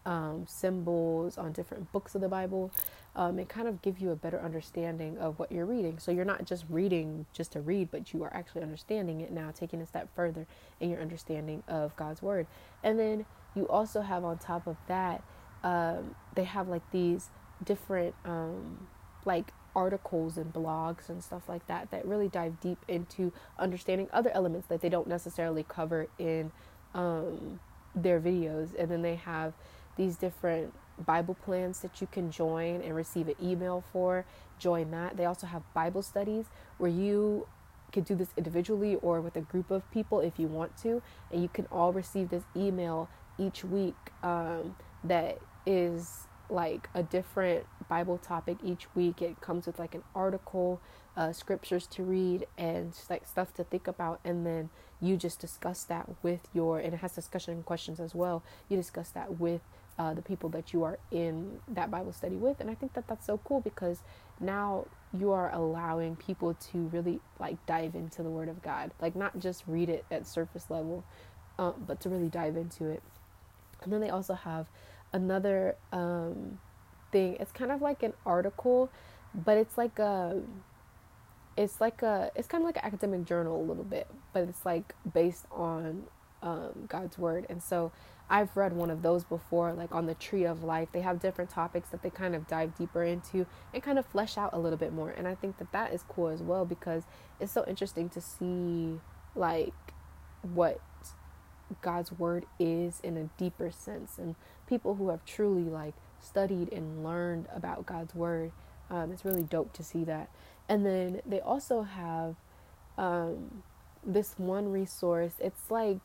um, 0.07 0.45
symbols, 0.47 1.39
on 1.39 1.53
different 1.53 1.91
books 1.93 2.15
of 2.15 2.21
the 2.21 2.29
Bible, 2.29 2.71
um, 3.17 3.39
and 3.39 3.49
kind 3.49 3.69
of 3.69 3.81
give 3.83 3.99
you 3.99 4.11
a 4.11 4.17
better 4.17 4.41
understanding 4.41 5.17
of 5.19 5.39
what 5.39 5.51
you're 5.51 5.67
reading. 5.67 5.99
So 5.99 6.13
you're 6.13 6.25
not 6.25 6.45
just 6.45 6.65
reading 6.69 7.27
just 7.33 7.53
to 7.53 7.61
read, 7.61 7.91
but 7.91 8.13
you 8.13 8.23
are 8.23 8.35
actually 8.35 8.63
understanding 8.63 9.21
it 9.21 9.33
now, 9.33 9.51
taking 9.51 9.81
a 9.81 9.87
step 9.87 10.09
further 10.15 10.47
in 10.81 10.91
your 10.91 11.01
understanding 11.01 11.63
of 11.69 11.95
God's 11.97 12.23
Word. 12.23 12.47
And 12.83 12.99
then 12.99 13.27
you 13.55 13.69
also 13.69 14.03
have 14.03 14.25
on 14.25 14.39
top 14.39 14.67
of 14.67 14.77
that, 14.89 15.23
um, 15.63 16.15
they 16.35 16.45
have 16.45 16.69
like 16.69 16.83
these 16.91 17.31
different 17.65 18.15
um, 18.25 18.89
like 19.25 19.53
articles 19.75 20.37
and 20.37 20.53
blogs 20.53 21.09
and 21.09 21.23
stuff 21.23 21.49
like 21.49 21.67
that 21.67 21.91
that 21.91 22.07
really 22.07 22.29
dive 22.29 22.61
deep 22.61 22.79
into 22.89 23.33
understanding 23.59 24.09
other 24.13 24.31
elements 24.31 24.69
that 24.69 24.81
they 24.81 24.89
don't 24.89 25.09
necessarily 25.09 25.65
cover 25.69 26.09
in 26.19 26.53
um, 26.95 27.61
their 27.95 28.21
videos. 28.21 28.71
And 28.79 28.91
then 28.91 29.03
they 29.03 29.17
have 29.17 29.55
these 29.97 30.17
different 30.17 30.73
Bible 31.05 31.35
plans 31.35 31.81
that 31.81 32.01
you 32.01 32.07
can 32.07 32.31
join 32.31 32.81
and 32.83 32.95
receive 32.95 33.29
an 33.29 33.35
email 33.43 33.85
for. 33.93 34.25
Join 34.59 34.91
that. 34.93 35.17
They 35.17 35.25
also 35.25 35.47
have 35.47 35.63
Bible 35.75 36.03
studies 36.03 36.47
where 36.79 36.91
you 36.91 37.47
can 37.93 38.03
do 38.05 38.15
this 38.15 38.29
individually 38.37 38.97
or 38.97 39.21
with 39.21 39.37
a 39.37 39.41
group 39.41 39.71
of 39.71 39.89
people 39.91 40.21
if 40.21 40.39
you 40.39 40.47
want 40.47 40.77
to. 40.79 41.03
And 41.33 41.43
you 41.43 41.49
can 41.49 41.67
all 41.67 41.93
receive 41.93 42.31
this 42.31 42.45
email 42.57 43.09
each 43.39 43.65
week 43.65 43.97
um, 44.23 44.77
that 45.03 45.39
is 45.67 46.27
like 46.51 46.89
a 46.95 47.03
different 47.03 47.65
Bible 47.89 48.19
topic 48.19 48.59
each 48.63 48.87
week. 48.95 49.23
It 49.23 49.41
comes 49.41 49.67
with 49.67 49.79
like 49.79 49.95
an 49.95 50.03
article, 50.15 50.81
uh, 51.17 51.33
scriptures 51.33 51.87
to 51.89 52.03
read, 52.03 52.47
and 52.59 52.93
like 53.09 53.27
stuff 53.27 53.55
to 53.55 53.65
think 53.65 53.87
about. 53.87 54.21
And 54.25 54.47
then 54.47 54.71
you 55.01 55.17
just 55.17 55.41
discuss 55.41 55.85
that 55.85 56.09
with 56.23 56.41
your, 56.53 56.79
and 56.79 56.95
it 56.95 56.99
has 56.99 57.15
discussion 57.15 57.63
questions 57.63 58.01
as 58.01 58.15
well. 58.15 58.43
You 58.69 58.77
discuss 58.77 59.11
that 59.11 59.39
with 59.39 59.61
uh, 59.99 60.15
the 60.15 60.23
people 60.23 60.49
that 60.51 60.73
you 60.73 60.83
are 60.83 60.99
in 61.11 61.61
that 61.69 61.91
Bible 61.91 62.13
study 62.13 62.37
with. 62.37 62.61
And 62.61 62.71
I 62.71 62.75
think 62.75 62.95
that 62.95 63.07
that's 63.07 63.27
so 63.27 63.39
cool 63.45 63.61
because 63.61 64.03
now 64.41 64.87
you 65.13 65.31
are 65.31 65.53
allowing 65.53 66.17
people 66.17 66.55
to 66.73 66.79
really 66.89 67.21
like 67.39 67.65
dive 67.67 67.95
into 67.95 68.23
the 68.23 68.31
Word 68.31 68.49
of 68.49 68.63
God, 68.63 68.91
like 69.01 69.15
not 69.15 69.39
just 69.39 69.63
read 69.67 69.89
it 69.89 70.05
at 70.11 70.27
surface 70.27 70.67
level, 70.69 71.05
uh, 71.59 71.73
but 71.87 72.01
to 72.01 72.09
really 72.09 72.29
dive 72.29 72.57
into 72.57 72.87
it. 72.87 73.03
And 73.83 73.93
then 73.93 74.01
they 74.01 74.11
also 74.11 74.35
have 74.35 74.67
another 75.13 75.77
um, 75.93 76.59
thing. 77.15 77.37
It's 77.39 77.53
kind 77.53 77.71
of 77.71 77.81
like 77.81 78.03
an 78.03 78.13
article, 78.27 78.91
but 79.33 79.57
it's 79.57 79.79
like 79.79 79.99
a 80.01 80.43
it's 81.57 81.81
like 81.81 82.03
a 82.03 82.33
it's 82.35 82.49
kind 82.49 82.63
of 82.63 82.67
like 82.67 82.77
an 82.77 82.85
academic 82.85 83.25
journal 83.25 83.59
a 83.59 83.65
little 83.65 83.85
bit, 83.85 84.09
but 84.33 84.49
it's 84.49 84.67
like 84.67 84.95
based 85.15 85.47
on 85.53 86.05
um, 86.43 86.87
God's 86.89 87.17
word. 87.17 87.47
And 87.49 87.63
so 87.63 87.93
I've 88.29 88.57
read 88.57 88.73
one 88.73 88.91
of 88.91 89.03
those 89.03 89.23
before, 89.23 89.73
like 89.73 89.95
on 89.95 90.07
the 90.07 90.15
tree 90.15 90.45
of 90.45 90.65
life. 90.65 90.89
They 90.93 91.03
have 91.03 91.21
different 91.21 91.51
topics 91.51 91.89
that 91.91 92.03
they 92.03 92.11
kind 92.11 92.35
of 92.35 92.49
dive 92.49 92.77
deeper 92.77 93.05
into 93.05 93.47
and 93.73 93.81
kind 93.81 93.99
of 93.99 94.07
flesh 94.07 94.37
out 94.37 94.51
a 94.53 94.59
little 94.59 94.79
bit 94.79 94.93
more. 94.93 95.11
And 95.11 95.29
I 95.29 95.37
think 95.37 95.59
that 95.59 95.71
that 95.71 95.95
is 95.95 96.03
cool 96.09 96.29
as 96.29 96.43
well 96.43 96.65
because 96.65 97.05
it's 97.39 97.53
so 97.53 97.65
interesting 97.69 98.09
to 98.11 98.21
see 98.21 98.99
like 99.37 99.73
what 100.43 100.81
God's 101.81 102.11
word 102.11 102.45
is 102.59 103.01
in 103.05 103.17
a 103.17 103.31
deeper 103.39 103.71
sense 103.71 104.19
and 104.19 104.35
people 104.67 104.97
who 104.97 105.11
have 105.11 105.25
truly 105.25 105.71
like 105.71 105.95
studied 106.25 106.73
and 106.73 107.05
learned 107.05 107.47
about 107.55 107.87
God's 107.87 108.15
word. 108.15 108.53
Um, 108.91 109.13
it's 109.13 109.25
really 109.25 109.43
dope 109.43 109.73
to 109.75 109.83
see 109.83 110.05
that. 110.05 110.31
And 110.69 110.85
then 110.85 111.21
they 111.27 111.41
also 111.41 111.83
have 111.83 112.37
um, 112.97 113.63
this 114.05 114.35
one 114.39 114.71
resource. 114.71 115.35
It's 115.41 115.71
like 115.71 115.99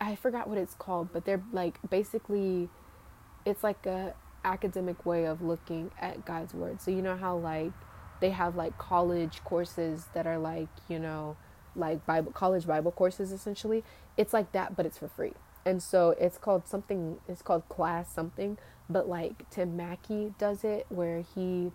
I 0.00 0.16
forgot 0.16 0.48
what 0.48 0.58
it's 0.58 0.74
called, 0.74 1.12
but 1.12 1.24
they're 1.24 1.42
like 1.52 1.78
basically 1.88 2.68
it's 3.44 3.62
like 3.62 3.86
a 3.86 4.14
academic 4.44 5.06
way 5.06 5.24
of 5.24 5.42
looking 5.42 5.90
at 6.00 6.24
God's 6.24 6.54
word. 6.54 6.80
So 6.80 6.90
you 6.90 7.02
know 7.02 7.16
how 7.16 7.36
like 7.36 7.72
they 8.20 8.30
have 8.30 8.56
like 8.56 8.78
college 8.78 9.42
courses 9.44 10.06
that 10.14 10.26
are 10.26 10.38
like, 10.38 10.68
you 10.88 10.98
know, 10.98 11.36
like 11.76 12.04
Bible 12.06 12.32
college 12.32 12.66
Bible 12.66 12.92
courses 12.92 13.32
essentially. 13.32 13.84
It's 14.16 14.32
like 14.32 14.52
that 14.52 14.76
but 14.76 14.86
it's 14.86 14.98
for 14.98 15.08
free 15.08 15.34
and 15.64 15.82
so 15.82 16.10
it's 16.18 16.38
called 16.38 16.66
something 16.66 17.18
it's 17.28 17.42
called 17.42 17.68
class 17.68 18.12
something 18.12 18.58
but 18.88 19.08
like 19.08 19.48
tim 19.50 19.76
mackie 19.76 20.34
does 20.38 20.64
it 20.64 20.86
where 20.88 21.24
he 21.34 21.70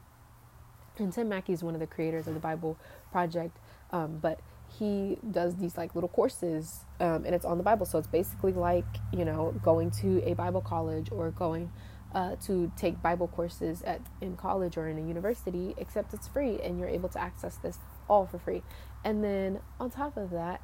and 0.97 1.13
tim 1.13 1.29
mackie 1.29 1.53
is 1.53 1.63
one 1.63 1.73
of 1.73 1.79
the 1.79 1.87
creators 1.87 2.27
of 2.27 2.33
the 2.33 2.39
bible 2.39 2.77
project 3.11 3.57
um, 3.91 4.17
but 4.21 4.39
he 4.79 5.17
does 5.31 5.55
these 5.55 5.77
like 5.77 5.95
little 5.95 6.09
courses 6.09 6.85
um, 6.99 7.25
and 7.25 7.33
it's 7.33 7.45
on 7.45 7.57
the 7.57 7.63
bible. 7.63 7.85
So 7.85 7.97
it's 7.97 8.07
basically 8.07 8.53
like 8.53 8.85
you 9.13 9.25
know 9.25 9.55
going 9.63 9.91
to 10.01 10.21
a 10.29 10.33
bible 10.33 10.61
college 10.61 11.09
or 11.11 11.31
going 11.31 11.71
uh, 12.13 12.35
to 12.45 12.71
take 12.77 13.01
bible 13.01 13.27
courses 13.27 13.81
at 13.83 14.01
in 14.21 14.35
college 14.35 14.77
or 14.77 14.87
in 14.87 14.97
a 14.97 15.07
university 15.07 15.73
except 15.77 16.13
it's 16.13 16.27
free 16.27 16.59
and 16.61 16.79
you're 16.79 16.89
able 16.89 17.09
to 17.09 17.19
access 17.19 17.57
this 17.57 17.77
all 18.09 18.25
for 18.25 18.39
free. 18.39 18.63
And 19.03 19.23
then 19.23 19.59
on 19.79 19.89
top 19.89 20.17
of 20.17 20.31
that 20.31 20.61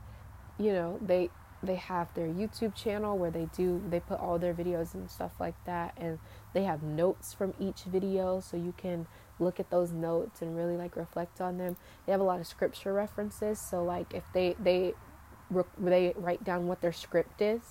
you 0.59 0.71
know 0.71 0.99
they 1.01 1.29
they 1.63 1.75
have 1.75 2.13
their 2.13 2.27
YouTube 2.27 2.75
channel 2.75 3.17
where 3.17 3.31
they 3.31 3.47
do 3.55 3.81
they 3.89 3.99
put 3.99 4.19
all 4.19 4.37
their 4.37 4.53
videos 4.53 4.93
and 4.93 5.09
stuff 5.09 5.31
like 5.39 5.55
that 5.65 5.93
and 5.97 6.19
they 6.53 6.63
have 6.63 6.83
notes 6.83 7.33
from 7.33 7.53
each 7.59 7.83
video 7.83 8.39
so 8.39 8.57
you 8.57 8.73
can 8.77 9.07
look 9.39 9.59
at 9.59 9.69
those 9.69 9.91
notes 9.91 10.41
and 10.41 10.55
really 10.55 10.77
like 10.77 10.95
reflect 10.95 11.41
on 11.41 11.57
them. 11.57 11.75
They 12.05 12.11
have 12.11 12.21
a 12.21 12.25
lot 12.25 12.39
of 12.39 12.47
scripture 12.47 12.93
references 12.93 13.59
so 13.59 13.83
like 13.83 14.13
if 14.13 14.23
they 14.33 14.55
they 14.59 14.93
they 15.77 16.13
write 16.15 16.43
down 16.43 16.67
what 16.67 16.81
their 16.81 16.93
script 16.93 17.41
is 17.41 17.61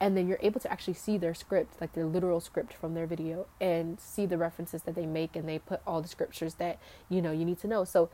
and 0.00 0.16
then 0.16 0.26
you're 0.26 0.38
able 0.42 0.60
to 0.60 0.70
actually 0.70 0.94
see 0.94 1.16
their 1.18 1.34
script 1.34 1.80
like 1.80 1.92
their 1.92 2.04
literal 2.06 2.40
script 2.40 2.72
from 2.72 2.94
their 2.94 3.06
video 3.06 3.46
and 3.60 3.98
see 4.00 4.26
the 4.26 4.38
references 4.38 4.82
that 4.82 4.94
they 4.94 5.06
make 5.06 5.36
and 5.36 5.48
they 5.48 5.58
put 5.58 5.80
all 5.86 6.02
the 6.02 6.08
scriptures 6.08 6.54
that 6.54 6.78
you 7.08 7.22
know 7.22 7.32
you 7.32 7.44
need 7.44 7.58
to 7.58 7.66
know 7.66 7.84
so 7.84 8.08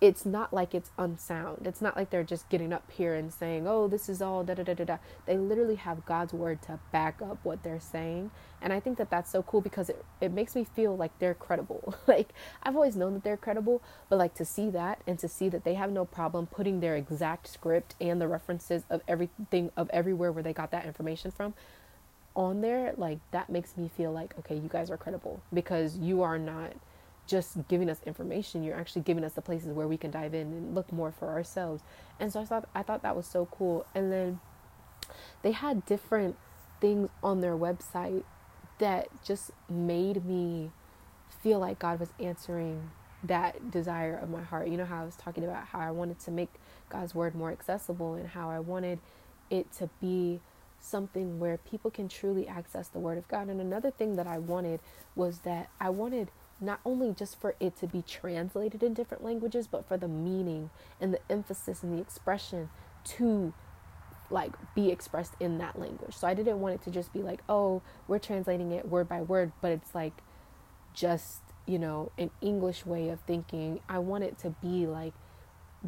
it's 0.00 0.26
not 0.26 0.52
like 0.52 0.74
it's 0.74 0.90
unsound. 0.98 1.66
It's 1.66 1.80
not 1.80 1.96
like 1.96 2.10
they're 2.10 2.22
just 2.22 2.48
getting 2.50 2.72
up 2.72 2.90
here 2.90 3.14
and 3.14 3.32
saying, 3.32 3.66
oh, 3.66 3.88
this 3.88 4.08
is 4.08 4.20
all 4.20 4.44
da 4.44 4.54
da 4.54 4.62
da 4.62 4.74
da 4.74 4.84
da. 4.84 4.98
They 5.24 5.38
literally 5.38 5.76
have 5.76 6.04
God's 6.04 6.34
word 6.34 6.60
to 6.62 6.78
back 6.92 7.22
up 7.22 7.38
what 7.42 7.62
they're 7.62 7.80
saying. 7.80 8.30
And 8.60 8.72
I 8.74 8.80
think 8.80 8.98
that 8.98 9.10
that's 9.10 9.30
so 9.30 9.42
cool 9.42 9.62
because 9.62 9.88
it, 9.88 10.04
it 10.20 10.32
makes 10.32 10.54
me 10.54 10.64
feel 10.64 10.96
like 10.96 11.18
they're 11.18 11.34
credible. 11.34 11.94
like, 12.06 12.34
I've 12.62 12.76
always 12.76 12.94
known 12.94 13.14
that 13.14 13.24
they're 13.24 13.38
credible, 13.38 13.82
but 14.10 14.18
like 14.18 14.34
to 14.34 14.44
see 14.44 14.68
that 14.70 15.00
and 15.06 15.18
to 15.18 15.28
see 15.28 15.48
that 15.48 15.64
they 15.64 15.74
have 15.74 15.90
no 15.90 16.04
problem 16.04 16.46
putting 16.46 16.80
their 16.80 16.96
exact 16.96 17.48
script 17.48 17.94
and 18.00 18.20
the 18.20 18.28
references 18.28 18.82
of 18.90 19.00
everything, 19.08 19.70
of 19.78 19.88
everywhere 19.90 20.30
where 20.30 20.42
they 20.42 20.52
got 20.52 20.70
that 20.72 20.84
information 20.84 21.30
from 21.30 21.54
on 22.34 22.60
there, 22.60 22.92
like 22.98 23.18
that 23.30 23.48
makes 23.48 23.76
me 23.78 23.88
feel 23.96 24.12
like, 24.12 24.34
okay, 24.38 24.54
you 24.54 24.68
guys 24.68 24.90
are 24.90 24.98
credible 24.98 25.40
because 25.54 25.96
you 25.96 26.22
are 26.22 26.38
not 26.38 26.72
just 27.26 27.68
giving 27.68 27.90
us 27.90 28.00
information. 28.06 28.62
You're 28.62 28.76
actually 28.76 29.02
giving 29.02 29.24
us 29.24 29.32
the 29.34 29.42
places 29.42 29.72
where 29.72 29.88
we 29.88 29.96
can 29.96 30.10
dive 30.10 30.34
in 30.34 30.46
and 30.48 30.74
look 30.74 30.92
more 30.92 31.12
for 31.12 31.28
ourselves. 31.28 31.82
And 32.20 32.32
so 32.32 32.40
i 32.40 32.44
thought 32.44 32.68
i 32.74 32.82
thought 32.82 33.02
that 33.02 33.16
was 33.16 33.26
so 33.26 33.46
cool. 33.50 33.86
And 33.94 34.12
then 34.12 34.40
they 35.42 35.52
had 35.52 35.84
different 35.86 36.36
things 36.80 37.08
on 37.22 37.40
their 37.40 37.56
website 37.56 38.24
that 38.78 39.08
just 39.24 39.50
made 39.68 40.24
me 40.24 40.70
feel 41.42 41.58
like 41.58 41.78
god 41.78 41.98
was 41.98 42.10
answering 42.20 42.90
that 43.24 43.70
desire 43.70 44.16
of 44.16 44.30
my 44.30 44.42
heart. 44.42 44.68
You 44.68 44.76
know 44.76 44.84
how 44.84 45.02
i 45.02 45.04
was 45.04 45.16
talking 45.16 45.44
about 45.44 45.66
how 45.66 45.80
i 45.80 45.90
wanted 45.90 46.18
to 46.20 46.30
make 46.30 46.50
god's 46.88 47.14
word 47.14 47.34
more 47.34 47.50
accessible 47.50 48.14
and 48.14 48.28
how 48.28 48.50
i 48.50 48.58
wanted 48.58 49.00
it 49.50 49.72
to 49.72 49.88
be 50.00 50.40
something 50.78 51.40
where 51.40 51.56
people 51.56 51.90
can 51.90 52.08
truly 52.08 52.46
access 52.46 52.88
the 52.88 52.98
word 52.98 53.18
of 53.18 53.26
god. 53.26 53.48
And 53.48 53.60
another 53.60 53.90
thing 53.90 54.16
that 54.16 54.26
i 54.26 54.38
wanted 54.38 54.80
was 55.16 55.40
that 55.40 55.70
i 55.80 55.90
wanted 55.90 56.30
not 56.60 56.80
only 56.84 57.12
just 57.12 57.40
for 57.40 57.54
it 57.60 57.76
to 57.76 57.86
be 57.86 58.02
translated 58.02 58.82
in 58.82 58.94
different 58.94 59.22
languages, 59.22 59.66
but 59.66 59.86
for 59.86 59.96
the 59.96 60.08
meaning 60.08 60.70
and 61.00 61.12
the 61.12 61.20
emphasis 61.30 61.82
and 61.82 61.96
the 61.96 62.00
expression 62.00 62.70
to 63.04 63.52
like 64.30 64.52
be 64.74 64.90
expressed 64.90 65.34
in 65.38 65.58
that 65.58 65.78
language. 65.78 66.14
So 66.14 66.26
I 66.26 66.34
didn't 66.34 66.60
want 66.60 66.74
it 66.74 66.82
to 66.82 66.90
just 66.90 67.12
be 67.12 67.22
like, 67.22 67.40
oh, 67.48 67.82
we're 68.08 68.18
translating 68.18 68.72
it 68.72 68.88
word 68.88 69.08
by 69.08 69.22
word, 69.22 69.52
but 69.60 69.70
it's 69.70 69.94
like 69.94 70.14
just, 70.94 71.40
you 71.66 71.78
know, 71.78 72.10
an 72.18 72.30
English 72.40 72.86
way 72.86 73.08
of 73.08 73.20
thinking. 73.20 73.80
I 73.88 73.98
want 73.98 74.24
it 74.24 74.38
to 74.38 74.50
be 74.50 74.86
like 74.86 75.12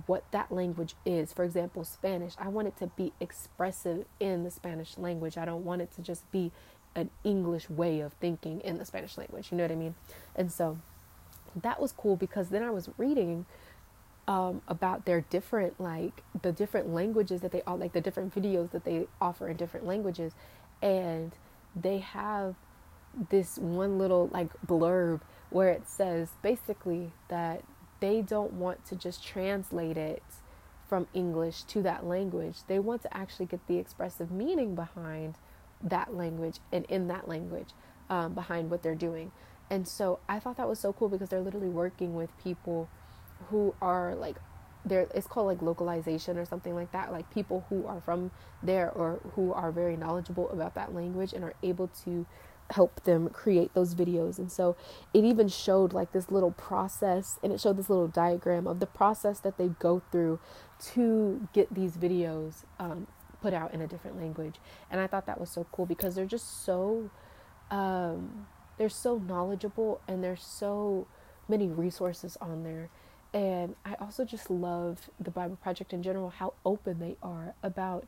what 0.07 0.31
that 0.31 0.53
language 0.53 0.95
is. 1.05 1.33
For 1.33 1.45
example, 1.45 1.83
Spanish, 1.85 2.35
I 2.39 2.49
want 2.49 2.69
it 2.69 2.77
to 2.79 2.89
be 2.89 3.13
expressive 3.21 4.05
in 4.21 4.45
the 4.45 4.51
Spanish 4.51 4.97
language. 4.99 5.37
I 5.37 5.45
don't 5.45 5.65
want 5.65 5.83
it 5.83 5.91
to 5.93 6.03
just 6.03 6.31
be 6.31 6.53
an 6.99 7.11
English 7.23 7.71
way 7.71 8.01
of 8.01 8.13
thinking 8.15 8.61
in 8.61 8.79
the 8.79 8.85
Spanish 8.85 9.17
language. 9.17 9.51
You 9.51 9.57
know 9.57 9.65
what 9.65 9.73
I 9.73 9.77
mean? 9.77 9.95
And 10.35 10.51
so 10.51 10.79
that 11.55 11.81
was 11.81 11.93
cool 11.93 12.17
because 12.17 12.49
then 12.49 12.63
I 12.63 12.71
was 12.71 12.91
reading 12.99 13.47
um, 14.27 14.63
about 14.67 15.05
their 15.05 15.21
different, 15.23 15.81
like 15.81 16.23
the 16.43 16.53
different 16.53 16.93
languages 16.93 17.41
that 17.41 17.53
they 17.53 17.63
all, 17.63 17.79
like 17.79 17.93
the 17.93 18.01
different 18.01 18.35
videos 18.35 18.73
that 18.73 18.85
they 18.85 19.07
offer 19.21 19.49
in 19.49 19.57
different 19.57 19.87
languages. 19.87 20.33
And 20.83 21.33
they 21.75 21.99
have 21.99 22.57
this 23.31 23.59
one 23.59 23.97
little 23.97 24.29
like 24.33 24.49
blurb 24.67 25.21
where 25.51 25.71
it 25.71 25.89
says 25.89 26.31
basically 26.43 27.13
that 27.29 27.63
they 28.01 28.23
don't 28.23 28.53
want 28.53 28.85
to 28.87 28.97
just 28.97 29.25
translate 29.25 29.97
it 29.97 30.23
from 30.89 31.07
English 31.15 31.63
to 31.63 31.83
that 31.83 32.05
language. 32.05 32.59
They 32.67 32.79
want 32.81 33.03
to 33.03 33.17
actually 33.17 33.47
get 33.47 33.67
the 33.69 33.79
expressive 33.79 34.31
meaning 34.31 34.75
behind 34.75 35.37
that 35.83 36.15
language 36.15 36.59
and 36.73 36.85
in 36.87 37.09
that 37.09 37.29
language 37.29 37.69
um, 38.11 38.35
behind 38.35 38.71
what 38.71 38.83
they're 38.83 38.95
doing. 38.95 39.33
And 39.71 39.87
so 39.87 40.19
I 40.29 40.39
thought 40.39 40.57
that 40.57 40.69
was 40.69 40.79
so 40.79 40.93
cool 40.93 41.09
because 41.09 41.29
they're 41.29 41.41
literally 41.41 41.69
working 41.69 42.15
with 42.15 42.31
people 42.43 42.89
who 43.51 43.75
are 43.81 44.15
like 44.15 44.37
there 44.85 45.07
it's 45.15 45.27
called 45.27 45.47
like 45.47 45.61
localization 45.61 46.39
or 46.39 46.45
something 46.45 46.75
like 46.75 46.91
that 46.93 47.13
like 47.13 47.29
people 47.31 47.65
who 47.69 47.87
are 47.87 48.01
from 48.01 48.31
there 48.63 48.91
or 48.91 49.21
who 49.35 49.53
are 49.53 49.71
very 49.71 49.97
knowledgeable 49.97 50.49
about 50.51 50.75
that 50.75 50.95
language 50.95 51.33
and 51.33 51.45
are 51.45 51.55
able 51.63 51.89
to 51.89 52.27
help 52.71 53.03
them 53.05 53.29
create 53.31 53.73
those 53.75 53.95
videos 53.95 54.39
and 54.39 54.53
so 54.53 54.77
it 55.15 55.25
even 55.25 55.49
showed 55.49 55.93
like 55.93 56.13
this 56.13 56.31
little 56.31 56.51
process 56.53 57.39
and 57.43 57.53
it 57.53 57.61
showed 57.61 57.77
this 57.77 57.89
little 57.89 58.09
diagram 58.09 58.67
of 58.67 58.79
the 58.79 58.87
process 58.87 59.41
that 59.41 59.57
they 59.57 59.69
go 59.69 60.03
through 60.13 60.39
to 60.79 61.49
get 61.53 61.75
these 61.75 61.97
videos 61.97 62.65
um, 62.79 63.07
put 63.41 63.55
out 63.55 63.73
in 63.75 63.81
a 63.81 63.87
different 63.87 64.17
language. 64.17 64.57
And 64.91 65.01
i 65.01 65.07
thought 65.07 65.27
that 65.27 65.41
was 65.41 65.51
so 65.51 65.67
cool 65.73 65.87
because 65.87 66.15
they're 66.15 66.27
just 66.27 66.65
so 66.65 67.11
um, 67.71 68.47
they're 68.79 68.89
so 68.89 69.19
knowledgeable 69.19 70.01
and 70.09 70.25
there's 70.25 70.43
so 70.43 71.07
many 71.49 71.69
resources 71.69 72.37
on 72.41 72.65
there. 72.65 72.89
And 73.35 73.75
i 73.85 73.95
also 74.01 74.25
just 74.25 74.51
love 74.51 75.11
the 75.21 75.31
bible 75.31 75.57
project 75.57 75.93
in 75.93 76.03
general 76.03 76.31
how 76.31 76.55
open 76.65 76.99
they 76.99 77.17
are 77.23 77.55
about 77.63 78.07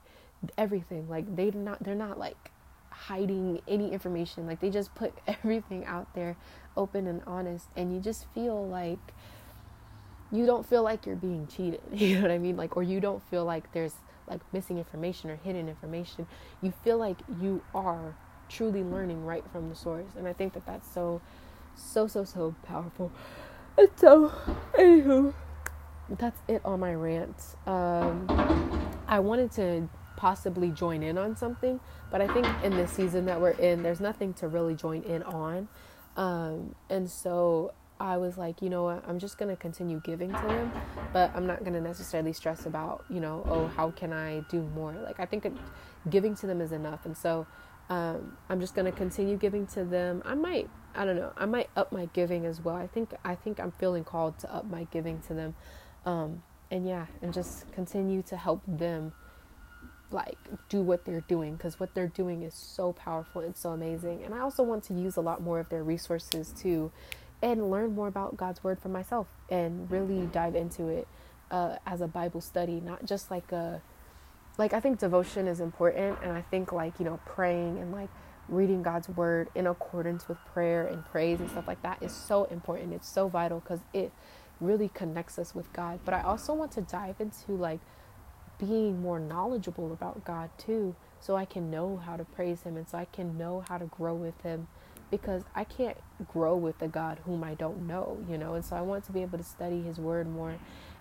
everything. 0.57 1.09
Like 1.09 1.37
they 1.37 1.51
not 1.51 1.83
they're 1.83 1.95
not 1.95 2.19
like 2.19 2.51
hiding 2.91 3.61
any 3.69 3.93
information. 3.93 4.47
Like 4.47 4.61
they 4.61 4.71
just 4.71 4.95
put 4.95 5.13
everything 5.27 5.85
out 5.85 6.15
there 6.15 6.37
open 6.77 7.07
and 7.07 7.23
honest. 7.27 7.69
And 7.77 7.93
you 7.93 8.01
just 8.01 8.27
feel 8.35 8.67
like 8.67 8.99
you 10.33 10.47
don't 10.47 10.67
feel 10.67 10.83
like 10.83 11.07
you're 11.07 11.17
being 11.17 11.47
cheated. 11.47 11.81
You 11.93 12.17
know 12.17 12.23
what 12.23 12.31
i 12.31 12.39
mean? 12.39 12.57
Like 12.57 12.77
or 12.77 12.83
you 12.83 13.01
don't 13.01 13.23
feel 13.31 13.45
like 13.45 13.73
there's 13.73 13.95
like 14.31 14.41
missing 14.53 14.79
information 14.79 15.31
or 15.31 15.37
hidden 15.37 15.69
information. 15.69 16.27
You 16.63 16.73
feel 16.85 16.99
like 16.99 17.19
you 17.41 17.63
are 17.75 18.15
truly 18.49 18.83
learning 18.83 19.25
right 19.25 19.45
from 19.53 19.69
the 19.69 19.75
source, 19.75 20.13
and 20.17 20.27
I 20.27 20.33
think 20.33 20.55
that 20.55 20.67
that's 20.67 20.91
so, 20.91 21.21
so, 21.75 22.07
so, 22.07 22.25
so 22.25 22.55
powerful. 22.63 23.13
And 23.77 23.89
so, 23.97 24.33
anywho, 24.75 25.35
that's 26.09 26.41
it 26.49 26.63
on 26.65 26.81
my 26.81 26.95
rant. 26.95 27.57
Um, 27.67 28.27
I 29.07 29.21
wanted 29.21 29.53
to 29.53 29.89
possibly 30.17 30.71
join 30.71 31.03
in 31.03 31.17
on 31.17 31.37
something, 31.37 31.81
but 32.11 32.21
I 32.21 32.29
think 32.29 32.47
in 32.63 32.77
this 32.77 32.91
season 32.91 33.25
that 33.27 33.41
we're 33.41 33.51
in, 33.51 33.83
there's 33.83 34.01
nothing 34.01 34.35
to 34.35 34.49
really 34.49 34.75
join 34.75 35.03
in 35.03 35.23
on. 35.23 35.69
Um, 36.17 36.75
and 36.91 37.11
so 37.11 37.73
I 38.01 38.17
was 38.17 38.39
like, 38.39 38.63
you 38.63 38.71
know 38.71 38.85
what, 38.85 39.05
I'm 39.07 39.19
just 39.19 39.37
going 39.37 39.55
to 39.55 39.61
continue 39.61 40.01
giving 40.03 40.33
to 40.33 40.47
them, 40.49 40.73
but 41.13 41.31
I'm 41.37 41.47
not 41.47 41.61
going 41.61 41.75
to 41.75 41.83
necessarily 41.83 42.33
stress 42.33 42.65
about, 42.65 43.05
you 43.11 43.21
know, 43.21 43.45
oh, 43.47 43.67
how 43.67 43.91
can 43.91 44.11
I 44.11 44.41
do 44.49 44.63
more? 44.75 44.93
Like, 44.93 45.21
I 45.21 45.27
think 45.27 45.47
giving 46.09 46.35
to 46.37 46.47
them 46.47 46.63
is 46.63 46.73
enough. 46.73 47.05
And 47.05 47.15
so 47.15 47.47
um, 47.91 48.39
I'm 48.49 48.59
just 48.59 48.75
going 48.75 48.91
to 48.91 48.97
continue 48.97 49.37
giving 49.37 49.67
to 49.69 49.85
them. 49.85 50.23
I 50.25 50.35
might, 50.35 50.71
I 50.95 51.05
don't 51.05 51.17
know, 51.17 51.31
I 51.37 51.45
might 51.45 51.69
up 51.77 51.93
my 51.93 52.09
giving 52.15 52.47
as 52.47 52.65
well. 52.65 52.75
I 52.75 52.87
think, 52.87 53.11
I 53.23 53.35
think 53.35 53.61
I'm 53.61 53.73
feeling 53.73 54.03
called 54.03 54.39
to 54.41 54.55
up 54.55 54.65
my 54.65 54.85
giving 54.85 55.21
to 55.29 55.35
them. 55.35 55.55
Um, 56.07 56.43
and 56.71 56.87
yeah, 56.87 57.05
and 57.21 57.35
just 57.35 57.71
continue 57.73 58.23
to 58.23 58.37
help 58.39 58.63
them 58.67 59.13
like 60.11 60.39
do 60.69 60.81
what 60.83 61.05
they're 61.05 61.25
doing 61.29 61.55
because 61.55 61.79
what 61.79 61.95
they're 61.95 62.09
doing 62.09 62.43
is 62.43 62.55
so 62.55 62.93
powerful 62.95 63.43
and 63.43 63.55
so 63.55 63.71
amazing. 63.71 64.25
And 64.25 64.35
I 64.35 64.41
also 64.41 64.63
want 64.63 64.85
to 64.85 64.95
use 64.95 65.17
a 65.17 65.21
lot 65.21 65.43
more 65.43 65.61
of 65.61 65.69
their 65.69 65.85
resources 65.85 66.53
too 66.57 66.91
and 67.43 67.71
learn 67.71 67.95
more 67.95 68.09
about 68.09 68.37
God's 68.37 68.63
word 68.63 68.79
for 68.81 68.89
myself 68.89 69.27
and 69.49 69.91
really 69.91 70.27
dive 70.27 70.55
into 70.55 70.89
it 70.89 71.09
uh, 71.51 71.77
as 71.87 72.01
a 72.01 72.07
Bible 72.07 72.41
study, 72.41 72.81
not 72.81 73.05
just 73.05 73.31
like 73.31 73.53
a 73.53 73.83
like 74.59 74.73
I 74.75 74.81
think 74.81 74.99
devotion 74.99 75.49
is 75.49 75.61
important 75.61 76.19
and 76.23 76.33
I 76.33 76.43
think 76.43 76.73
like, 76.73 76.99
you 76.99 77.05
know, 77.05 77.19
praying 77.25 77.79
and 77.79 77.93
like 77.93 78.11
reading 78.49 78.83
God's 78.83 79.09
word 79.09 79.49
in 79.55 79.67
accordance 79.67 80.29
with 80.29 80.39
prayer 80.53 80.87
and 80.87 81.05
praise 81.07 81.41
and 81.41 81.51
stuff 81.51 81.67
like 81.67 81.83
that 81.83 82.03
is 82.03 82.13
so 82.13 82.45
important. 82.45 82.93
It's 82.93 83.09
so 83.09 83.29
vital 83.29 83.61
cuz 83.61 83.81
it 83.95 84.13
really 84.61 84.89
connects 84.89 85.39
us 85.39 85.55
with 85.55 85.73
God. 85.73 86.01
But 86.05 86.15
I 86.15 86.23
also 86.23 86.53
want 86.53 86.73
to 86.73 86.83
dive 86.83 87.21
into 87.21 87.53
like 87.53 87.81
being 88.59 89.01
more 89.01 89.19
knowledgeable 89.19 89.93
about 89.93 90.25
God 90.25 90.51
too 90.59 90.95
so 91.19 91.37
I 91.37 91.47
can 91.47 91.71
know 91.71 91.97
how 91.97 92.17
to 92.17 92.25
praise 92.25 92.63
him 92.63 92.77
and 92.77 92.87
so 92.87 92.99
I 92.99 93.07
can 93.07 93.39
know 93.39 93.65
how 93.69 93.79
to 93.79 93.87
grow 93.87 94.15
with 94.15 94.39
him 94.43 94.69
because 95.11 95.43
I 95.55 95.65
can't 95.65 95.97
grow 96.29 96.57
with 96.57 96.81
a 96.83 96.89
God 96.89 97.21
whom 97.25 97.43
I 97.45 97.55
don't 97.55 97.87
know, 97.87 98.19
you 98.29 98.39
know, 98.39 98.55
and 98.55 98.65
so 98.65 98.77
I 98.77 98.83
want 98.83 99.05
to 99.05 99.13
be 99.13 99.23
able 99.23 99.39
to 99.39 99.45
study 99.45 99.83
His 99.83 99.99
Word 99.99 100.29
more. 100.29 100.57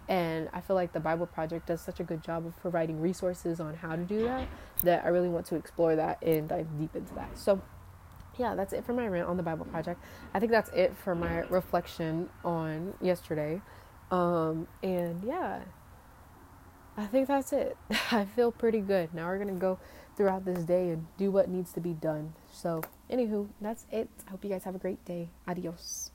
And 0.08 0.50
I 0.54 0.62
feel 0.62 0.76
like 0.76 0.92
the 0.92 1.00
Bible 1.00 1.28
Project 1.28 1.68
does 1.68 1.82
such 1.82 2.00
a 2.00 2.04
good 2.04 2.24
job 2.24 2.46
of 2.46 2.58
providing 2.60 3.00
resources 3.00 3.60
on 3.60 3.76
how 3.76 3.96
to 3.96 4.04
do 4.04 4.24
that 4.24 4.48
that 4.84 5.06
I 5.06 5.10
really 5.10 5.30
want 5.30 5.46
to 5.48 5.56
explore 5.56 5.96
that 5.96 6.24
and 6.24 6.50
dive 6.50 6.68
deep 6.80 6.96
into 6.96 7.14
that. 7.14 7.38
So, 7.38 7.62
yeah, 8.38 8.56
that's 8.56 8.74
it 8.74 8.86
for 8.86 8.94
my 8.94 9.08
rant 9.08 9.28
on 9.28 9.38
the 9.38 9.44
Bible 9.44 9.66
Project. 9.66 10.04
I 10.34 10.40
think 10.40 10.52
that's 10.52 10.72
it 10.72 10.96
for 11.04 11.14
my 11.14 11.42
reflection 11.50 12.30
on 12.44 12.96
yesterday. 13.02 13.62
Um, 14.10 14.68
and 14.82 15.24
yeah, 15.24 15.60
I 16.98 17.06
think 17.06 17.28
that's 17.28 17.54
it. 17.54 17.78
I 18.12 18.26
feel 18.26 18.52
pretty 18.52 18.80
good. 18.80 19.14
Now 19.14 19.28
we're 19.28 19.38
going 19.38 19.54
to 19.54 19.60
go 19.60 19.80
throughout 20.18 20.44
this 20.44 20.64
day 20.64 20.90
and 20.90 21.06
do 21.18 21.30
what 21.30 21.50
needs 21.50 21.72
to 21.74 21.80
be 21.80 21.94
done. 21.94 22.34
So, 22.52 22.82
anywho, 23.10 23.48
that's 23.62 23.86
it. 23.92 24.10
I 24.28 24.32
hope 24.32 24.44
you 24.44 24.50
guys 24.50 24.64
have 24.64 24.76
a 24.76 24.80
great 24.80 25.04
day. 25.06 25.30
Adios. 25.48 26.12